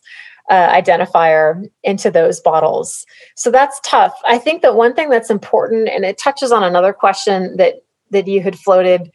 uh, 0.50 0.68
identifier 0.68 1.62
into 1.84 2.10
those 2.10 2.40
bottles. 2.40 3.06
So 3.36 3.52
that's 3.52 3.80
tough. 3.84 4.14
I 4.26 4.36
think 4.36 4.62
that 4.62 4.74
one 4.74 4.94
thing 4.94 5.08
that's 5.08 5.30
important, 5.30 5.88
and 5.88 6.04
it 6.04 6.18
touches 6.18 6.50
on 6.50 6.64
another 6.64 6.92
question 6.92 7.56
that 7.56 7.74
that 8.10 8.26
you 8.26 8.40
had 8.42 8.58
floated 8.58 9.10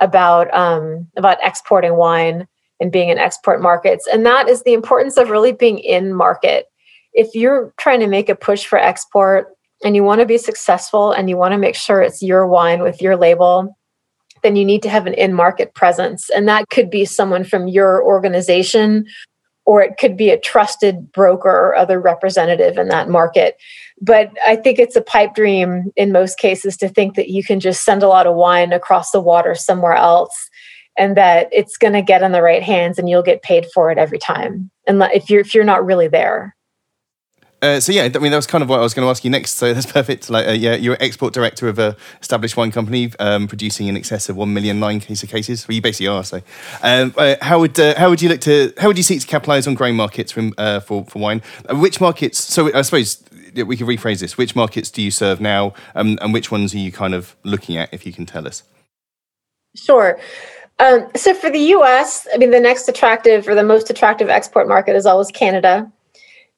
about 0.00 0.52
um, 0.54 1.06
about 1.16 1.38
exporting 1.42 1.96
wine 1.96 2.46
and 2.80 2.92
being 2.92 3.08
in 3.08 3.18
export 3.18 3.60
markets, 3.60 4.06
and 4.10 4.24
that 4.24 4.48
is 4.48 4.62
the 4.62 4.72
importance 4.72 5.16
of 5.16 5.30
really 5.30 5.52
being 5.52 5.78
in 5.80 6.14
market. 6.14 6.66
if 7.18 7.34
you're 7.34 7.72
trying 7.78 8.00
to 8.00 8.06
make 8.06 8.28
a 8.28 8.34
push 8.34 8.64
for 8.64 8.78
export 8.78 9.48
and 9.84 9.96
you 9.96 10.04
want 10.04 10.20
to 10.20 10.26
be 10.26 10.38
successful 10.38 11.12
and 11.12 11.28
you 11.28 11.36
want 11.36 11.52
to 11.52 11.58
make 11.58 11.74
sure 11.74 12.00
it's 12.00 12.22
your 12.22 12.46
wine 12.46 12.82
with 12.82 13.00
your 13.00 13.16
label, 13.16 13.76
then 14.42 14.56
you 14.56 14.64
need 14.64 14.82
to 14.82 14.88
have 14.88 15.06
an 15.06 15.14
in 15.14 15.34
market 15.34 15.74
presence. 15.74 16.30
And 16.30 16.48
that 16.48 16.68
could 16.70 16.90
be 16.90 17.04
someone 17.04 17.44
from 17.44 17.68
your 17.68 18.02
organization, 18.02 19.06
or 19.66 19.82
it 19.82 19.98
could 19.98 20.16
be 20.16 20.30
a 20.30 20.40
trusted 20.40 21.12
broker 21.12 21.50
or 21.50 21.76
other 21.76 22.00
representative 22.00 22.78
in 22.78 22.88
that 22.88 23.08
market. 23.08 23.56
But 24.00 24.30
I 24.46 24.56
think 24.56 24.78
it's 24.78 24.96
a 24.96 25.02
pipe 25.02 25.34
dream 25.34 25.92
in 25.96 26.12
most 26.12 26.38
cases 26.38 26.76
to 26.78 26.88
think 26.88 27.16
that 27.16 27.28
you 27.28 27.42
can 27.42 27.60
just 27.60 27.84
send 27.84 28.02
a 28.02 28.08
lot 28.08 28.26
of 28.26 28.36
wine 28.36 28.72
across 28.72 29.10
the 29.10 29.20
water 29.20 29.54
somewhere 29.54 29.94
else 29.94 30.48
and 30.96 31.16
that 31.16 31.48
it's 31.52 31.76
going 31.76 31.92
to 31.92 32.02
get 32.02 32.22
in 32.22 32.32
the 32.32 32.42
right 32.42 32.62
hands 32.62 32.98
and 32.98 33.08
you'll 33.08 33.22
get 33.22 33.42
paid 33.42 33.66
for 33.72 33.90
it 33.90 33.98
every 33.98 34.18
time. 34.18 34.70
And 34.86 35.02
if 35.14 35.30
you're 35.30 35.40
if 35.40 35.54
you're 35.54 35.64
not 35.64 35.84
really 35.84 36.08
there. 36.08 36.54
Uh, 37.60 37.80
so 37.80 37.90
yeah, 37.90 38.02
I 38.02 38.18
mean 38.18 38.30
that 38.30 38.36
was 38.36 38.46
kind 38.46 38.62
of 38.62 38.68
what 38.68 38.78
I 38.78 38.82
was 38.82 38.94
going 38.94 39.04
to 39.04 39.10
ask 39.10 39.24
you 39.24 39.30
next. 39.30 39.56
So 39.56 39.74
that's 39.74 39.90
perfect. 39.90 40.30
Like, 40.30 40.46
uh, 40.46 40.52
yeah, 40.52 40.74
you're 40.74 40.96
export 41.00 41.34
director 41.34 41.68
of 41.68 41.78
a 41.78 41.96
established 42.20 42.56
wine 42.56 42.70
company, 42.70 43.10
um, 43.18 43.48
producing 43.48 43.88
in 43.88 43.96
excess 43.96 44.28
of 44.28 44.36
one 44.36 44.54
million 44.54 44.80
case 45.00 45.22
of 45.22 45.28
cases. 45.28 45.66
Well, 45.66 45.74
you 45.74 45.82
basically 45.82 46.08
are. 46.08 46.24
So, 46.24 46.40
um, 46.82 47.14
uh, 47.16 47.36
how 47.42 47.58
would 47.60 47.78
uh, 47.78 47.98
how 47.98 48.10
would 48.10 48.22
you 48.22 48.28
look 48.28 48.40
to 48.42 48.72
how 48.78 48.88
would 48.88 48.96
you 48.96 49.02
seek 49.02 49.20
to 49.20 49.26
capitalise 49.26 49.66
on 49.66 49.74
growing 49.74 49.96
markets 49.96 50.30
from, 50.30 50.54
uh, 50.56 50.80
for 50.80 51.04
for 51.06 51.18
wine? 51.18 51.42
Uh, 51.68 51.76
which 51.76 52.00
markets? 52.00 52.38
So 52.38 52.72
I 52.74 52.82
suppose 52.82 53.24
we 53.54 53.76
could 53.76 53.86
rephrase 53.86 54.20
this. 54.20 54.38
Which 54.38 54.54
markets 54.54 54.90
do 54.90 55.02
you 55.02 55.10
serve 55.10 55.40
now, 55.40 55.74
um, 55.94 56.18
and 56.22 56.32
which 56.32 56.52
ones 56.52 56.74
are 56.74 56.78
you 56.78 56.92
kind 56.92 57.14
of 57.14 57.34
looking 57.42 57.76
at? 57.76 57.92
If 57.92 58.06
you 58.06 58.12
can 58.12 58.26
tell 58.26 58.46
us. 58.46 58.62
Sure. 59.74 60.18
Um, 60.80 61.08
so 61.16 61.34
for 61.34 61.50
the 61.50 61.58
U.S., 61.58 62.28
I 62.32 62.38
mean, 62.38 62.52
the 62.52 62.60
next 62.60 62.88
attractive 62.88 63.48
or 63.48 63.56
the 63.56 63.64
most 63.64 63.90
attractive 63.90 64.28
export 64.28 64.68
market 64.68 64.94
is 64.94 65.06
always 65.06 65.28
Canada 65.32 65.90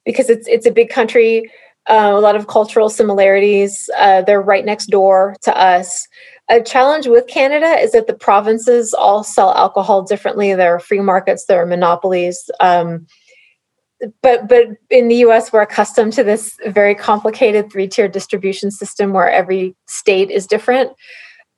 because 0.05 0.31
it's 0.31 0.47
it's 0.49 0.67
a 0.67 0.71
big 0.71 0.89
country, 0.89 1.51
uh, 1.89 2.13
a 2.13 2.21
lot 2.21 2.37
of 2.37 2.47
cultural 2.47 2.89
similarities. 2.89 3.89
Uh, 3.99 4.23
they're 4.23 4.43
right 4.43 4.65
next 4.65 4.87
door 4.87 5.37
to 5.43 5.57
us. 5.57 6.07
A 6.51 6.61
challenge 6.61 7.07
with 7.07 7.29
Canada 7.29 7.79
is 7.79 7.93
that 7.93 8.07
the 8.07 8.15
provinces 8.15 8.93
all 8.93 9.23
sell 9.23 9.55
alcohol 9.55 10.03
differently. 10.03 10.55
There 10.55 10.75
are 10.75 10.81
free 10.81 11.01
markets, 11.01 11.45
there 11.47 11.63
are 11.63 11.67
monopolies. 11.67 12.51
Um, 12.61 13.07
but 14.23 14.49
but 14.49 14.67
in 14.89 15.09
the 15.09 15.17
US 15.17 15.53
we're 15.53 15.63
accustomed 15.63 16.13
to 16.15 16.25
this 16.25 16.57
very 16.67 16.95
complicated 16.95 17.71
three-tier 17.71 18.09
distribution 18.09 18.71
system 18.71 19.13
where 19.13 19.31
every 19.31 19.77
state 19.87 20.31
is 20.31 20.47
different. 20.47 20.93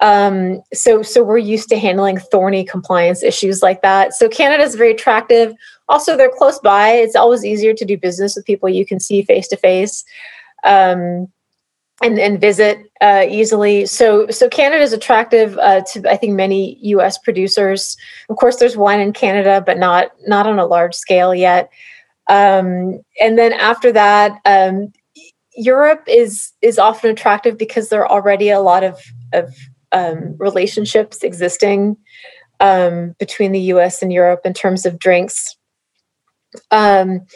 Um, 0.02 0.62
so 0.74 1.00
so 1.00 1.22
we're 1.22 1.38
used 1.38 1.68
to 1.70 1.78
handling 1.78 2.18
thorny 2.18 2.64
compliance 2.64 3.22
issues 3.22 3.62
like 3.62 3.82
that. 3.82 4.12
So 4.12 4.28
Canada 4.28 4.62
is 4.64 4.74
very 4.74 4.90
attractive. 4.90 5.54
Also, 5.88 6.16
they're 6.16 6.28
close 6.28 6.58
by. 6.58 6.90
It's 6.90 7.16
always 7.16 7.44
easier 7.44 7.72
to 7.72 7.84
do 7.84 7.96
business 7.96 8.36
with 8.36 8.44
people 8.44 8.68
you 8.68 8.84
can 8.84 8.98
see 9.00 9.22
face 9.22 9.48
to 9.48 9.56
face. 9.56 10.04
and 12.02 12.18
and 12.18 12.40
visit 12.40 12.90
uh, 13.00 13.24
easily. 13.28 13.86
So 13.86 14.26
so 14.28 14.48
Canada 14.48 14.82
is 14.82 14.92
attractive 14.92 15.56
uh, 15.58 15.82
to 15.92 16.10
I 16.10 16.16
think 16.16 16.34
many 16.34 16.76
U.S. 16.82 17.16
producers. 17.16 17.96
Of 18.28 18.36
course, 18.36 18.56
there's 18.56 18.76
wine 18.76 19.00
in 19.00 19.12
Canada, 19.12 19.62
but 19.64 19.78
not 19.78 20.10
not 20.26 20.46
on 20.46 20.58
a 20.58 20.66
large 20.66 20.94
scale 20.94 21.34
yet. 21.34 21.70
Um, 22.28 23.00
and 23.20 23.38
then 23.38 23.52
after 23.52 23.92
that, 23.92 24.32
um, 24.44 24.92
Europe 25.54 26.02
is 26.08 26.52
is 26.60 26.78
often 26.78 27.10
attractive 27.10 27.56
because 27.56 27.88
there 27.88 28.02
are 28.02 28.10
already 28.10 28.50
a 28.50 28.60
lot 28.60 28.82
of 28.82 29.00
of 29.32 29.54
um, 29.92 30.36
relationships 30.38 31.22
existing 31.22 31.96
um, 32.60 33.14
between 33.18 33.52
the 33.52 33.60
US 33.60 34.02
and 34.02 34.12
Europe 34.12 34.40
in 34.44 34.54
terms 34.54 34.86
of 34.86 34.98
drinks. 34.98 35.56
Um, 36.70 37.26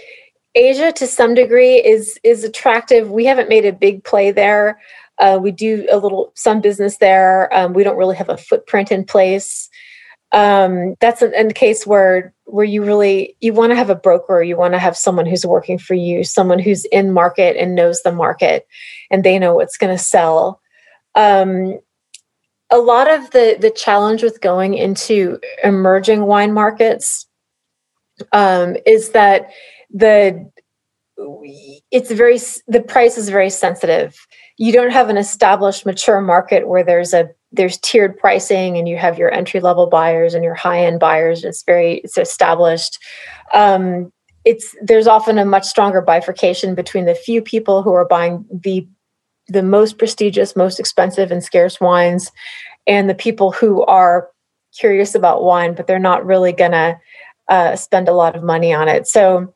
Asia, 0.55 0.91
to 0.93 1.07
some 1.07 1.35
degree, 1.35 1.75
is 1.75 2.19
is 2.25 2.43
attractive. 2.43 3.11
We 3.11 3.27
haven't 3.27 3.49
made 3.49 3.67
a 3.67 3.73
big 3.73 4.05
play 4.05 4.31
there. 4.31 4.81
Uh, 5.19 5.39
we 5.41 5.51
do 5.51 5.87
a 5.91 5.99
little 5.99 6.33
some 6.35 6.61
business 6.61 6.99
there. 6.99 7.53
Um, 7.55 7.73
we 7.73 7.85
don't 7.85 7.97
really 7.97 8.17
have 8.17 8.29
a 8.29 8.37
footprint 8.37 8.91
in 8.91 9.05
place. 9.05 9.69
Um, 10.33 10.95
that's 11.01 11.23
a, 11.23 11.31
a 11.31 11.53
case 11.53 11.87
where 11.87 12.35
where 12.45 12.65
you 12.65 12.85
really 12.85 13.37
you 13.41 13.53
want 13.53 13.71
to 13.71 13.77
have 13.77 13.91
a 13.91 13.95
broker. 13.95 14.43
You 14.43 14.57
want 14.57 14.75
to 14.75 14.79
have 14.79 14.97
someone 14.97 15.27
who's 15.27 15.47
working 15.47 15.79
for 15.79 15.95
you, 15.95 16.25
someone 16.25 16.59
who's 16.59 16.85
in 16.87 17.13
market 17.13 17.57
and 17.57 17.75
knows 17.75 18.03
the 18.03 18.13
market, 18.13 18.67
and 19.11 19.25
they 19.25 19.39
know 19.39 19.55
what's 19.55 19.77
going 19.77 19.97
to 19.97 20.03
sell. 20.03 20.61
Um, 21.15 21.79
a 22.71 22.79
lot 22.79 23.11
of 23.11 23.31
the 23.31 23.57
the 23.61 23.71
challenge 23.71 24.23
with 24.23 24.41
going 24.41 24.75
into 24.75 25.39
emerging 25.63 26.27
wine 26.27 26.53
markets 26.53 27.27
um, 28.33 28.77
is 28.87 29.11
that 29.11 29.51
the 29.91 30.51
it's 31.91 32.11
very 32.11 32.39
the 32.67 32.81
price 32.81 33.17
is 33.17 33.29
very 33.29 33.51
sensitive. 33.51 34.17
You 34.59 34.73
don't 34.73 34.91
have 34.91 35.09
an 35.09 35.17
established 35.17 35.87
mature 35.87 36.21
market 36.21 36.69
where 36.69 36.85
there's 36.85 37.15
a 37.15 37.31
there's 37.53 37.79
tiered 37.79 38.19
pricing 38.19 38.77
and 38.77 38.89
you 38.89 38.97
have 38.97 39.19
your 39.19 39.33
entry 39.33 39.61
level 39.61 39.87
buyers 39.87 40.35
and 40.35 40.45
your 40.45 40.55
high 40.55 40.85
end 40.85 41.01
buyers. 41.01 41.45
It's 41.45 41.63
very 41.63 41.99
it's 41.99 42.19
established. 42.19 42.99
Um, 43.55 44.13
it's 44.45 44.75
there's 44.83 45.07
often 45.07 45.39
a 45.39 45.45
much 45.45 45.65
stronger 45.65 46.01
bifurcation 46.03 46.75
between 46.75 47.07
the 47.07 47.15
few 47.15 47.41
people 47.41 47.83
who 47.83 47.93
are 47.93 48.07
buying 48.07 48.45
the 48.51 48.87
the 49.49 49.63
most 49.63 49.99
prestigious, 49.99 50.57
most 50.57 50.81
expensive, 50.81 51.31
and 51.31 51.43
scarce 51.43 51.81
wines, 51.81 52.33
and 52.87 53.09
the 53.09 53.15
people 53.15 53.53
who 53.53 53.85
are 53.85 54.29
curious 54.79 55.15
about 55.15 55.43
wine, 55.43 55.75
but 55.75 55.87
they're 55.87 55.99
not 55.99 56.27
really 56.27 56.53
gonna 56.53 56.99
uh, 57.49 57.77
spend 57.77 58.09
a 58.09 58.13
lot 58.15 58.37
of 58.37 58.43
money 58.43 58.75
on 58.75 58.89
it. 58.89 59.07
So 59.07 59.55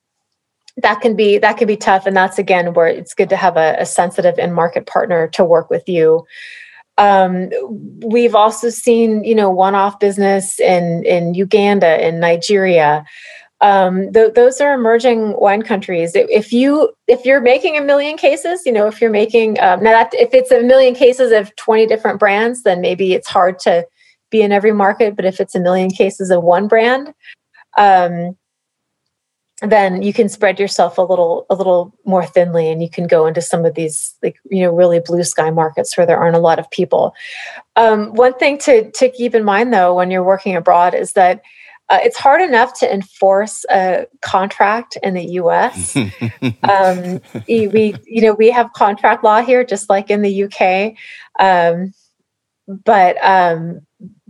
that 0.76 1.00
can 1.00 1.16
be 1.16 1.38
that 1.38 1.56
can 1.58 1.66
be 1.66 1.76
tough, 1.76 2.06
and 2.06 2.16
that's 2.16 2.38
again 2.38 2.74
where 2.74 2.86
it's 2.86 3.14
good 3.14 3.28
to 3.30 3.36
have 3.36 3.56
a, 3.56 3.76
a 3.78 3.86
sensitive 3.86 4.38
in 4.38 4.52
market 4.52 4.86
partner 4.86 5.28
to 5.28 5.44
work 5.44 5.70
with 5.70 5.88
you. 5.88 6.24
Um, 6.98 7.48
we've 8.06 8.34
also 8.34 8.68
seen, 8.68 9.24
you 9.24 9.34
know, 9.34 9.50
one-off 9.50 9.98
business 9.98 10.60
in 10.60 11.02
in 11.04 11.34
Uganda, 11.34 12.06
in 12.06 12.20
Nigeria 12.20 13.04
um, 13.60 14.12
th- 14.12 14.34
those 14.34 14.60
are 14.60 14.72
emerging 14.72 15.38
wine 15.38 15.62
countries. 15.62 16.12
If 16.14 16.52
you 16.52 16.92
if 17.06 17.24
you're 17.24 17.40
making 17.40 17.76
a 17.76 17.82
million 17.82 18.16
cases, 18.16 18.62
you 18.64 18.72
know, 18.72 18.86
if 18.86 19.00
you're 19.00 19.10
making 19.10 19.60
um, 19.60 19.82
now 19.82 19.92
that 19.92 20.14
if 20.14 20.32
it's 20.32 20.50
a 20.50 20.62
million 20.62 20.94
cases 20.94 21.30
of 21.32 21.54
20 21.56 21.86
different 21.86 22.18
brands, 22.18 22.62
then 22.62 22.80
maybe 22.80 23.12
it's 23.12 23.28
hard 23.28 23.58
to 23.60 23.86
be 24.30 24.40
in 24.40 24.52
every 24.52 24.72
market. 24.72 25.14
But 25.14 25.26
if 25.26 25.40
it's 25.40 25.54
a 25.54 25.60
million 25.60 25.90
cases 25.90 26.30
of 26.30 26.42
one 26.42 26.68
brand, 26.68 27.12
um, 27.76 28.36
then 29.62 30.00
you 30.00 30.14
can 30.14 30.30
spread 30.30 30.58
yourself 30.58 30.96
a 30.96 31.02
little 31.02 31.44
a 31.50 31.54
little 31.54 31.94
more 32.06 32.24
thinly, 32.24 32.70
and 32.70 32.82
you 32.82 32.88
can 32.88 33.06
go 33.06 33.26
into 33.26 33.42
some 33.42 33.66
of 33.66 33.74
these 33.74 34.14
like 34.22 34.36
you 34.50 34.62
know 34.62 34.72
really 34.72 35.00
blue 35.00 35.22
sky 35.22 35.50
markets 35.50 35.98
where 35.98 36.06
there 36.06 36.18
aren't 36.18 36.36
a 36.36 36.40
lot 36.40 36.58
of 36.58 36.70
people. 36.70 37.14
Um, 37.76 38.14
one 38.14 38.32
thing 38.38 38.56
to 38.58 38.90
to 38.92 39.10
keep 39.10 39.34
in 39.34 39.44
mind 39.44 39.74
though 39.74 39.94
when 39.94 40.10
you're 40.10 40.24
working 40.24 40.56
abroad 40.56 40.94
is 40.94 41.12
that 41.12 41.42
uh, 41.90 41.98
it's 42.04 42.16
hard 42.16 42.40
enough 42.40 42.78
to 42.78 42.92
enforce 42.92 43.64
a 43.70 44.06
contract 44.22 44.96
in 45.02 45.14
the 45.14 45.24
U.S. 45.32 45.96
um, 46.62 47.20
we, 47.48 47.94
you 48.06 48.22
know, 48.22 48.32
we 48.32 48.50
have 48.50 48.72
contract 48.74 49.24
law 49.24 49.42
here, 49.42 49.64
just 49.64 49.90
like 49.90 50.08
in 50.08 50.22
the 50.22 50.30
U.K. 50.30 50.96
Um, 51.40 51.92
but 52.84 53.16
um, 53.24 53.80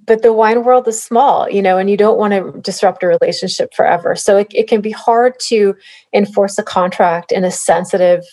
but 0.07 0.23
the 0.23 0.33
wine 0.33 0.65
world 0.65 0.89
is 0.89 1.01
small, 1.01 1.49
you 1.49 1.61
know, 1.61 1.77
and 1.77 1.91
you 1.91 1.97
don't 1.99 2.19
want 2.19 2.33
to 2.33 2.59
disrupt 2.63 3.03
a 3.03 3.07
relationship 3.07 3.75
forever. 3.75 4.17
So 4.17 4.39
it, 4.39 4.49
it 4.53 4.67
can 4.67 4.81
be 4.81 4.91
hard 4.91 5.35
to 5.49 5.77
enforce 6.15 6.59
a 6.59 6.63
contract 6.63 7.31
in 7.31 7.45
a 7.45 7.51
sensitive 7.51 8.25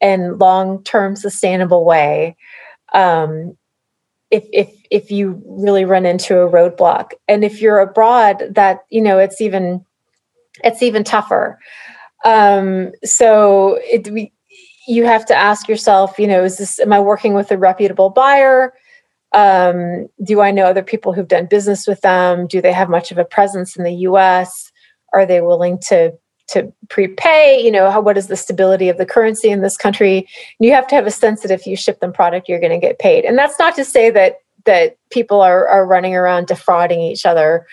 and 0.00 0.38
long-term 0.38 1.14
sustainable 1.14 1.84
way. 1.84 2.36
Um, 2.94 3.56
if 4.30 4.44
if 4.52 4.72
if 4.90 5.10
you 5.10 5.42
really 5.46 5.84
run 5.84 6.06
into 6.06 6.38
a 6.38 6.48
roadblock. 6.48 7.12
And 7.28 7.44
if 7.44 7.60
you're 7.60 7.80
abroad 7.80 8.42
that 8.50 8.80
you 8.90 9.00
know 9.00 9.18
it's 9.18 9.40
even 9.40 9.84
it's 10.64 10.82
even 10.82 11.04
tougher. 11.04 11.58
Um 12.24 12.92
so 13.04 13.78
it 13.82 14.10
we, 14.10 14.32
you 14.86 15.04
have 15.04 15.24
to 15.26 15.34
ask 15.34 15.68
yourself 15.68 16.18
you 16.18 16.26
know 16.26 16.44
is 16.44 16.58
this 16.58 16.78
am 16.80 16.92
i 16.92 17.00
working 17.00 17.34
with 17.34 17.50
a 17.50 17.58
reputable 17.58 18.10
buyer? 18.10 18.72
Um 19.32 20.08
do 20.22 20.40
i 20.40 20.50
know 20.50 20.64
other 20.64 20.82
people 20.82 21.12
who've 21.12 21.28
done 21.28 21.46
business 21.46 21.86
with 21.86 22.00
them? 22.02 22.46
Do 22.46 22.60
they 22.60 22.72
have 22.72 22.88
much 22.88 23.10
of 23.10 23.18
a 23.18 23.24
presence 23.24 23.76
in 23.76 23.84
the 23.84 23.92
us 23.92 24.70
are 25.12 25.26
they 25.26 25.40
willing 25.40 25.78
to 25.88 26.12
to 26.50 26.72
prepay 26.88 27.60
you 27.62 27.70
know 27.70 27.90
how, 27.90 28.00
what 28.00 28.18
is 28.18 28.26
the 28.26 28.36
stability 28.36 28.88
of 28.88 28.98
the 28.98 29.06
currency 29.06 29.50
in 29.50 29.62
this 29.62 29.76
country? 29.76 30.18
And 30.18 30.66
you 30.66 30.72
have 30.72 30.86
to 30.88 30.94
have 30.94 31.06
a 31.06 31.10
sense 31.10 31.42
that 31.42 31.50
if 31.50 31.66
you 31.66 31.76
ship 31.76 32.00
them 32.00 32.12
product 32.12 32.48
you're 32.48 32.60
going 32.60 32.78
to 32.78 32.86
get 32.86 32.98
paid. 32.98 33.24
And 33.24 33.38
that's 33.38 33.58
not 33.58 33.74
to 33.76 33.84
say 33.84 34.10
that 34.10 34.38
that 34.66 34.96
people 35.10 35.40
are, 35.40 35.66
are 35.68 35.86
running 35.86 36.14
around 36.14 36.46
defrauding 36.46 37.00
each 37.00 37.24
other 37.24 37.66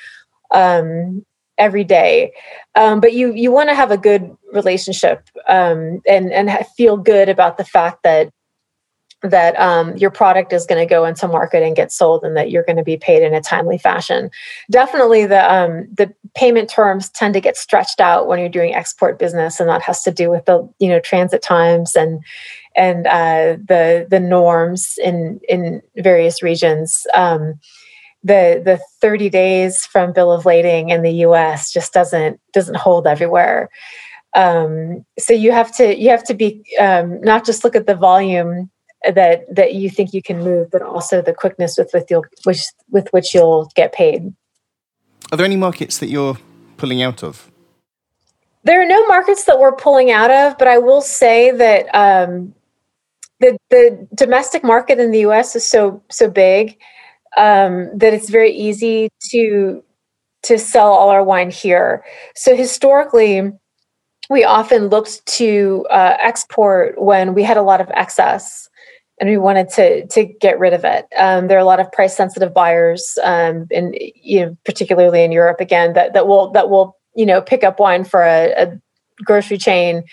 um, 0.53 1.25
every 1.57 1.83
day. 1.83 2.31
Um, 2.75 2.99
but 2.99 3.13
you 3.13 3.33
you 3.33 3.51
want 3.51 3.69
to 3.69 3.75
have 3.75 3.91
a 3.91 3.97
good 3.97 4.35
relationship 4.53 5.27
um, 5.47 6.01
and 6.07 6.31
and 6.31 6.65
feel 6.75 6.97
good 6.97 7.29
about 7.29 7.57
the 7.57 7.65
fact 7.65 8.03
that 8.03 8.31
that 9.23 9.59
um, 9.59 9.95
your 9.97 10.11
product 10.11 10.53
is 10.53 10.65
going 10.65 10.79
to 10.79 10.89
go 10.89 11.03
into 11.05 11.27
market 11.27 11.63
and 11.63 11.75
get 11.75 11.91
sold 11.91 12.23
and 12.23 12.37
that 12.37 12.51
you're 12.51 12.63
going 12.63 12.77
to 12.77 12.83
be 12.83 12.97
paid 12.97 13.23
in 13.23 13.33
a 13.33 13.41
timely 13.41 13.77
fashion. 13.77 14.29
Definitely 14.69 15.25
the 15.25 15.53
um, 15.53 15.87
the 15.91 16.13
payment 16.35 16.69
terms 16.69 17.09
tend 17.09 17.33
to 17.33 17.41
get 17.41 17.57
stretched 17.57 17.99
out 17.99 18.27
when 18.27 18.39
you're 18.39 18.49
doing 18.49 18.75
export 18.75 19.17
business 19.17 19.59
and 19.59 19.67
that 19.69 19.81
has 19.81 20.03
to 20.03 20.11
do 20.11 20.29
with 20.29 20.45
the 20.45 20.67
you 20.79 20.87
know 20.87 20.99
transit 20.99 21.41
times 21.41 21.95
and 21.95 22.23
and 22.75 23.07
uh, 23.07 23.57
the 23.67 24.05
the 24.09 24.19
norms 24.19 24.99
in 25.03 25.39
in 25.49 25.81
various 25.97 26.43
regions. 26.43 27.07
Um, 27.15 27.59
the 28.23 28.61
the 28.63 28.79
30 29.01 29.29
days 29.29 29.85
from 29.85 30.13
bill 30.13 30.31
of 30.31 30.45
lading 30.45 30.89
in 30.89 31.01
the 31.01 31.11
us 31.11 31.71
just 31.71 31.93
doesn't 31.93 32.39
doesn't 32.53 32.77
hold 32.77 33.07
everywhere. 33.07 33.69
Um, 34.35 35.05
so 35.17 35.33
you 35.33 35.51
have 35.51 35.75
to 35.77 35.97
you 35.97 36.09
have 36.09 36.23
to 36.25 36.35
be 36.35 36.61
um, 36.79 37.19
not 37.21 37.45
just 37.45 37.63
look 37.63 37.75
at 37.75 37.87
the 37.87 37.95
volume 37.95 38.69
that 39.03 39.53
that 39.53 39.75
you 39.75 39.89
think 39.89 40.13
you 40.13 40.21
can 40.21 40.39
move, 40.39 40.71
but 40.71 40.81
also 40.81 41.21
the 41.21 41.33
quickness 41.33 41.77
with 41.77 41.91
with 41.93 42.05
you'll 42.09 42.25
which 42.43 42.63
with 42.89 43.07
which 43.11 43.33
you'll 43.33 43.71
get 43.75 43.93
paid. 43.93 44.33
Are 45.31 45.37
there 45.37 45.45
any 45.45 45.57
markets 45.57 45.99
that 45.99 46.09
you're 46.09 46.37
pulling 46.77 47.01
out 47.01 47.23
of? 47.23 47.51
There 48.63 48.81
are 48.81 48.85
no 48.85 49.05
markets 49.07 49.45
that 49.45 49.59
we're 49.59 49.75
pulling 49.75 50.11
out 50.11 50.31
of, 50.31 50.57
but 50.57 50.67
I 50.67 50.77
will 50.77 51.01
say 51.01 51.51
that 51.51 51.93
um, 51.93 52.53
the 53.39 53.57
the 53.69 54.07
domestic 54.15 54.63
market 54.63 54.99
in 54.99 55.11
the 55.11 55.19
U.S. 55.19 55.55
is 55.55 55.67
so 55.67 56.01
so 56.09 56.29
big 56.29 56.77
um, 57.37 57.89
that 57.97 58.13
it's 58.13 58.29
very 58.29 58.51
easy 58.51 59.09
to 59.31 59.83
to 60.43 60.57
sell 60.57 60.91
all 60.91 61.09
our 61.09 61.23
wine 61.23 61.49
here. 61.49 62.03
So 62.35 62.55
historically, 62.55 63.51
we 64.29 64.43
often 64.43 64.87
looked 64.87 65.25
to 65.37 65.85
uh, 65.89 66.17
export 66.19 67.01
when 67.01 67.33
we 67.33 67.43
had 67.43 67.57
a 67.57 67.61
lot 67.61 67.81
of 67.81 67.89
excess 67.93 68.66
and 69.19 69.29
we 69.29 69.37
wanted 69.37 69.69
to 69.69 70.05
to 70.07 70.25
get 70.25 70.59
rid 70.59 70.73
of 70.73 70.85
it. 70.85 71.05
Um, 71.17 71.47
there 71.47 71.57
are 71.57 71.61
a 71.61 71.65
lot 71.65 71.79
of 71.79 71.91
price 71.91 72.15
sensitive 72.15 72.53
buyers, 72.53 73.17
um, 73.23 73.67
and 73.71 73.95
you 73.99 74.45
know, 74.45 74.57
particularly 74.65 75.23
in 75.23 75.31
Europe, 75.31 75.59
again, 75.59 75.93
that 75.93 76.13
that 76.13 76.27
will 76.27 76.51
that 76.51 76.69
will 76.69 76.97
you 77.15 77.25
know 77.25 77.41
pick 77.41 77.63
up 77.63 77.79
wine 77.79 78.03
for 78.03 78.23
a, 78.23 78.53
a 78.53 78.79
grocery 79.23 79.57
chain, 79.57 80.03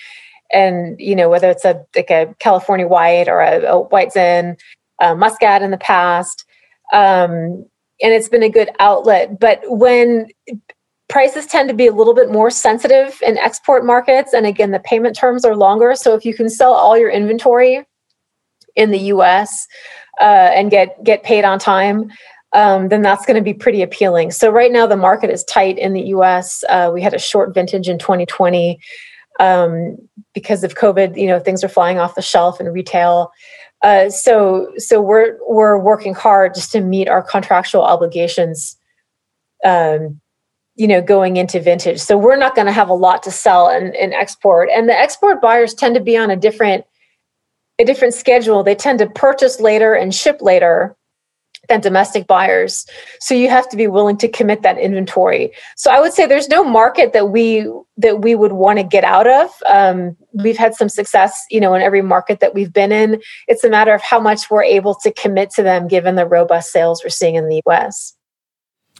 and 0.53 0.99
you 0.99 1.15
know 1.15 1.29
whether 1.29 1.51
it's 1.51 1.65
a 1.65 1.83
like 1.95 2.11
a 2.11 2.35
California 2.39 2.87
white 2.87 3.29
or 3.29 3.41
a, 3.41 3.63
a 3.65 3.81
white 3.81 4.13
zin, 4.13 4.57
uh, 5.01 5.15
muscat 5.15 5.63
in 5.63 5.71
the 5.71 5.79
past, 5.79 6.45
um, 6.93 7.67
and 8.03 8.13
it's 8.13 8.29
been 8.29 8.43
a 8.43 8.49
good 8.49 8.71
outlet. 8.81 9.39
But 9.39 9.61
when 9.65 10.29
prices 11.11 11.45
tend 11.45 11.69
to 11.69 11.75
be 11.75 11.87
a 11.87 11.93
little 11.93 12.15
bit 12.15 12.33
more 12.33 12.51
sensitive 12.51 13.21
in 13.27 13.37
export 13.37 13.85
markets, 13.85 14.33
and 14.33 14.47
again, 14.47 14.71
the 14.71 14.81
payment 14.81 15.15
terms 15.15 15.45
are 15.45 15.55
longer. 15.55 15.95
So 15.95 16.15
if 16.15 16.25
you 16.25 16.35
can 16.35 16.49
sell 16.49 16.73
all 16.73 16.97
your 16.97 17.11
inventory 17.11 17.85
in 18.77 18.91
the 18.91 18.99
U.S. 18.99 19.66
Uh, 20.20 20.51
and 20.55 20.70
get 20.70 21.03
get 21.05 21.22
paid 21.22 21.45
on 21.45 21.59
time, 21.59 22.11
um, 22.53 22.89
then 22.89 23.03
that's 23.03 23.27
going 23.27 23.37
to 23.37 23.43
be 23.43 23.55
pretty 23.55 23.83
appealing. 23.83 24.31
So 24.31 24.51
right 24.51 24.70
now 24.70 24.87
the 24.87 24.97
market 24.97 25.31
is 25.31 25.45
tight 25.45 25.79
in 25.79 25.93
the 25.93 26.03
U.S. 26.09 26.62
Uh, 26.68 26.91
we 26.93 27.03
had 27.03 27.14
a 27.14 27.18
short 27.18 27.53
vintage 27.53 27.89
in 27.89 27.99
2020 27.99 28.79
um, 29.41 29.97
because 30.33 30.62
of 30.62 30.75
COVID. 30.75 31.16
You 31.16 31.27
know 31.27 31.41
things 31.41 31.64
are 31.64 31.68
flying 31.68 31.99
off 31.99 32.14
the 32.14 32.22
shelf 32.22 32.61
in 32.61 32.68
retail. 32.68 33.33
Uh, 33.83 34.09
so 34.09 34.72
so 34.77 35.03
we're 35.03 35.39
we're 35.49 35.79
working 35.79 36.14
hard 36.14 36.55
just 36.55 36.72
to 36.72 36.81
meet 36.81 37.09
our 37.09 37.22
contractual 37.22 37.83
obligations. 37.83 38.77
Um, 39.64 40.20
you 40.77 40.89
know 40.89 41.01
going 41.01 41.37
into 41.37 41.61
vintage 41.61 42.01
so 42.01 42.18
we're 42.18 42.37
not 42.37 42.55
going 42.55 42.66
to 42.66 42.72
have 42.72 42.89
a 42.89 42.95
lot 42.95 43.22
to 43.22 43.31
sell 43.31 43.68
and, 43.68 43.95
and 43.95 44.12
export 44.12 44.68
and 44.75 44.89
the 44.89 44.99
export 44.99 45.41
buyers 45.41 45.72
tend 45.72 45.95
to 45.95 46.01
be 46.01 46.16
on 46.16 46.31
a 46.31 46.37
different 46.37 46.85
a 47.79 47.85
different 47.85 48.14
schedule. 48.14 48.62
They 48.62 48.75
tend 48.75 48.99
to 49.01 49.07
purchase 49.07 49.61
later 49.61 49.95
and 49.95 50.14
ship 50.14 50.39
later 50.41 50.97
than 51.68 51.81
domestic 51.81 52.27
buyers. 52.27 52.87
So 53.20 53.35
you 53.35 53.49
have 53.49 53.68
to 53.70 53.77
be 53.77 53.87
willing 53.87 54.18
to 54.18 54.29
commit 54.29 54.62
that 54.62 54.79
inventory. 54.79 55.51
So 55.77 55.91
I 55.91 56.01
would 56.01 56.12
say 56.12 56.27
there's 56.27 56.49
no 56.49 56.62
market 56.62 57.12
that 57.12 57.31
we 57.31 57.66
that 57.97 58.20
we 58.22 58.35
would 58.35 58.53
want 58.53 58.79
to 58.79 58.85
get 58.85 59.05
out 59.05 59.27
of. 59.27 59.51
Um, 59.68 60.16
we've 60.33 60.57
had 60.57 60.75
some 60.75 60.89
success, 60.89 61.41
you 61.51 61.61
know, 61.61 61.75
in 61.75 61.83
every 61.83 62.03
market 62.03 62.41
that 62.41 62.55
we've 62.55 62.72
been 62.72 62.93
in. 62.93 63.20
It's 63.49 63.64
a 63.64 63.70
matter 63.70 63.95
of 63.95 64.03
how 64.03 64.20
much 64.20 64.51
we're 64.51 64.64
able 64.64 64.95
to 64.97 65.12
commit 65.12 65.51
to 65.51 65.62
them, 65.62 65.89
given 65.89 66.16
the 66.16 66.27
robust 66.27 66.72
sales 66.72 67.03
we're 67.03 67.11
seeing 67.11 67.37
in 67.37 67.49
the 67.49 67.62
U.S. 67.66 68.14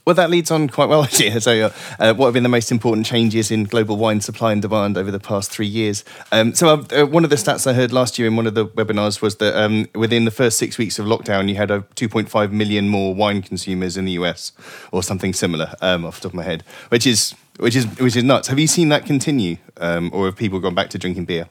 Well, 0.07 0.15
that 0.15 0.29
leads 0.29 0.51
on 0.51 0.69
quite 0.69 0.89
well, 0.89 1.05
actually. 1.05 1.39
So, 1.41 1.67
uh, 1.67 1.73
uh, 1.99 2.15
what 2.15 2.27
have 2.27 2.35
been 2.35 2.43
the 2.43 2.49
most 2.49 2.71
important 2.71 3.07
changes 3.07 3.51
in 3.51 3.65
global 3.65 3.97
wine 3.97 4.21
supply 4.21 4.53
and 4.53 4.61
demand 4.61 4.99
over 4.99 5.11
the 5.11 5.21
past 5.21 5.51
three 5.51 5.67
years? 5.67 6.05
Um, 6.31 6.55
so, 6.55 6.69
uh, 6.69 7.03
uh 7.03 7.07
one 7.07 7.25
of 7.25 7.31
the 7.31 7.37
stats 7.37 7.67
I 7.67 7.73
heard 7.73 7.93
last 7.93 8.19
year 8.19 8.29
in 8.29 8.37
one 8.37 8.47
of 8.47 8.55
the 8.55 8.67
webinars 8.67 9.23
was 9.23 9.37
that 9.37 9.57
um, 9.57 9.87
within 9.95 10.25
the 10.25 10.31
first 10.31 10.59
six 10.59 10.77
weeks 10.77 10.99
of 10.99 11.07
lockdown, 11.07 11.49
you 11.49 11.57
had 11.57 11.71
a 11.71 11.81
2.5 11.97 12.53
million 12.53 12.89
more 12.89 13.15
wine 13.15 13.41
consumers 13.41 13.97
in 13.97 14.05
the 14.05 14.13
US, 14.13 14.53
or 14.93 15.03
something 15.03 15.33
similar, 15.33 15.75
um, 15.81 16.05
off 16.05 16.17
the 16.17 16.29
top 16.29 16.33
of 16.33 16.37
my 16.37 16.45
head, 16.45 16.65
which 16.91 17.07
is 17.07 17.35
which 17.59 17.77
is 17.77 17.87
which 17.99 18.17
is 18.17 18.25
nuts. 18.25 18.49
Have 18.49 18.59
you 18.59 18.67
seen 18.67 18.91
that 18.91 19.07
continue, 19.07 19.57
um, 19.79 20.11
or 20.13 20.27
have 20.27 20.37
people 20.37 20.61
gone 20.61 20.75
back 20.75 20.91
to 20.91 20.99
drinking 20.99 21.25
beer? 21.25 21.49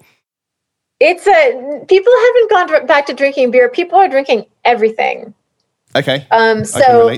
It's 1.00 1.26
a 1.26 1.86
people 1.88 2.14
haven't 2.26 2.50
gone 2.50 2.86
back 2.86 3.08
to 3.08 3.14
drinking 3.14 3.52
beer. 3.52 3.68
People 3.68 3.98
are 3.98 4.08
drinking 4.08 4.46
everything. 4.64 5.34
Okay. 5.96 6.28
Um. 6.32 6.66
So 6.66 7.10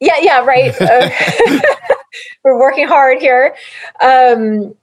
yeah, 0.00 0.18
yeah, 0.20 0.40
right. 0.40 0.74
uh, 0.80 1.10
we're 2.44 2.58
working 2.58 2.86
hard 2.86 3.18
here. 3.18 3.56
Um, 4.02 4.74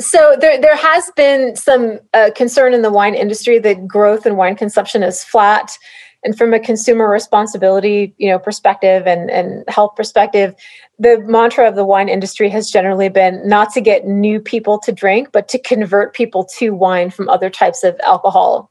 so 0.00 0.36
there, 0.40 0.60
there 0.60 0.76
has 0.76 1.10
been 1.16 1.56
some 1.56 2.00
uh, 2.12 2.30
concern 2.34 2.74
in 2.74 2.82
the 2.82 2.90
wine 2.90 3.14
industry 3.14 3.58
that 3.60 3.86
growth 3.88 4.26
in 4.26 4.36
wine 4.36 4.56
consumption 4.56 5.02
is 5.02 5.24
flat. 5.24 5.78
And 6.22 6.36
from 6.36 6.52
a 6.52 6.60
consumer 6.60 7.08
responsibility, 7.08 8.14
you 8.18 8.28
know, 8.28 8.38
perspective 8.38 9.06
and, 9.06 9.30
and 9.30 9.64
health 9.68 9.94
perspective, 9.96 10.54
the 10.98 11.20
mantra 11.20 11.68
of 11.68 11.76
the 11.76 11.84
wine 11.84 12.08
industry 12.08 12.48
has 12.50 12.70
generally 12.70 13.08
been 13.08 13.46
not 13.46 13.72
to 13.74 13.80
get 13.80 14.06
new 14.06 14.40
people 14.40 14.78
to 14.80 14.92
drink, 14.92 15.30
but 15.32 15.48
to 15.48 15.58
convert 15.58 16.14
people 16.14 16.44
to 16.58 16.70
wine 16.70 17.10
from 17.10 17.28
other 17.28 17.48
types 17.48 17.84
of 17.84 17.98
alcohol. 18.02 18.70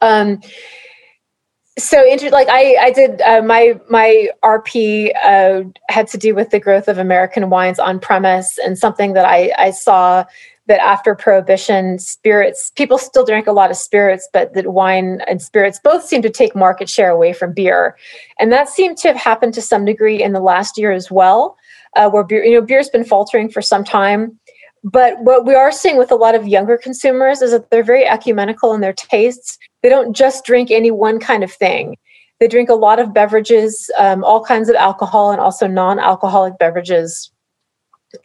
Um, 0.00 0.40
so 1.78 2.04
inter- 2.06 2.30
like 2.30 2.48
i 2.48 2.76
i 2.80 2.90
did 2.90 3.20
uh, 3.22 3.42
my 3.42 3.78
my 3.90 4.28
rp 4.44 5.10
uh, 5.24 5.62
had 5.88 6.06
to 6.06 6.18
do 6.18 6.34
with 6.34 6.50
the 6.50 6.60
growth 6.60 6.88
of 6.88 6.98
american 6.98 7.50
wines 7.50 7.78
on 7.78 7.98
premise 7.98 8.58
and 8.58 8.78
something 8.78 9.12
that 9.12 9.24
i 9.24 9.52
i 9.58 9.70
saw 9.70 10.24
that 10.66 10.80
after 10.80 11.14
prohibition 11.14 11.98
spirits 11.98 12.70
people 12.76 12.96
still 12.96 13.24
drank 13.24 13.46
a 13.46 13.52
lot 13.52 13.70
of 13.70 13.76
spirits 13.76 14.28
but 14.32 14.54
that 14.54 14.72
wine 14.72 15.20
and 15.26 15.42
spirits 15.42 15.80
both 15.82 16.04
seemed 16.04 16.22
to 16.22 16.30
take 16.30 16.54
market 16.54 16.88
share 16.88 17.10
away 17.10 17.32
from 17.32 17.52
beer 17.52 17.96
and 18.38 18.52
that 18.52 18.68
seemed 18.68 18.96
to 18.96 19.08
have 19.08 19.16
happened 19.16 19.52
to 19.52 19.62
some 19.62 19.84
degree 19.84 20.22
in 20.22 20.32
the 20.32 20.40
last 20.40 20.78
year 20.78 20.92
as 20.92 21.10
well 21.10 21.56
uh, 21.96 22.08
where 22.08 22.24
beer 22.24 22.44
you 22.44 22.54
know 22.54 22.64
beer's 22.64 22.88
been 22.88 23.04
faltering 23.04 23.48
for 23.48 23.60
some 23.60 23.82
time 23.82 24.38
but 24.84 25.18
what 25.20 25.46
we 25.46 25.54
are 25.54 25.72
seeing 25.72 25.96
with 25.96 26.12
a 26.12 26.14
lot 26.14 26.34
of 26.34 26.46
younger 26.46 26.76
consumers 26.76 27.40
is 27.40 27.52
that 27.52 27.70
they're 27.70 27.82
very 27.82 28.04
ecumenical 28.04 28.74
in 28.74 28.82
their 28.82 28.92
tastes. 28.92 29.58
They 29.84 29.90
don't 29.90 30.16
just 30.16 30.46
drink 30.46 30.70
any 30.70 30.90
one 30.90 31.20
kind 31.20 31.44
of 31.44 31.52
thing. 31.52 31.98
They 32.40 32.48
drink 32.48 32.70
a 32.70 32.74
lot 32.74 32.98
of 32.98 33.12
beverages, 33.12 33.90
um, 33.98 34.24
all 34.24 34.42
kinds 34.42 34.70
of 34.70 34.76
alcohol, 34.76 35.30
and 35.30 35.42
also 35.42 35.66
non 35.66 35.98
alcoholic 35.98 36.58
beverages 36.58 37.30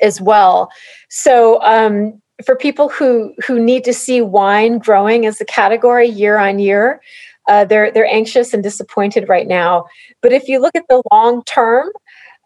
as 0.01 0.22
well. 0.22 0.72
So, 1.10 1.62
um, 1.62 2.22
for 2.45 2.55
people 2.55 2.88
who, 2.88 3.34
who 3.45 3.60
need 3.62 3.84
to 3.84 3.93
see 3.93 4.22
wine 4.22 4.78
growing 4.78 5.26
as 5.26 5.41
a 5.41 5.45
category 5.45 6.07
year 6.07 6.38
on 6.38 6.60
year, 6.60 7.01
uh, 7.49 7.66
they're, 7.66 7.91
they're 7.91 8.05
anxious 8.05 8.53
and 8.53 8.64
disappointed 8.64 9.28
right 9.28 9.45
now. 9.47 9.84
But 10.22 10.32
if 10.32 10.47
you 10.47 10.62
look 10.62 10.78
at 10.78 10.86
the 10.88 11.03
long 11.12 11.43
term, 11.43 11.89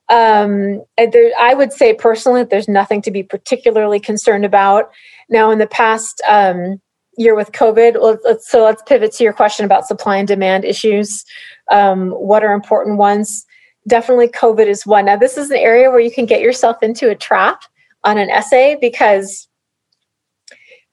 um, 0.10 0.84
there, 0.98 1.32
I 1.40 1.54
would 1.54 1.72
say 1.72 1.94
personally, 1.94 2.46
there's 2.46 2.68
nothing 2.68 3.04
to 3.04 3.12
be 3.12 3.22
particularly 3.22 4.00
concerned 4.00 4.44
about. 4.44 4.90
Now, 5.30 5.52
in 5.52 5.60
the 5.60 5.68
past 5.68 6.20
um, 6.28 6.82
year 7.18 7.36
with 7.36 7.52
COVID, 7.52 8.22
let's, 8.24 8.50
so 8.50 8.64
let's 8.64 8.82
pivot 8.84 9.12
to 9.14 9.24
your 9.24 9.34
question 9.34 9.66
about 9.66 9.88
supply 9.88 10.18
and 10.18 10.28
demand 10.28 10.66
issues. 10.66 11.26
Um, 11.72 12.12
what 12.12 12.44
are 12.44 12.54
important 12.54 12.98
ones? 12.98 13.46
Definitely, 13.88 14.30
COVID 14.30 14.68
is 14.68 14.86
one. 14.86 15.06
Now, 15.06 15.18
this 15.18 15.38
is 15.38 15.52
an 15.52 15.58
area 15.58 15.90
where 15.90 16.00
you 16.00 16.12
can 16.12 16.26
get 16.26 16.42
yourself 16.42 16.82
into 16.82 17.10
a 17.10 17.16
trap 17.16 17.64
on 18.04 18.18
an 18.18 18.30
essay 18.30 18.78
because 18.80 19.48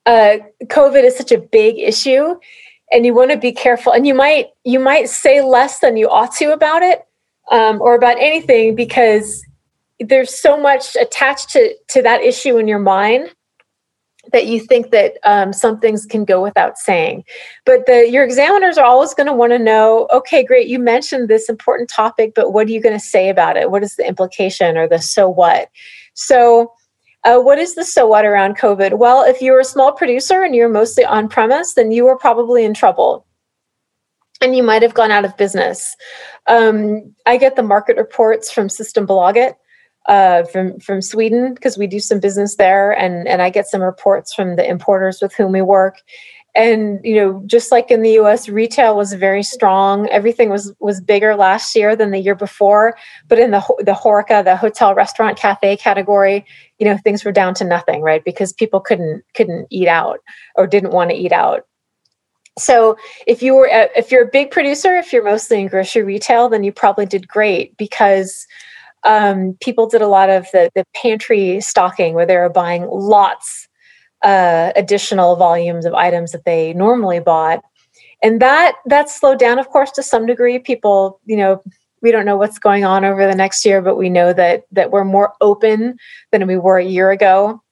uh, 0.06 0.38
COVID 0.64 1.04
is 1.04 1.16
such 1.16 1.30
a 1.32 1.38
big 1.38 1.78
issue, 1.78 2.34
and 2.90 3.06
you 3.06 3.14
want 3.14 3.30
to 3.30 3.38
be 3.38 3.52
careful. 3.52 3.92
And 3.92 4.06
you 4.06 4.14
might 4.14 4.48
you 4.64 4.80
might 4.80 5.08
say 5.08 5.40
less 5.40 5.78
than 5.78 5.96
you 5.96 6.08
ought 6.08 6.34
to 6.36 6.52
about 6.52 6.82
it 6.82 7.04
um, 7.50 7.80
or 7.80 7.94
about 7.94 8.16
anything 8.18 8.74
because 8.74 9.44
there's 10.00 10.36
so 10.36 10.60
much 10.60 10.96
attached 10.96 11.50
to 11.50 11.74
to 11.88 12.02
that 12.02 12.22
issue 12.22 12.56
in 12.56 12.66
your 12.66 12.78
mind 12.78 13.34
that 14.32 14.46
you 14.46 14.60
think 14.60 14.90
that 14.90 15.14
um, 15.24 15.52
some 15.52 15.80
things 15.80 16.06
can 16.06 16.24
go 16.24 16.42
without 16.42 16.78
saying. 16.78 17.24
But 17.64 17.86
the 17.86 18.08
your 18.08 18.24
examiners 18.24 18.78
are 18.78 18.84
always 18.84 19.14
going 19.14 19.26
to 19.26 19.32
want 19.32 19.52
to 19.52 19.58
know 19.58 20.08
okay 20.12 20.44
great 20.44 20.68
you 20.68 20.78
mentioned 20.78 21.28
this 21.28 21.48
important 21.48 21.88
topic 21.88 22.32
but 22.34 22.52
what 22.52 22.66
are 22.66 22.70
you 22.70 22.80
going 22.80 22.98
to 22.98 23.04
say 23.04 23.28
about 23.28 23.56
it? 23.56 23.70
What 23.70 23.82
is 23.82 23.96
the 23.96 24.06
implication 24.06 24.76
or 24.76 24.88
the 24.88 24.98
so 24.98 25.28
what? 25.28 25.70
So 26.14 26.72
uh, 27.24 27.38
what 27.38 27.58
is 27.58 27.74
the 27.74 27.84
so 27.84 28.06
what 28.06 28.24
around 28.24 28.56
covid? 28.56 28.98
Well 28.98 29.22
if 29.22 29.40
you're 29.40 29.60
a 29.60 29.64
small 29.64 29.92
producer 29.92 30.42
and 30.42 30.54
you're 30.54 30.68
mostly 30.68 31.04
on 31.04 31.28
premise 31.28 31.74
then 31.74 31.90
you 31.90 32.06
are 32.06 32.18
probably 32.18 32.64
in 32.64 32.74
trouble. 32.74 33.26
And 34.42 34.56
you 34.56 34.62
might 34.62 34.80
have 34.80 34.94
gone 34.94 35.10
out 35.10 35.26
of 35.26 35.36
business. 35.36 35.94
Um, 36.46 37.14
I 37.26 37.36
get 37.36 37.56
the 37.56 37.62
market 37.62 37.98
reports 37.98 38.50
from 38.50 38.68
Systembolaget 38.68 39.52
uh, 40.06 40.44
from 40.44 40.78
from 40.80 41.02
Sweden 41.02 41.54
because 41.54 41.76
we 41.76 41.86
do 41.86 42.00
some 42.00 42.20
business 42.20 42.56
there, 42.56 42.92
and 42.92 43.28
and 43.28 43.42
I 43.42 43.50
get 43.50 43.66
some 43.66 43.82
reports 43.82 44.32
from 44.34 44.56
the 44.56 44.68
importers 44.68 45.20
with 45.20 45.34
whom 45.34 45.52
we 45.52 45.62
work. 45.62 45.98
And 46.52 46.98
you 47.04 47.14
know, 47.14 47.42
just 47.46 47.70
like 47.70 47.92
in 47.92 48.02
the 48.02 48.10
U.S., 48.12 48.48
retail 48.48 48.96
was 48.96 49.12
very 49.12 49.44
strong. 49.44 50.08
Everything 50.08 50.50
was 50.50 50.74
was 50.80 51.00
bigger 51.00 51.36
last 51.36 51.76
year 51.76 51.94
than 51.94 52.10
the 52.10 52.18
year 52.18 52.34
before. 52.34 52.96
But 53.28 53.38
in 53.38 53.52
the 53.52 53.60
the 53.78 53.92
Horeca, 53.92 54.42
the 54.42 54.56
hotel, 54.56 54.94
restaurant, 54.94 55.38
cafe 55.38 55.76
category, 55.76 56.44
you 56.78 56.86
know, 56.86 56.96
things 56.96 57.24
were 57.24 57.32
down 57.32 57.54
to 57.54 57.64
nothing, 57.64 58.02
right? 58.02 58.24
Because 58.24 58.52
people 58.52 58.80
couldn't 58.80 59.22
couldn't 59.34 59.68
eat 59.70 59.88
out 59.88 60.20
or 60.56 60.66
didn't 60.66 60.92
want 60.92 61.10
to 61.10 61.16
eat 61.16 61.32
out 61.32 61.66
so 62.58 62.96
if 63.26 63.42
you 63.42 63.54
were 63.54 63.66
a, 63.66 63.88
if 63.96 64.10
you're 64.10 64.24
a 64.24 64.30
big 64.30 64.50
producer 64.50 64.96
if 64.96 65.12
you're 65.12 65.24
mostly 65.24 65.60
in 65.60 65.68
grocery 65.68 66.02
retail 66.02 66.48
then 66.48 66.64
you 66.64 66.72
probably 66.72 67.06
did 67.06 67.28
great 67.28 67.76
because 67.76 68.46
um, 69.04 69.56
people 69.60 69.86
did 69.86 70.02
a 70.02 70.08
lot 70.08 70.28
of 70.28 70.46
the, 70.52 70.70
the 70.74 70.84
pantry 70.94 71.60
stocking 71.60 72.14
where 72.14 72.26
they 72.26 72.36
were 72.36 72.50
buying 72.50 72.86
lots 72.90 73.68
uh, 74.22 74.72
additional 74.76 75.36
volumes 75.36 75.86
of 75.86 75.94
items 75.94 76.32
that 76.32 76.44
they 76.44 76.74
normally 76.74 77.20
bought 77.20 77.62
and 78.22 78.40
that 78.40 78.76
that 78.84 79.08
slowed 79.08 79.38
down 79.38 79.58
of 79.58 79.68
course 79.68 79.90
to 79.90 80.02
some 80.02 80.26
degree 80.26 80.58
people 80.58 81.20
you 81.24 81.36
know 81.36 81.62
we 82.02 82.10
don't 82.10 82.26
know 82.26 82.36
what's 82.36 82.58
going 82.58 82.84
on 82.84 83.04
over 83.04 83.26
the 83.26 83.34
next 83.34 83.64
year 83.64 83.80
but 83.80 83.96
we 83.96 84.10
know 84.10 84.32
that 84.32 84.64
that 84.70 84.90
we're 84.90 85.04
more 85.04 85.32
open 85.40 85.96
than 86.32 86.46
we 86.46 86.58
were 86.58 86.78
a 86.78 86.84
year 86.84 87.10
ago 87.10 87.62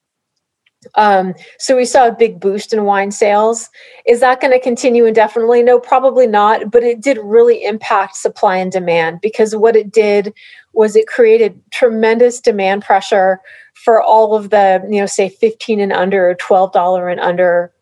um, 0.95 1.33
so 1.57 1.75
we 1.75 1.85
saw 1.85 2.07
a 2.07 2.15
big 2.15 2.39
boost 2.39 2.73
in 2.73 2.85
wine 2.85 3.11
sales. 3.11 3.69
Is 4.07 4.21
that 4.21 4.39
going 4.39 4.53
to 4.53 4.59
continue 4.59 5.05
indefinitely? 5.05 5.61
No, 5.61 5.79
probably 5.79 6.25
not. 6.25 6.71
But 6.71 6.83
it 6.83 7.01
did 7.01 7.17
really 7.21 7.63
impact 7.63 8.15
supply 8.15 8.57
and 8.57 8.71
demand 8.71 9.19
because 9.21 9.55
what 9.55 9.75
it 9.75 9.91
did 9.91 10.33
was 10.73 10.95
it 10.95 11.07
created 11.07 11.59
tremendous 11.71 12.39
demand 12.39 12.83
pressure 12.83 13.39
for 13.73 14.01
all 14.01 14.35
of 14.35 14.49
the, 14.49 14.85
you 14.89 14.99
know, 14.99 15.05
say 15.05 15.29
15 15.29 15.79
and 15.79 15.93
under 15.93 16.29
or 16.29 16.35
$12 16.35 17.11
and 17.11 17.19
under 17.19 17.73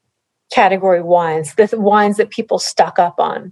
category 0.51 1.01
wines, 1.01 1.55
the 1.55 1.69
wines 1.73 2.17
that 2.17 2.29
people 2.29 2.59
stuck 2.59 2.99
up 2.99 3.19
on. 3.19 3.51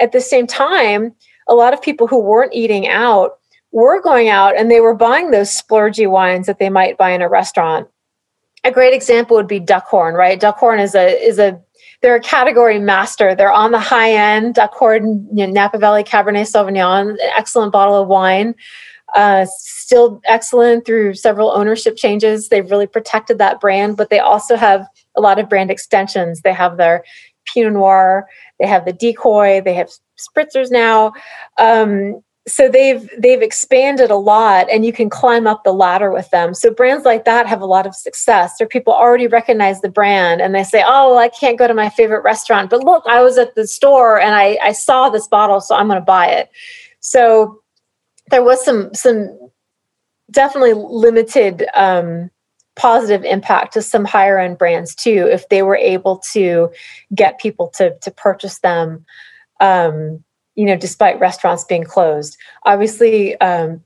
At 0.00 0.12
the 0.12 0.20
same 0.20 0.46
time, 0.46 1.14
a 1.48 1.54
lot 1.54 1.72
of 1.72 1.82
people 1.82 2.06
who 2.06 2.18
weren't 2.18 2.54
eating 2.54 2.88
out 2.88 3.38
were 3.72 4.00
going 4.00 4.28
out 4.28 4.56
and 4.56 4.70
they 4.70 4.80
were 4.80 4.94
buying 4.94 5.30
those 5.30 5.50
splurgy 5.50 6.08
wines 6.08 6.46
that 6.46 6.58
they 6.58 6.70
might 6.70 6.98
buy 6.98 7.10
in 7.10 7.22
a 7.22 7.28
restaurant 7.28 7.88
a 8.66 8.72
great 8.72 8.92
example 8.92 9.36
would 9.36 9.46
be 9.46 9.60
Duckhorn, 9.60 10.14
right? 10.14 10.40
Duckhorn 10.40 10.80
is 10.82 10.94
a 10.94 11.08
is 11.22 11.38
a 11.38 11.60
they're 12.02 12.16
a 12.16 12.20
category 12.20 12.78
master. 12.78 13.34
They're 13.34 13.52
on 13.52 13.70
the 13.70 13.78
high 13.78 14.12
end. 14.12 14.54
Duckhorn, 14.54 15.26
you 15.32 15.46
know, 15.46 15.52
Napa 15.52 15.78
Valley 15.78 16.04
Cabernet 16.04 16.50
Sauvignon, 16.50 17.10
an 17.10 17.18
excellent 17.36 17.72
bottle 17.72 18.00
of 18.00 18.08
wine. 18.08 18.54
Uh, 19.14 19.46
still 19.48 20.20
excellent 20.26 20.84
through 20.84 21.14
several 21.14 21.52
ownership 21.52 21.96
changes. 21.96 22.48
They've 22.48 22.70
really 22.70 22.88
protected 22.88 23.38
that 23.38 23.60
brand, 23.60 23.96
but 23.96 24.10
they 24.10 24.18
also 24.18 24.56
have 24.56 24.86
a 25.16 25.20
lot 25.20 25.38
of 25.38 25.48
brand 25.48 25.70
extensions. 25.70 26.42
They 26.42 26.52
have 26.52 26.76
their 26.76 27.04
Pinot 27.46 27.74
Noir, 27.74 28.26
they 28.58 28.66
have 28.66 28.84
the 28.84 28.92
Decoy, 28.92 29.62
they 29.64 29.74
have 29.74 29.90
spritzers 30.18 30.70
now. 30.70 31.12
Um, 31.58 32.20
so 32.48 32.68
they've 32.68 33.10
they've 33.18 33.42
expanded 33.42 34.10
a 34.10 34.16
lot 34.16 34.68
and 34.70 34.84
you 34.84 34.92
can 34.92 35.10
climb 35.10 35.46
up 35.46 35.64
the 35.64 35.72
ladder 35.72 36.12
with 36.12 36.30
them. 36.30 36.54
So 36.54 36.72
brands 36.72 37.04
like 37.04 37.24
that 37.24 37.46
have 37.46 37.60
a 37.60 37.66
lot 37.66 37.86
of 37.86 37.94
success. 37.94 38.60
Or 38.60 38.66
people 38.66 38.92
already 38.92 39.26
recognize 39.26 39.80
the 39.80 39.88
brand 39.88 40.40
and 40.40 40.54
they 40.54 40.62
say 40.62 40.84
oh 40.86 41.16
i 41.18 41.28
can't 41.28 41.58
go 41.58 41.66
to 41.66 41.74
my 41.74 41.88
favorite 41.90 42.22
restaurant. 42.22 42.70
But 42.70 42.84
look 42.84 43.02
i 43.06 43.20
was 43.20 43.36
at 43.36 43.56
the 43.56 43.66
store 43.66 44.20
and 44.20 44.34
i, 44.34 44.58
I 44.62 44.72
saw 44.72 45.08
this 45.08 45.26
bottle 45.26 45.60
so 45.60 45.74
i'm 45.74 45.88
going 45.88 46.00
to 46.00 46.04
buy 46.04 46.28
it. 46.28 46.50
So 47.00 47.62
there 48.30 48.44
was 48.44 48.64
some 48.64 48.94
some 48.94 49.36
definitely 50.30 50.74
limited 50.74 51.66
um, 51.74 52.30
positive 52.76 53.24
impact 53.24 53.72
to 53.72 53.82
some 53.82 54.04
higher 54.04 54.38
end 54.38 54.58
brands 54.58 54.94
too 54.94 55.28
if 55.30 55.48
they 55.48 55.62
were 55.62 55.76
able 55.76 56.18
to 56.32 56.70
get 57.12 57.40
people 57.40 57.68
to 57.76 57.96
to 57.98 58.10
purchase 58.12 58.60
them. 58.60 59.04
Um, 59.58 60.22
you 60.56 60.64
know, 60.64 60.76
despite 60.76 61.20
restaurants 61.20 61.64
being 61.64 61.84
closed. 61.84 62.36
Obviously, 62.64 63.38
um, 63.40 63.82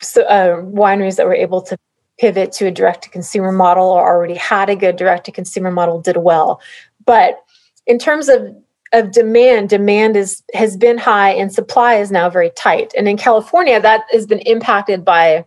so, 0.00 0.22
uh, 0.22 0.62
wineries 0.62 1.16
that 1.16 1.26
were 1.26 1.34
able 1.34 1.62
to 1.62 1.76
pivot 2.18 2.50
to 2.52 2.66
a 2.66 2.70
direct 2.70 3.04
to 3.04 3.10
consumer 3.10 3.52
model 3.52 3.86
or 3.86 4.06
already 4.06 4.34
had 4.34 4.70
a 4.70 4.76
good 4.76 4.96
direct 4.96 5.26
to 5.26 5.32
consumer 5.32 5.70
model 5.70 6.00
did 6.00 6.16
well. 6.16 6.60
But 7.04 7.42
in 7.86 7.98
terms 7.98 8.28
of 8.28 8.54
of 8.92 9.10
demand, 9.12 9.68
demand 9.68 10.16
is 10.16 10.42
has 10.54 10.76
been 10.76 10.96
high 10.96 11.30
and 11.30 11.52
supply 11.52 11.94
is 11.94 12.10
now 12.10 12.30
very 12.30 12.50
tight. 12.50 12.92
And 12.96 13.08
in 13.08 13.16
California, 13.16 13.80
that 13.80 14.04
has 14.12 14.26
been 14.26 14.40
impacted 14.40 15.04
by 15.04 15.44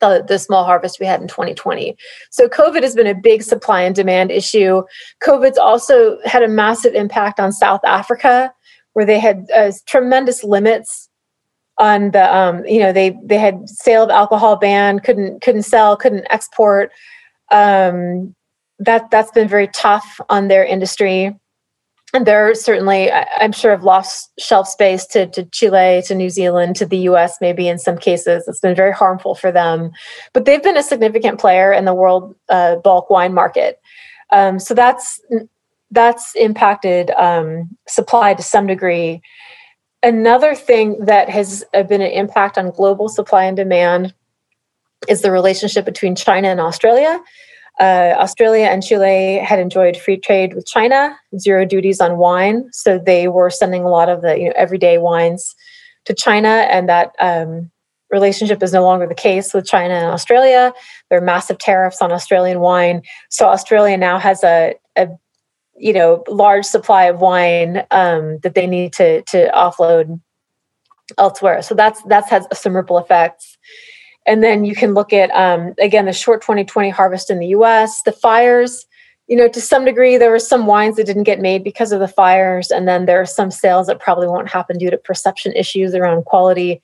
the, 0.00 0.24
the 0.26 0.38
small 0.38 0.64
harvest 0.64 0.98
we 0.98 1.06
had 1.06 1.20
in 1.20 1.28
2020. 1.28 1.96
So 2.30 2.48
COVID 2.48 2.82
has 2.82 2.94
been 2.94 3.06
a 3.06 3.14
big 3.14 3.42
supply 3.42 3.82
and 3.82 3.94
demand 3.94 4.32
issue. 4.32 4.82
COVID's 5.22 5.58
also 5.58 6.18
had 6.24 6.42
a 6.42 6.48
massive 6.48 6.94
impact 6.94 7.38
on 7.38 7.52
South 7.52 7.82
Africa 7.84 8.52
where 8.92 9.06
they 9.06 9.18
had 9.18 9.46
uh, 9.54 9.72
tremendous 9.86 10.44
limits 10.44 11.08
on 11.78 12.10
the 12.10 12.36
um, 12.36 12.64
you 12.66 12.78
know 12.78 12.92
they 12.92 13.18
they 13.24 13.38
had 13.38 13.68
sale 13.68 14.04
of 14.04 14.10
alcohol 14.10 14.56
ban 14.56 14.98
couldn't 14.98 15.40
couldn't 15.42 15.62
sell 15.62 15.96
couldn't 15.96 16.26
export. 16.30 16.92
Um, 17.50 18.34
that 18.78 19.10
that's 19.10 19.30
been 19.30 19.48
very 19.48 19.68
tough 19.68 20.20
on 20.28 20.48
their 20.48 20.64
industry. 20.64 21.36
And 22.14 22.26
they're 22.26 22.54
certainly 22.54 23.10
i'm 23.10 23.52
sure 23.52 23.70
have 23.70 23.84
lost 23.84 24.32
shelf 24.38 24.68
space 24.68 25.06
to, 25.06 25.26
to 25.28 25.44
chile 25.46 26.02
to 26.06 26.14
new 26.14 26.28
zealand 26.28 26.76
to 26.76 26.84
the 26.84 26.98
us 26.98 27.38
maybe 27.40 27.68
in 27.68 27.78
some 27.78 27.96
cases. 27.96 28.46
It's 28.46 28.60
been 28.60 28.76
very 28.76 28.92
harmful 28.92 29.34
for 29.34 29.50
them. 29.50 29.92
But 30.34 30.44
they've 30.44 30.62
been 30.62 30.76
a 30.76 30.82
significant 30.82 31.40
player 31.40 31.72
in 31.72 31.86
the 31.86 31.94
world 31.94 32.34
uh, 32.50 32.76
bulk 32.76 33.08
wine 33.08 33.32
market. 33.32 33.80
Um, 34.30 34.58
so 34.58 34.74
that's 34.74 35.20
that's 35.92 36.34
impacted 36.34 37.10
um, 37.12 37.68
supply 37.86 38.34
to 38.34 38.42
some 38.42 38.66
degree. 38.66 39.20
Another 40.02 40.54
thing 40.54 41.04
that 41.04 41.28
has 41.28 41.64
uh, 41.74 41.84
been 41.84 42.02
an 42.02 42.10
impact 42.10 42.58
on 42.58 42.70
global 42.70 43.08
supply 43.08 43.44
and 43.44 43.56
demand 43.56 44.14
is 45.08 45.22
the 45.22 45.30
relationship 45.30 45.84
between 45.84 46.16
China 46.16 46.48
and 46.48 46.60
Australia. 46.60 47.20
Uh, 47.80 48.14
Australia 48.18 48.66
and 48.66 48.82
Chile 48.82 49.38
had 49.38 49.58
enjoyed 49.58 49.96
free 49.96 50.16
trade 50.16 50.54
with 50.54 50.66
China, 50.66 51.16
zero 51.38 51.64
duties 51.64 52.00
on 52.00 52.18
wine, 52.18 52.68
so 52.72 52.98
they 52.98 53.28
were 53.28 53.50
sending 53.50 53.82
a 53.82 53.88
lot 53.88 54.08
of 54.08 54.22
the 54.22 54.38
you 54.38 54.46
know 54.46 54.54
everyday 54.56 54.98
wines 54.98 55.54
to 56.04 56.14
China, 56.14 56.66
and 56.70 56.88
that 56.88 57.12
um, 57.18 57.70
relationship 58.10 58.62
is 58.62 58.72
no 58.72 58.82
longer 58.82 59.06
the 59.06 59.14
case 59.14 59.54
with 59.54 59.66
China 59.66 59.94
and 59.94 60.06
Australia. 60.06 60.72
There 61.08 61.18
are 61.18 61.24
massive 61.24 61.58
tariffs 61.58 62.02
on 62.02 62.12
Australian 62.12 62.60
wine, 62.60 63.02
so 63.30 63.46
Australia 63.46 63.96
now 63.96 64.18
has 64.18 64.44
a, 64.44 64.74
a 64.96 65.08
you 65.82 65.92
know 65.92 66.22
large 66.28 66.64
supply 66.64 67.04
of 67.04 67.20
wine 67.20 67.84
um, 67.90 68.38
that 68.44 68.54
they 68.54 68.66
need 68.68 68.92
to 68.94 69.22
to 69.22 69.50
offload 69.52 70.20
elsewhere. 71.18 71.60
So 71.60 71.74
that's 71.74 72.00
that's 72.04 72.30
has 72.30 72.46
some 72.54 72.76
ripple 72.76 72.98
effects. 72.98 73.58
And 74.24 74.44
then 74.44 74.64
you 74.64 74.76
can 74.76 74.94
look 74.94 75.12
at 75.12 75.30
um, 75.32 75.74
again 75.80 76.04
the 76.04 76.12
short 76.12 76.40
2020 76.40 76.88
harvest 76.90 77.30
in 77.30 77.40
the 77.40 77.48
U.S. 77.48 78.02
The 78.02 78.12
fires. 78.12 78.86
You 79.28 79.36
know, 79.36 79.48
to 79.48 79.60
some 79.60 79.84
degree, 79.84 80.18
there 80.18 80.30
were 80.30 80.38
some 80.38 80.66
wines 80.66 80.96
that 80.96 81.06
didn't 81.06 81.22
get 81.22 81.40
made 81.40 81.64
because 81.64 81.90
of 81.90 82.00
the 82.00 82.08
fires, 82.08 82.70
and 82.70 82.86
then 82.86 83.06
there 83.06 83.20
are 83.20 83.26
some 83.26 83.50
sales 83.50 83.86
that 83.86 84.00
probably 84.00 84.26
won't 84.26 84.50
happen 84.50 84.78
due 84.78 84.90
to 84.90 84.98
perception 84.98 85.52
issues 85.52 85.94
around 85.94 86.26
quality, 86.26 86.82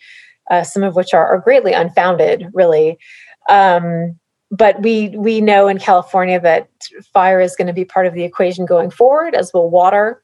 uh, 0.51 0.63
some 0.63 0.83
of 0.83 0.95
which 0.97 1.13
are, 1.13 1.27
are 1.27 1.41
greatly 1.41 1.73
unfounded, 1.73 2.47
really. 2.55 2.97
Um, 3.51 4.19
but 4.51 4.81
we 4.83 5.11
we 5.11 5.41
know 5.41 5.69
in 5.69 5.79
California 5.79 6.41
that 6.41 6.69
fire 7.13 7.41
is 7.41 7.55
going 7.55 7.67
to 7.67 7.73
be 7.73 7.85
part 7.85 8.07
of 8.07 8.15
the 8.15 8.25
equation 8.25 8.65
going 8.65 8.91
forward, 8.91 9.35
as 9.35 9.53
will 9.53 9.71
water. 9.71 10.23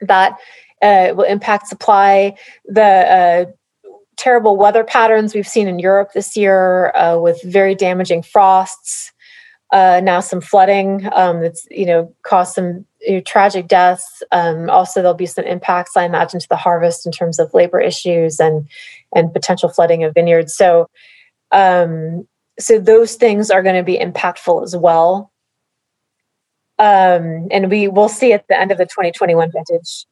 That 0.00 0.36
uh, 0.80 1.12
will 1.14 1.24
impact 1.24 1.68
supply. 1.68 2.36
The 2.66 2.82
uh, 2.82 3.44
terrible 4.16 4.56
weather 4.56 4.84
patterns 4.84 5.34
we've 5.34 5.48
seen 5.48 5.66
in 5.66 5.78
Europe 5.78 6.10
this 6.14 6.36
year, 6.36 6.94
uh, 6.94 7.18
with 7.18 7.42
very 7.42 7.74
damaging 7.74 8.22
frosts, 8.22 9.12
uh, 9.72 10.00
now 10.02 10.20
some 10.20 10.40
flooding 10.40 11.08
um, 11.12 11.40
that's 11.40 11.66
you 11.70 11.86
know 11.86 12.14
caused 12.22 12.54
some 12.54 12.84
you 13.00 13.14
know, 13.14 13.20
tragic 13.22 13.66
deaths. 13.66 14.22
Um, 14.30 14.70
also, 14.70 15.00
there'll 15.00 15.14
be 15.14 15.26
some 15.26 15.44
impacts, 15.44 15.96
I 15.96 16.04
imagine, 16.04 16.38
to 16.38 16.48
the 16.48 16.56
harvest 16.56 17.06
in 17.06 17.12
terms 17.12 17.40
of 17.40 17.54
labor 17.54 17.80
issues 17.80 18.38
and 18.38 18.68
and 19.16 19.32
potential 19.32 19.68
flooding 19.68 20.04
of 20.04 20.14
vineyards. 20.14 20.54
So. 20.54 20.88
Um, 21.54 22.26
so 22.58 22.78
those 22.78 23.14
things 23.14 23.50
are 23.50 23.62
going 23.62 23.76
to 23.76 23.82
be 23.82 23.98
impactful 23.98 24.62
as 24.62 24.76
well. 24.76 25.32
Um, 26.78 27.48
and 27.50 27.70
we 27.70 27.88
will 27.88 28.08
see 28.08 28.32
at 28.32 28.46
the 28.48 28.58
end 28.58 28.72
of 28.72 28.78
the 28.78 28.84
2021 28.84 29.52
vintage. 29.52 30.06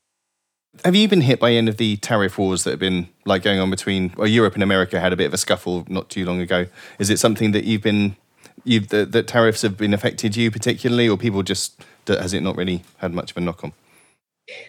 Have 0.85 0.95
you 0.95 1.09
been 1.09 1.23
hit 1.23 1.41
by 1.41 1.53
any 1.53 1.69
of 1.69 1.79
the 1.79 1.97
tariff 1.97 2.39
wars 2.39 2.63
that 2.63 2.71
have 2.71 2.79
been 2.79 3.09
like 3.25 3.43
going 3.43 3.59
on 3.59 3.71
between 3.71 4.15
well, 4.17 4.29
Europe 4.29 4.55
and 4.55 4.63
America 4.63 5.01
had 5.01 5.13
a 5.13 5.17
bit 5.17 5.27
of 5.27 5.35
a 5.35 5.39
scuffle 5.39 5.85
not 5.89 6.09
too 6.09 6.25
long 6.25 6.41
ago? 6.41 6.67
Is 7.01 7.11
it 7.11 7.19
something 7.19 7.51
that 7.53 7.65
you've 7.65 7.83
been 7.83 8.17
you've 8.63 8.89
that, 8.89 9.11
that 9.13 9.27
tariffs 9.27 9.63
have 9.63 9.77
been 9.77 9.93
affected 9.93 10.37
you 10.37 10.51
particularly, 10.51 11.09
or 11.09 11.17
people 11.17 11.43
just 11.43 11.83
has 12.07 12.33
it 12.33 12.43
not 12.43 12.57
really 12.57 12.85
had 12.99 13.13
much 13.13 13.33
of 13.33 13.37
a 13.37 13.41
knock 13.41 13.65
on? 13.65 13.73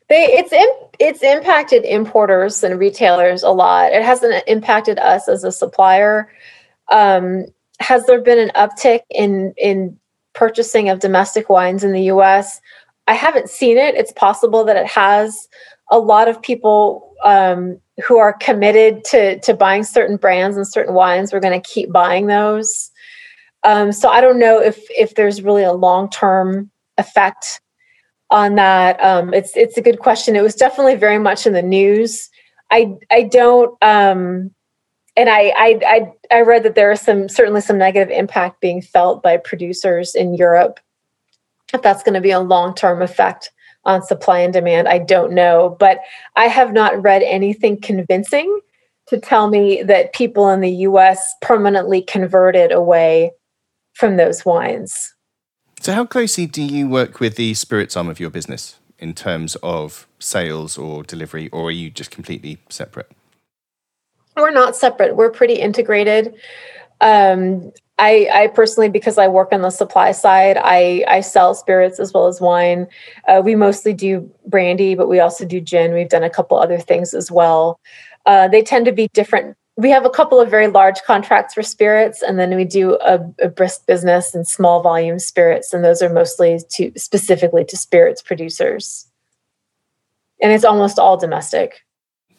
They 0.10 0.26
it's 0.26 0.52
in, 0.52 0.68
it's 1.00 1.22
impacted 1.22 1.86
importers 1.86 2.64
and 2.64 2.80
retailers 2.80 3.44
a 3.44 3.52
lot. 3.52 3.92
It 3.92 4.04
hasn't 4.04 4.44
impacted 4.48 4.98
us 4.98 5.28
as 5.28 5.44
a 5.44 5.52
supplier. 5.52 6.32
Um, 6.92 7.46
has 7.82 8.06
there 8.06 8.22
been 8.22 8.40
an 8.40 8.52
uptick 8.56 9.02
in 9.10 9.54
in 9.58 9.98
purchasing 10.34 10.90
of 10.90 11.00
domestic 11.00 11.50
wines 11.50 11.84
in 11.84 11.92
the 11.92 12.04
U.S.? 12.04 12.60
I 13.08 13.14
haven't 13.14 13.50
seen 13.50 13.78
it. 13.78 13.96
It's 13.96 14.14
possible 14.14 14.64
that 14.66 14.78
it 14.78 14.88
has. 14.88 15.48
A 15.94 16.00
lot 16.00 16.30
of 16.30 16.42
people 16.42 17.14
um, 17.26 17.78
who 18.06 18.18
are 18.18 18.34
committed 18.34 19.04
to 19.06 19.40
to 19.40 19.54
buying 19.54 19.84
certain 19.84 20.18
brands 20.18 20.56
and 20.56 20.68
certain 20.68 20.94
wines, 20.94 21.34
we're 21.34 21.40
going 21.40 21.60
to 21.60 21.70
keep 21.70 21.92
buying 21.92 22.28
those. 22.28 22.92
Um, 23.64 23.92
so 23.92 24.10
I 24.10 24.22
don't 24.22 24.40
know 24.40 24.60
if 24.60 24.80
if 24.92 25.16
there's 25.16 25.42
really 25.42 25.64
a 25.64 25.74
long 25.74 26.10
term 26.10 26.72
effect 26.98 27.62
on 28.30 28.56
that. 28.56 29.04
Um, 29.04 29.34
it's 29.34 29.52
it's 29.56 29.78
a 29.78 29.82
good 29.82 30.00
question. 30.00 30.36
It 30.36 30.44
was 30.44 30.56
definitely 30.56 30.96
very 30.96 31.20
much 31.20 31.46
in 31.46 31.54
the 31.54 31.62
news. 31.62 32.30
I 32.72 32.94
I 33.12 33.24
don't 33.24 33.76
um, 33.84 34.52
and 35.16 35.30
I, 35.30 35.54
I 35.58 35.80
I 35.86 36.14
I 36.38 36.42
read 36.42 36.64
that 36.64 36.76
there 36.76 36.92
is 36.92 37.02
some 37.02 37.28
certainly 37.30 37.62
some 37.62 37.78
negative 37.78 38.10
impact 38.10 38.62
being 38.62 38.82
felt 38.82 39.22
by 39.22 39.38
producers 39.38 40.16
in 40.16 40.34
Europe. 40.34 40.80
If 41.74 41.82
that's 41.82 42.04
going 42.04 42.16
to 42.16 42.22
be 42.22 42.32
a 42.32 42.40
long 42.40 42.74
term 42.76 43.02
effect 43.02 43.52
on 43.84 44.04
supply 44.04 44.40
and 44.40 44.54
demand, 44.54 44.88
I 44.88 45.00
don't 45.00 45.34
know. 45.34 45.76
But 45.80 46.00
I 46.36 46.48
have 46.48 46.74
not 46.74 47.02
read 47.02 47.24
anything 47.24 47.80
convincing 47.80 48.60
to 49.08 49.20
tell 49.20 49.50
me 49.50 49.84
that 49.84 50.14
people 50.14 50.50
in 50.50 50.62
the 50.62 50.72
U.S. 50.72 51.34
permanently 51.42 52.02
converted 52.02 52.72
away 52.72 53.32
from 53.94 54.18
those 54.18 54.46
wines. 54.46 55.14
So, 55.82 55.94
how 55.94 56.06
closely 56.06 56.46
do 56.46 56.62
you 56.62 56.88
work 56.88 57.20
with 57.20 57.36
the 57.36 57.54
spirits 57.54 57.98
arm 57.98 58.08
of 58.08 58.20
your 58.20 58.30
business 58.30 58.78
in 59.00 59.14
terms 59.14 59.56
of 59.64 60.08
sales 60.20 60.78
or 60.78 61.04
delivery, 61.04 61.50
or 61.50 61.70
are 61.70 61.72
you 61.72 61.90
just 61.90 62.12
completely 62.12 62.60
separate? 62.70 63.12
We're 64.36 64.52
not 64.52 64.76
separate. 64.76 65.16
We're 65.16 65.32
pretty 65.32 65.56
integrated. 65.56 66.36
Um, 67.02 67.72
I, 68.00 68.28
I, 68.34 68.48
personally, 68.48 68.90
because 68.90 69.18
I 69.18 69.28
work 69.28 69.50
on 69.52 69.62
the 69.62 69.70
supply 69.70 70.12
side, 70.12 70.58
I, 70.60 71.04
I 71.08 71.22
sell 71.22 71.54
spirits 71.54 72.00
as 72.00 72.14
well 72.14 72.28
as 72.28 72.42
wine. 72.42 72.88
Uh, 73.28 73.42
we 73.44 73.56
mostly 73.56 73.94
do 73.94 74.30
brandy, 74.48 74.96
but 74.96 75.08
we 75.08 75.20
also 75.20 75.46
do 75.46 75.62
gin. 75.62 75.94
We've 75.94 76.10
done 76.10 76.24
a 76.24 76.30
couple 76.30 76.58
other 76.58 76.80
things 76.80 77.14
as 77.14 77.30
well. 77.30 77.80
Uh, 78.26 78.48
they 78.48 78.64
tend 78.64 78.86
to 78.86 78.92
be 78.92 79.08
different 79.14 79.56
we 79.78 79.90
have 79.90 80.06
a 80.06 80.10
couple 80.10 80.40
of 80.40 80.50
very 80.50 80.68
large 80.68 81.02
contracts 81.04 81.54
for 81.54 81.64
spirits 81.64 82.22
and 82.22 82.38
then 82.38 82.56
we 82.56 82.66
do 82.66 82.98
a, 83.02 83.20
a, 83.42 83.48
brisk 83.48 83.86
business 83.86 84.36
and 84.36 84.48
small 84.48 84.82
volume 84.82 85.18
spirits 85.18 85.74
and 85.74 85.84
those 85.84 86.02
are 86.02 86.14
mostly 86.14 86.60
to 86.70 86.92
specifically 86.98 87.64
to 87.64 87.78
spirits 87.78 88.22
producers 88.22 89.08
and 90.42 90.52
it's 90.52 90.66
almost 90.66 91.00
all 91.00 91.18
domestic 91.18 91.82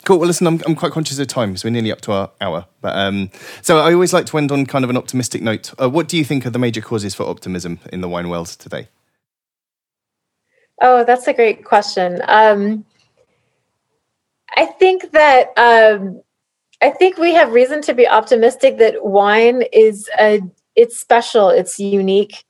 cool. 0.04 0.18
Well 0.18 0.26
listen 0.26 0.46
i'm, 0.46 0.60
I'm 0.66 0.74
quite 0.74 0.92
conscious 0.92 1.18
of 1.18 1.26
time 1.26 1.50
because 1.50 1.64
we're 1.64 1.70
nearly 1.70 1.92
up 1.92 2.00
to 2.02 2.12
our 2.12 2.30
hour. 2.40 2.66
But 2.80 2.96
um, 2.96 3.30
so 3.60 3.78
i 3.78 3.92
always 3.92 4.12
like 4.12 4.26
to 4.26 4.38
end 4.38 4.52
on 4.52 4.66
kind 4.66 4.84
of 4.84 4.90
an 4.90 4.96
optimistic 4.96 5.42
note. 5.42 5.72
Uh, 5.80 5.88
what 5.88 6.08
do 6.08 6.16
you 6.16 6.24
think 6.24 6.46
are 6.46 6.50
the 6.50 6.58
major 6.58 6.80
causes 6.80 7.14
for 7.14 7.24
optimism 7.24 7.80
in 7.92 8.00
the 8.00 8.08
wine 8.08 8.28
world 8.28 8.48
today? 8.48 8.88
Oh 10.80 11.04
that's 11.04 11.26
a 11.26 11.32
great 11.32 11.64
question. 11.64 12.22
Um, 12.26 12.84
i 14.56 14.66
think 14.66 15.12
that 15.12 15.52
um, 15.56 16.20
I 16.82 16.90
think 16.90 17.16
we 17.16 17.32
have 17.34 17.52
reason 17.52 17.80
to 17.82 17.94
be 17.94 18.08
optimistic 18.08 18.78
that 18.78 19.04
wine 19.04 19.62
is 19.72 20.10
a 20.18 20.40
it's 20.74 20.98
special, 20.98 21.48
it's 21.48 21.78
unique. 21.78 22.44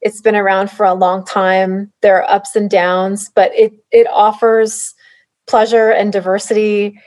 It's 0.00 0.20
been 0.20 0.36
around 0.36 0.70
for 0.70 0.84
a 0.84 0.94
long 0.94 1.24
time. 1.24 1.92
There 2.02 2.16
are 2.16 2.30
ups 2.30 2.54
and 2.54 2.68
downs, 2.68 3.30
but 3.34 3.50
it 3.54 3.72
it 3.90 4.06
offers 4.12 4.94
pleasure 5.48 5.90
and 5.90 6.12
diversity 6.12 7.00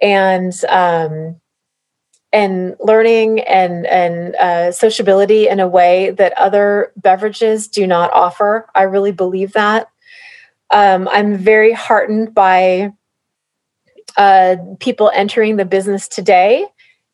and 0.00 0.52
um, 0.68 1.40
and 2.32 2.74
learning 2.80 3.40
and 3.40 3.86
and 3.86 4.34
uh, 4.36 4.72
sociability 4.72 5.48
in 5.48 5.60
a 5.60 5.68
way 5.68 6.10
that 6.10 6.36
other 6.36 6.92
beverages 6.96 7.68
do 7.68 7.86
not 7.86 8.12
offer. 8.12 8.66
I 8.74 8.82
really 8.82 9.12
believe 9.12 9.52
that. 9.52 9.88
Um, 10.70 11.08
I'm 11.08 11.36
very 11.36 11.72
heartened 11.72 12.34
by 12.34 12.90
uh, 14.16 14.56
people 14.80 15.10
entering 15.14 15.56
the 15.56 15.64
business 15.64 16.08
today. 16.08 16.66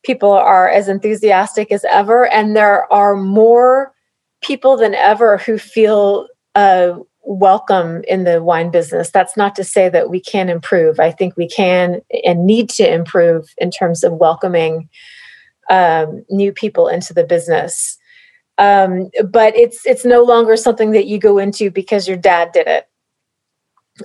People 0.02 0.32
are 0.32 0.68
as 0.68 0.88
enthusiastic 0.88 1.70
as 1.70 1.84
ever, 1.84 2.26
and 2.26 2.56
there 2.56 2.90
are 2.92 3.16
more 3.16 3.92
people 4.42 4.78
than 4.78 4.94
ever 4.94 5.36
who 5.36 5.58
feel 5.58 6.26
uh, 6.54 6.98
welcome 7.22 8.02
in 8.08 8.24
the 8.24 8.42
wine 8.42 8.70
business. 8.70 9.10
That's 9.10 9.36
not 9.36 9.54
to 9.56 9.64
say 9.64 9.88
that 9.88 10.10
we 10.10 10.20
can 10.20 10.48
improve. 10.48 11.00
I 11.00 11.10
think 11.10 11.36
we 11.36 11.48
can 11.48 12.00
and 12.24 12.46
need 12.46 12.70
to 12.70 12.92
improve 12.92 13.48
in 13.58 13.70
terms 13.70 14.02
of 14.04 14.12
welcoming 14.14 14.88
um, 15.68 16.24
new 16.30 16.52
people 16.52 16.88
into 16.88 17.14
the 17.14 17.24
business. 17.24 17.98
Um, 18.58 19.10
but 19.30 19.56
it's 19.56 19.86
it's 19.86 20.04
no 20.04 20.22
longer 20.22 20.56
something 20.56 20.90
that 20.90 21.06
you 21.06 21.18
go 21.18 21.38
into 21.38 21.70
because 21.70 22.06
your 22.06 22.16
dad 22.16 22.52
did 22.52 22.66
it 22.66 22.86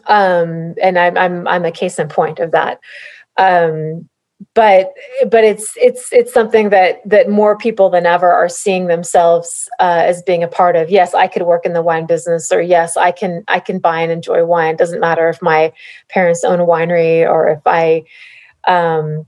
um, 0.07 0.75
and 0.81 0.97
I'm 0.97 1.17
I'm 1.17 1.47
I'm 1.47 1.65
a 1.65 1.71
case 1.71 1.99
in 1.99 2.07
point 2.07 2.39
of 2.39 2.51
that. 2.51 2.79
Um, 3.37 4.09
but 4.53 4.93
but 5.29 5.43
it's 5.43 5.73
it's 5.77 6.11
it's 6.11 6.33
something 6.33 6.69
that 6.69 7.01
that 7.07 7.29
more 7.29 7.57
people 7.57 7.89
than 7.89 8.05
ever 8.05 8.31
are 8.31 8.49
seeing 8.49 8.87
themselves 8.87 9.69
uh, 9.79 10.03
as 10.05 10.21
being 10.23 10.43
a 10.43 10.47
part 10.47 10.75
of. 10.75 10.89
Yes, 10.89 11.13
I 11.13 11.27
could 11.27 11.43
work 11.43 11.65
in 11.65 11.73
the 11.73 11.81
wine 11.81 12.05
business, 12.05 12.51
or 12.51 12.61
yes, 12.61 12.97
I 12.97 13.11
can 13.11 13.43
I 13.47 13.59
can 13.59 13.79
buy 13.79 14.01
and 14.01 14.11
enjoy 14.11 14.45
wine. 14.45 14.75
It 14.75 14.77
doesn't 14.77 14.99
matter 14.99 15.29
if 15.29 15.41
my 15.41 15.71
parents 16.09 16.43
own 16.43 16.59
a 16.59 16.65
winery 16.65 17.27
or 17.27 17.49
if 17.49 17.61
I. 17.65 18.03
Um, 18.67 19.25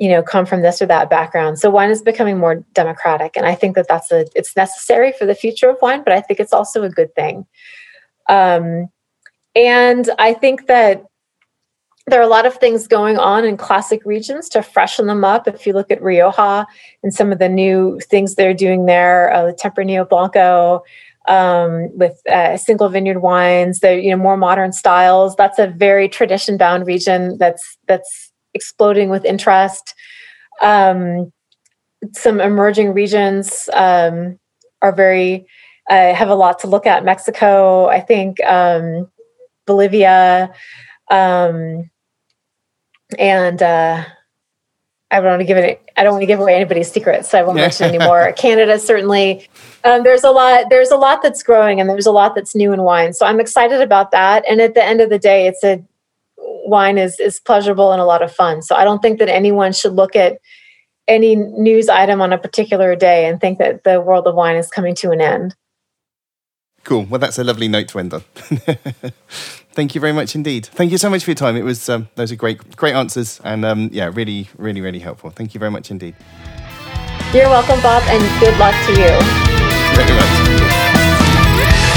you 0.00 0.08
know 0.08 0.22
come 0.22 0.46
from 0.46 0.62
this 0.62 0.80
or 0.80 0.86
that 0.86 1.10
background 1.10 1.58
so 1.58 1.68
wine 1.68 1.90
is 1.90 2.02
becoming 2.02 2.38
more 2.38 2.64
democratic 2.72 3.36
and 3.36 3.44
i 3.44 3.52
think 3.52 3.74
that 3.74 3.88
that's 3.88 4.12
a 4.12 4.24
it's 4.36 4.54
necessary 4.54 5.12
for 5.18 5.26
the 5.26 5.34
future 5.34 5.68
of 5.68 5.76
wine 5.82 6.04
but 6.04 6.12
i 6.12 6.20
think 6.20 6.38
it's 6.38 6.52
also 6.52 6.84
a 6.84 6.88
good 6.88 7.12
thing 7.16 7.44
um, 8.28 8.88
and 9.56 10.08
I 10.18 10.34
think 10.34 10.66
that 10.66 11.04
there 12.08 12.20
are 12.20 12.24
a 12.24 12.28
lot 12.28 12.46
of 12.46 12.54
things 12.56 12.86
going 12.86 13.18
on 13.18 13.44
in 13.44 13.56
classic 13.56 14.02
regions 14.04 14.48
to 14.50 14.62
freshen 14.62 15.06
them 15.06 15.24
up. 15.24 15.46
If 15.46 15.66
you 15.66 15.72
look 15.72 15.90
at 15.90 16.02
Rioja 16.02 16.66
and 17.02 17.12
some 17.12 17.32
of 17.32 17.38
the 17.38 17.48
new 17.48 18.00
things 18.00 18.34
they're 18.34 18.54
doing 18.54 18.86
there, 18.86 19.32
uh, 19.32 19.46
the 19.46 19.52
Tempranillo 19.52 20.08
Blanco 20.08 20.82
um, 21.28 21.96
with 21.96 22.20
uh, 22.26 22.56
single 22.56 22.88
vineyard 22.88 23.20
wines, 23.20 23.80
the 23.80 24.00
you 24.00 24.10
know 24.10 24.16
more 24.16 24.36
modern 24.36 24.72
styles. 24.72 25.36
That's 25.36 25.58
a 25.58 25.66
very 25.66 26.08
tradition 26.08 26.56
bound 26.56 26.86
region 26.86 27.36
that's 27.38 27.76
that's 27.86 28.32
exploding 28.54 29.10
with 29.10 29.24
interest. 29.24 29.94
Um, 30.62 31.32
some 32.14 32.40
emerging 32.40 32.94
regions 32.94 33.68
um, 33.74 34.38
are 34.82 34.92
very 34.92 35.46
uh, 35.90 36.14
have 36.14 36.28
a 36.28 36.34
lot 36.34 36.58
to 36.60 36.66
look 36.66 36.86
at. 36.86 37.04
Mexico, 37.04 37.86
I 37.86 38.00
think. 38.00 38.42
Um, 38.44 39.08
Bolivia, 39.66 40.50
um, 41.10 41.90
and 43.18 43.62
uh, 43.62 44.04
I 45.10 45.20
don't 45.20 45.30
want 45.30 45.40
to 45.40 45.46
give 45.46 45.56
it. 45.56 45.80
I 45.96 46.02
don't 46.02 46.12
want 46.12 46.22
to 46.22 46.26
give 46.26 46.40
away 46.40 46.54
anybody's 46.54 46.90
secrets, 46.90 47.30
so 47.30 47.38
I 47.38 47.42
won't 47.42 47.56
mention 47.56 47.86
anymore. 47.86 48.32
Canada 48.36 48.78
certainly. 48.78 49.48
Um, 49.84 50.02
there's 50.02 50.24
a 50.24 50.30
lot. 50.30 50.64
There's 50.68 50.90
a 50.90 50.96
lot 50.96 51.22
that's 51.22 51.42
growing, 51.42 51.80
and 51.80 51.88
there's 51.88 52.06
a 52.06 52.12
lot 52.12 52.34
that's 52.34 52.54
new 52.54 52.72
in 52.72 52.82
wine. 52.82 53.14
So 53.14 53.24
I'm 53.24 53.40
excited 53.40 53.80
about 53.80 54.10
that. 54.10 54.44
And 54.48 54.60
at 54.60 54.74
the 54.74 54.84
end 54.84 55.00
of 55.00 55.08
the 55.08 55.18
day, 55.18 55.46
it's 55.46 55.64
a 55.64 55.82
wine 56.36 56.98
is 56.98 57.18
is 57.18 57.40
pleasurable 57.40 57.92
and 57.92 58.00
a 58.00 58.04
lot 58.04 58.22
of 58.22 58.32
fun. 58.32 58.62
So 58.62 58.76
I 58.76 58.84
don't 58.84 59.00
think 59.00 59.18
that 59.18 59.28
anyone 59.28 59.72
should 59.72 59.94
look 59.94 60.14
at 60.14 60.38
any 61.06 61.36
news 61.36 61.88
item 61.88 62.20
on 62.20 62.32
a 62.32 62.38
particular 62.38 62.94
day 62.94 63.26
and 63.26 63.40
think 63.40 63.58
that 63.58 63.84
the 63.84 64.00
world 64.00 64.26
of 64.26 64.34
wine 64.34 64.56
is 64.56 64.68
coming 64.70 64.94
to 64.96 65.10
an 65.10 65.22
end. 65.22 65.56
Cool. 66.84 67.04
Well, 67.04 67.18
that's 67.18 67.38
a 67.38 67.44
lovely 67.44 67.68
note 67.68 67.88
to 67.88 67.98
end 67.98 68.14
on. 68.14 68.24
Thank 69.78 69.94
you 69.94 70.00
very 70.00 70.12
much 70.12 70.34
indeed. 70.34 70.66
Thank 70.66 70.90
you 70.90 70.98
so 70.98 71.08
much 71.08 71.22
for 71.22 71.30
your 71.30 71.36
time. 71.36 71.56
It 71.56 71.62
was 71.62 71.88
um, 71.88 72.08
those 72.16 72.32
are 72.32 72.34
great, 72.34 72.74
great 72.74 72.96
answers, 72.96 73.40
and 73.44 73.64
um, 73.64 73.90
yeah, 73.92 74.10
really, 74.12 74.48
really, 74.56 74.80
really 74.80 74.98
helpful. 74.98 75.30
Thank 75.30 75.54
you 75.54 75.60
very 75.60 75.70
much 75.70 75.92
indeed. 75.92 76.16
You're 77.32 77.48
welcome, 77.48 77.80
Bob, 77.80 78.02
and 78.08 78.20
good 78.40 78.58
luck 78.58 78.74
to 78.86 78.90
you. 78.90 79.14
Very 79.94 80.12
much. 80.18 81.87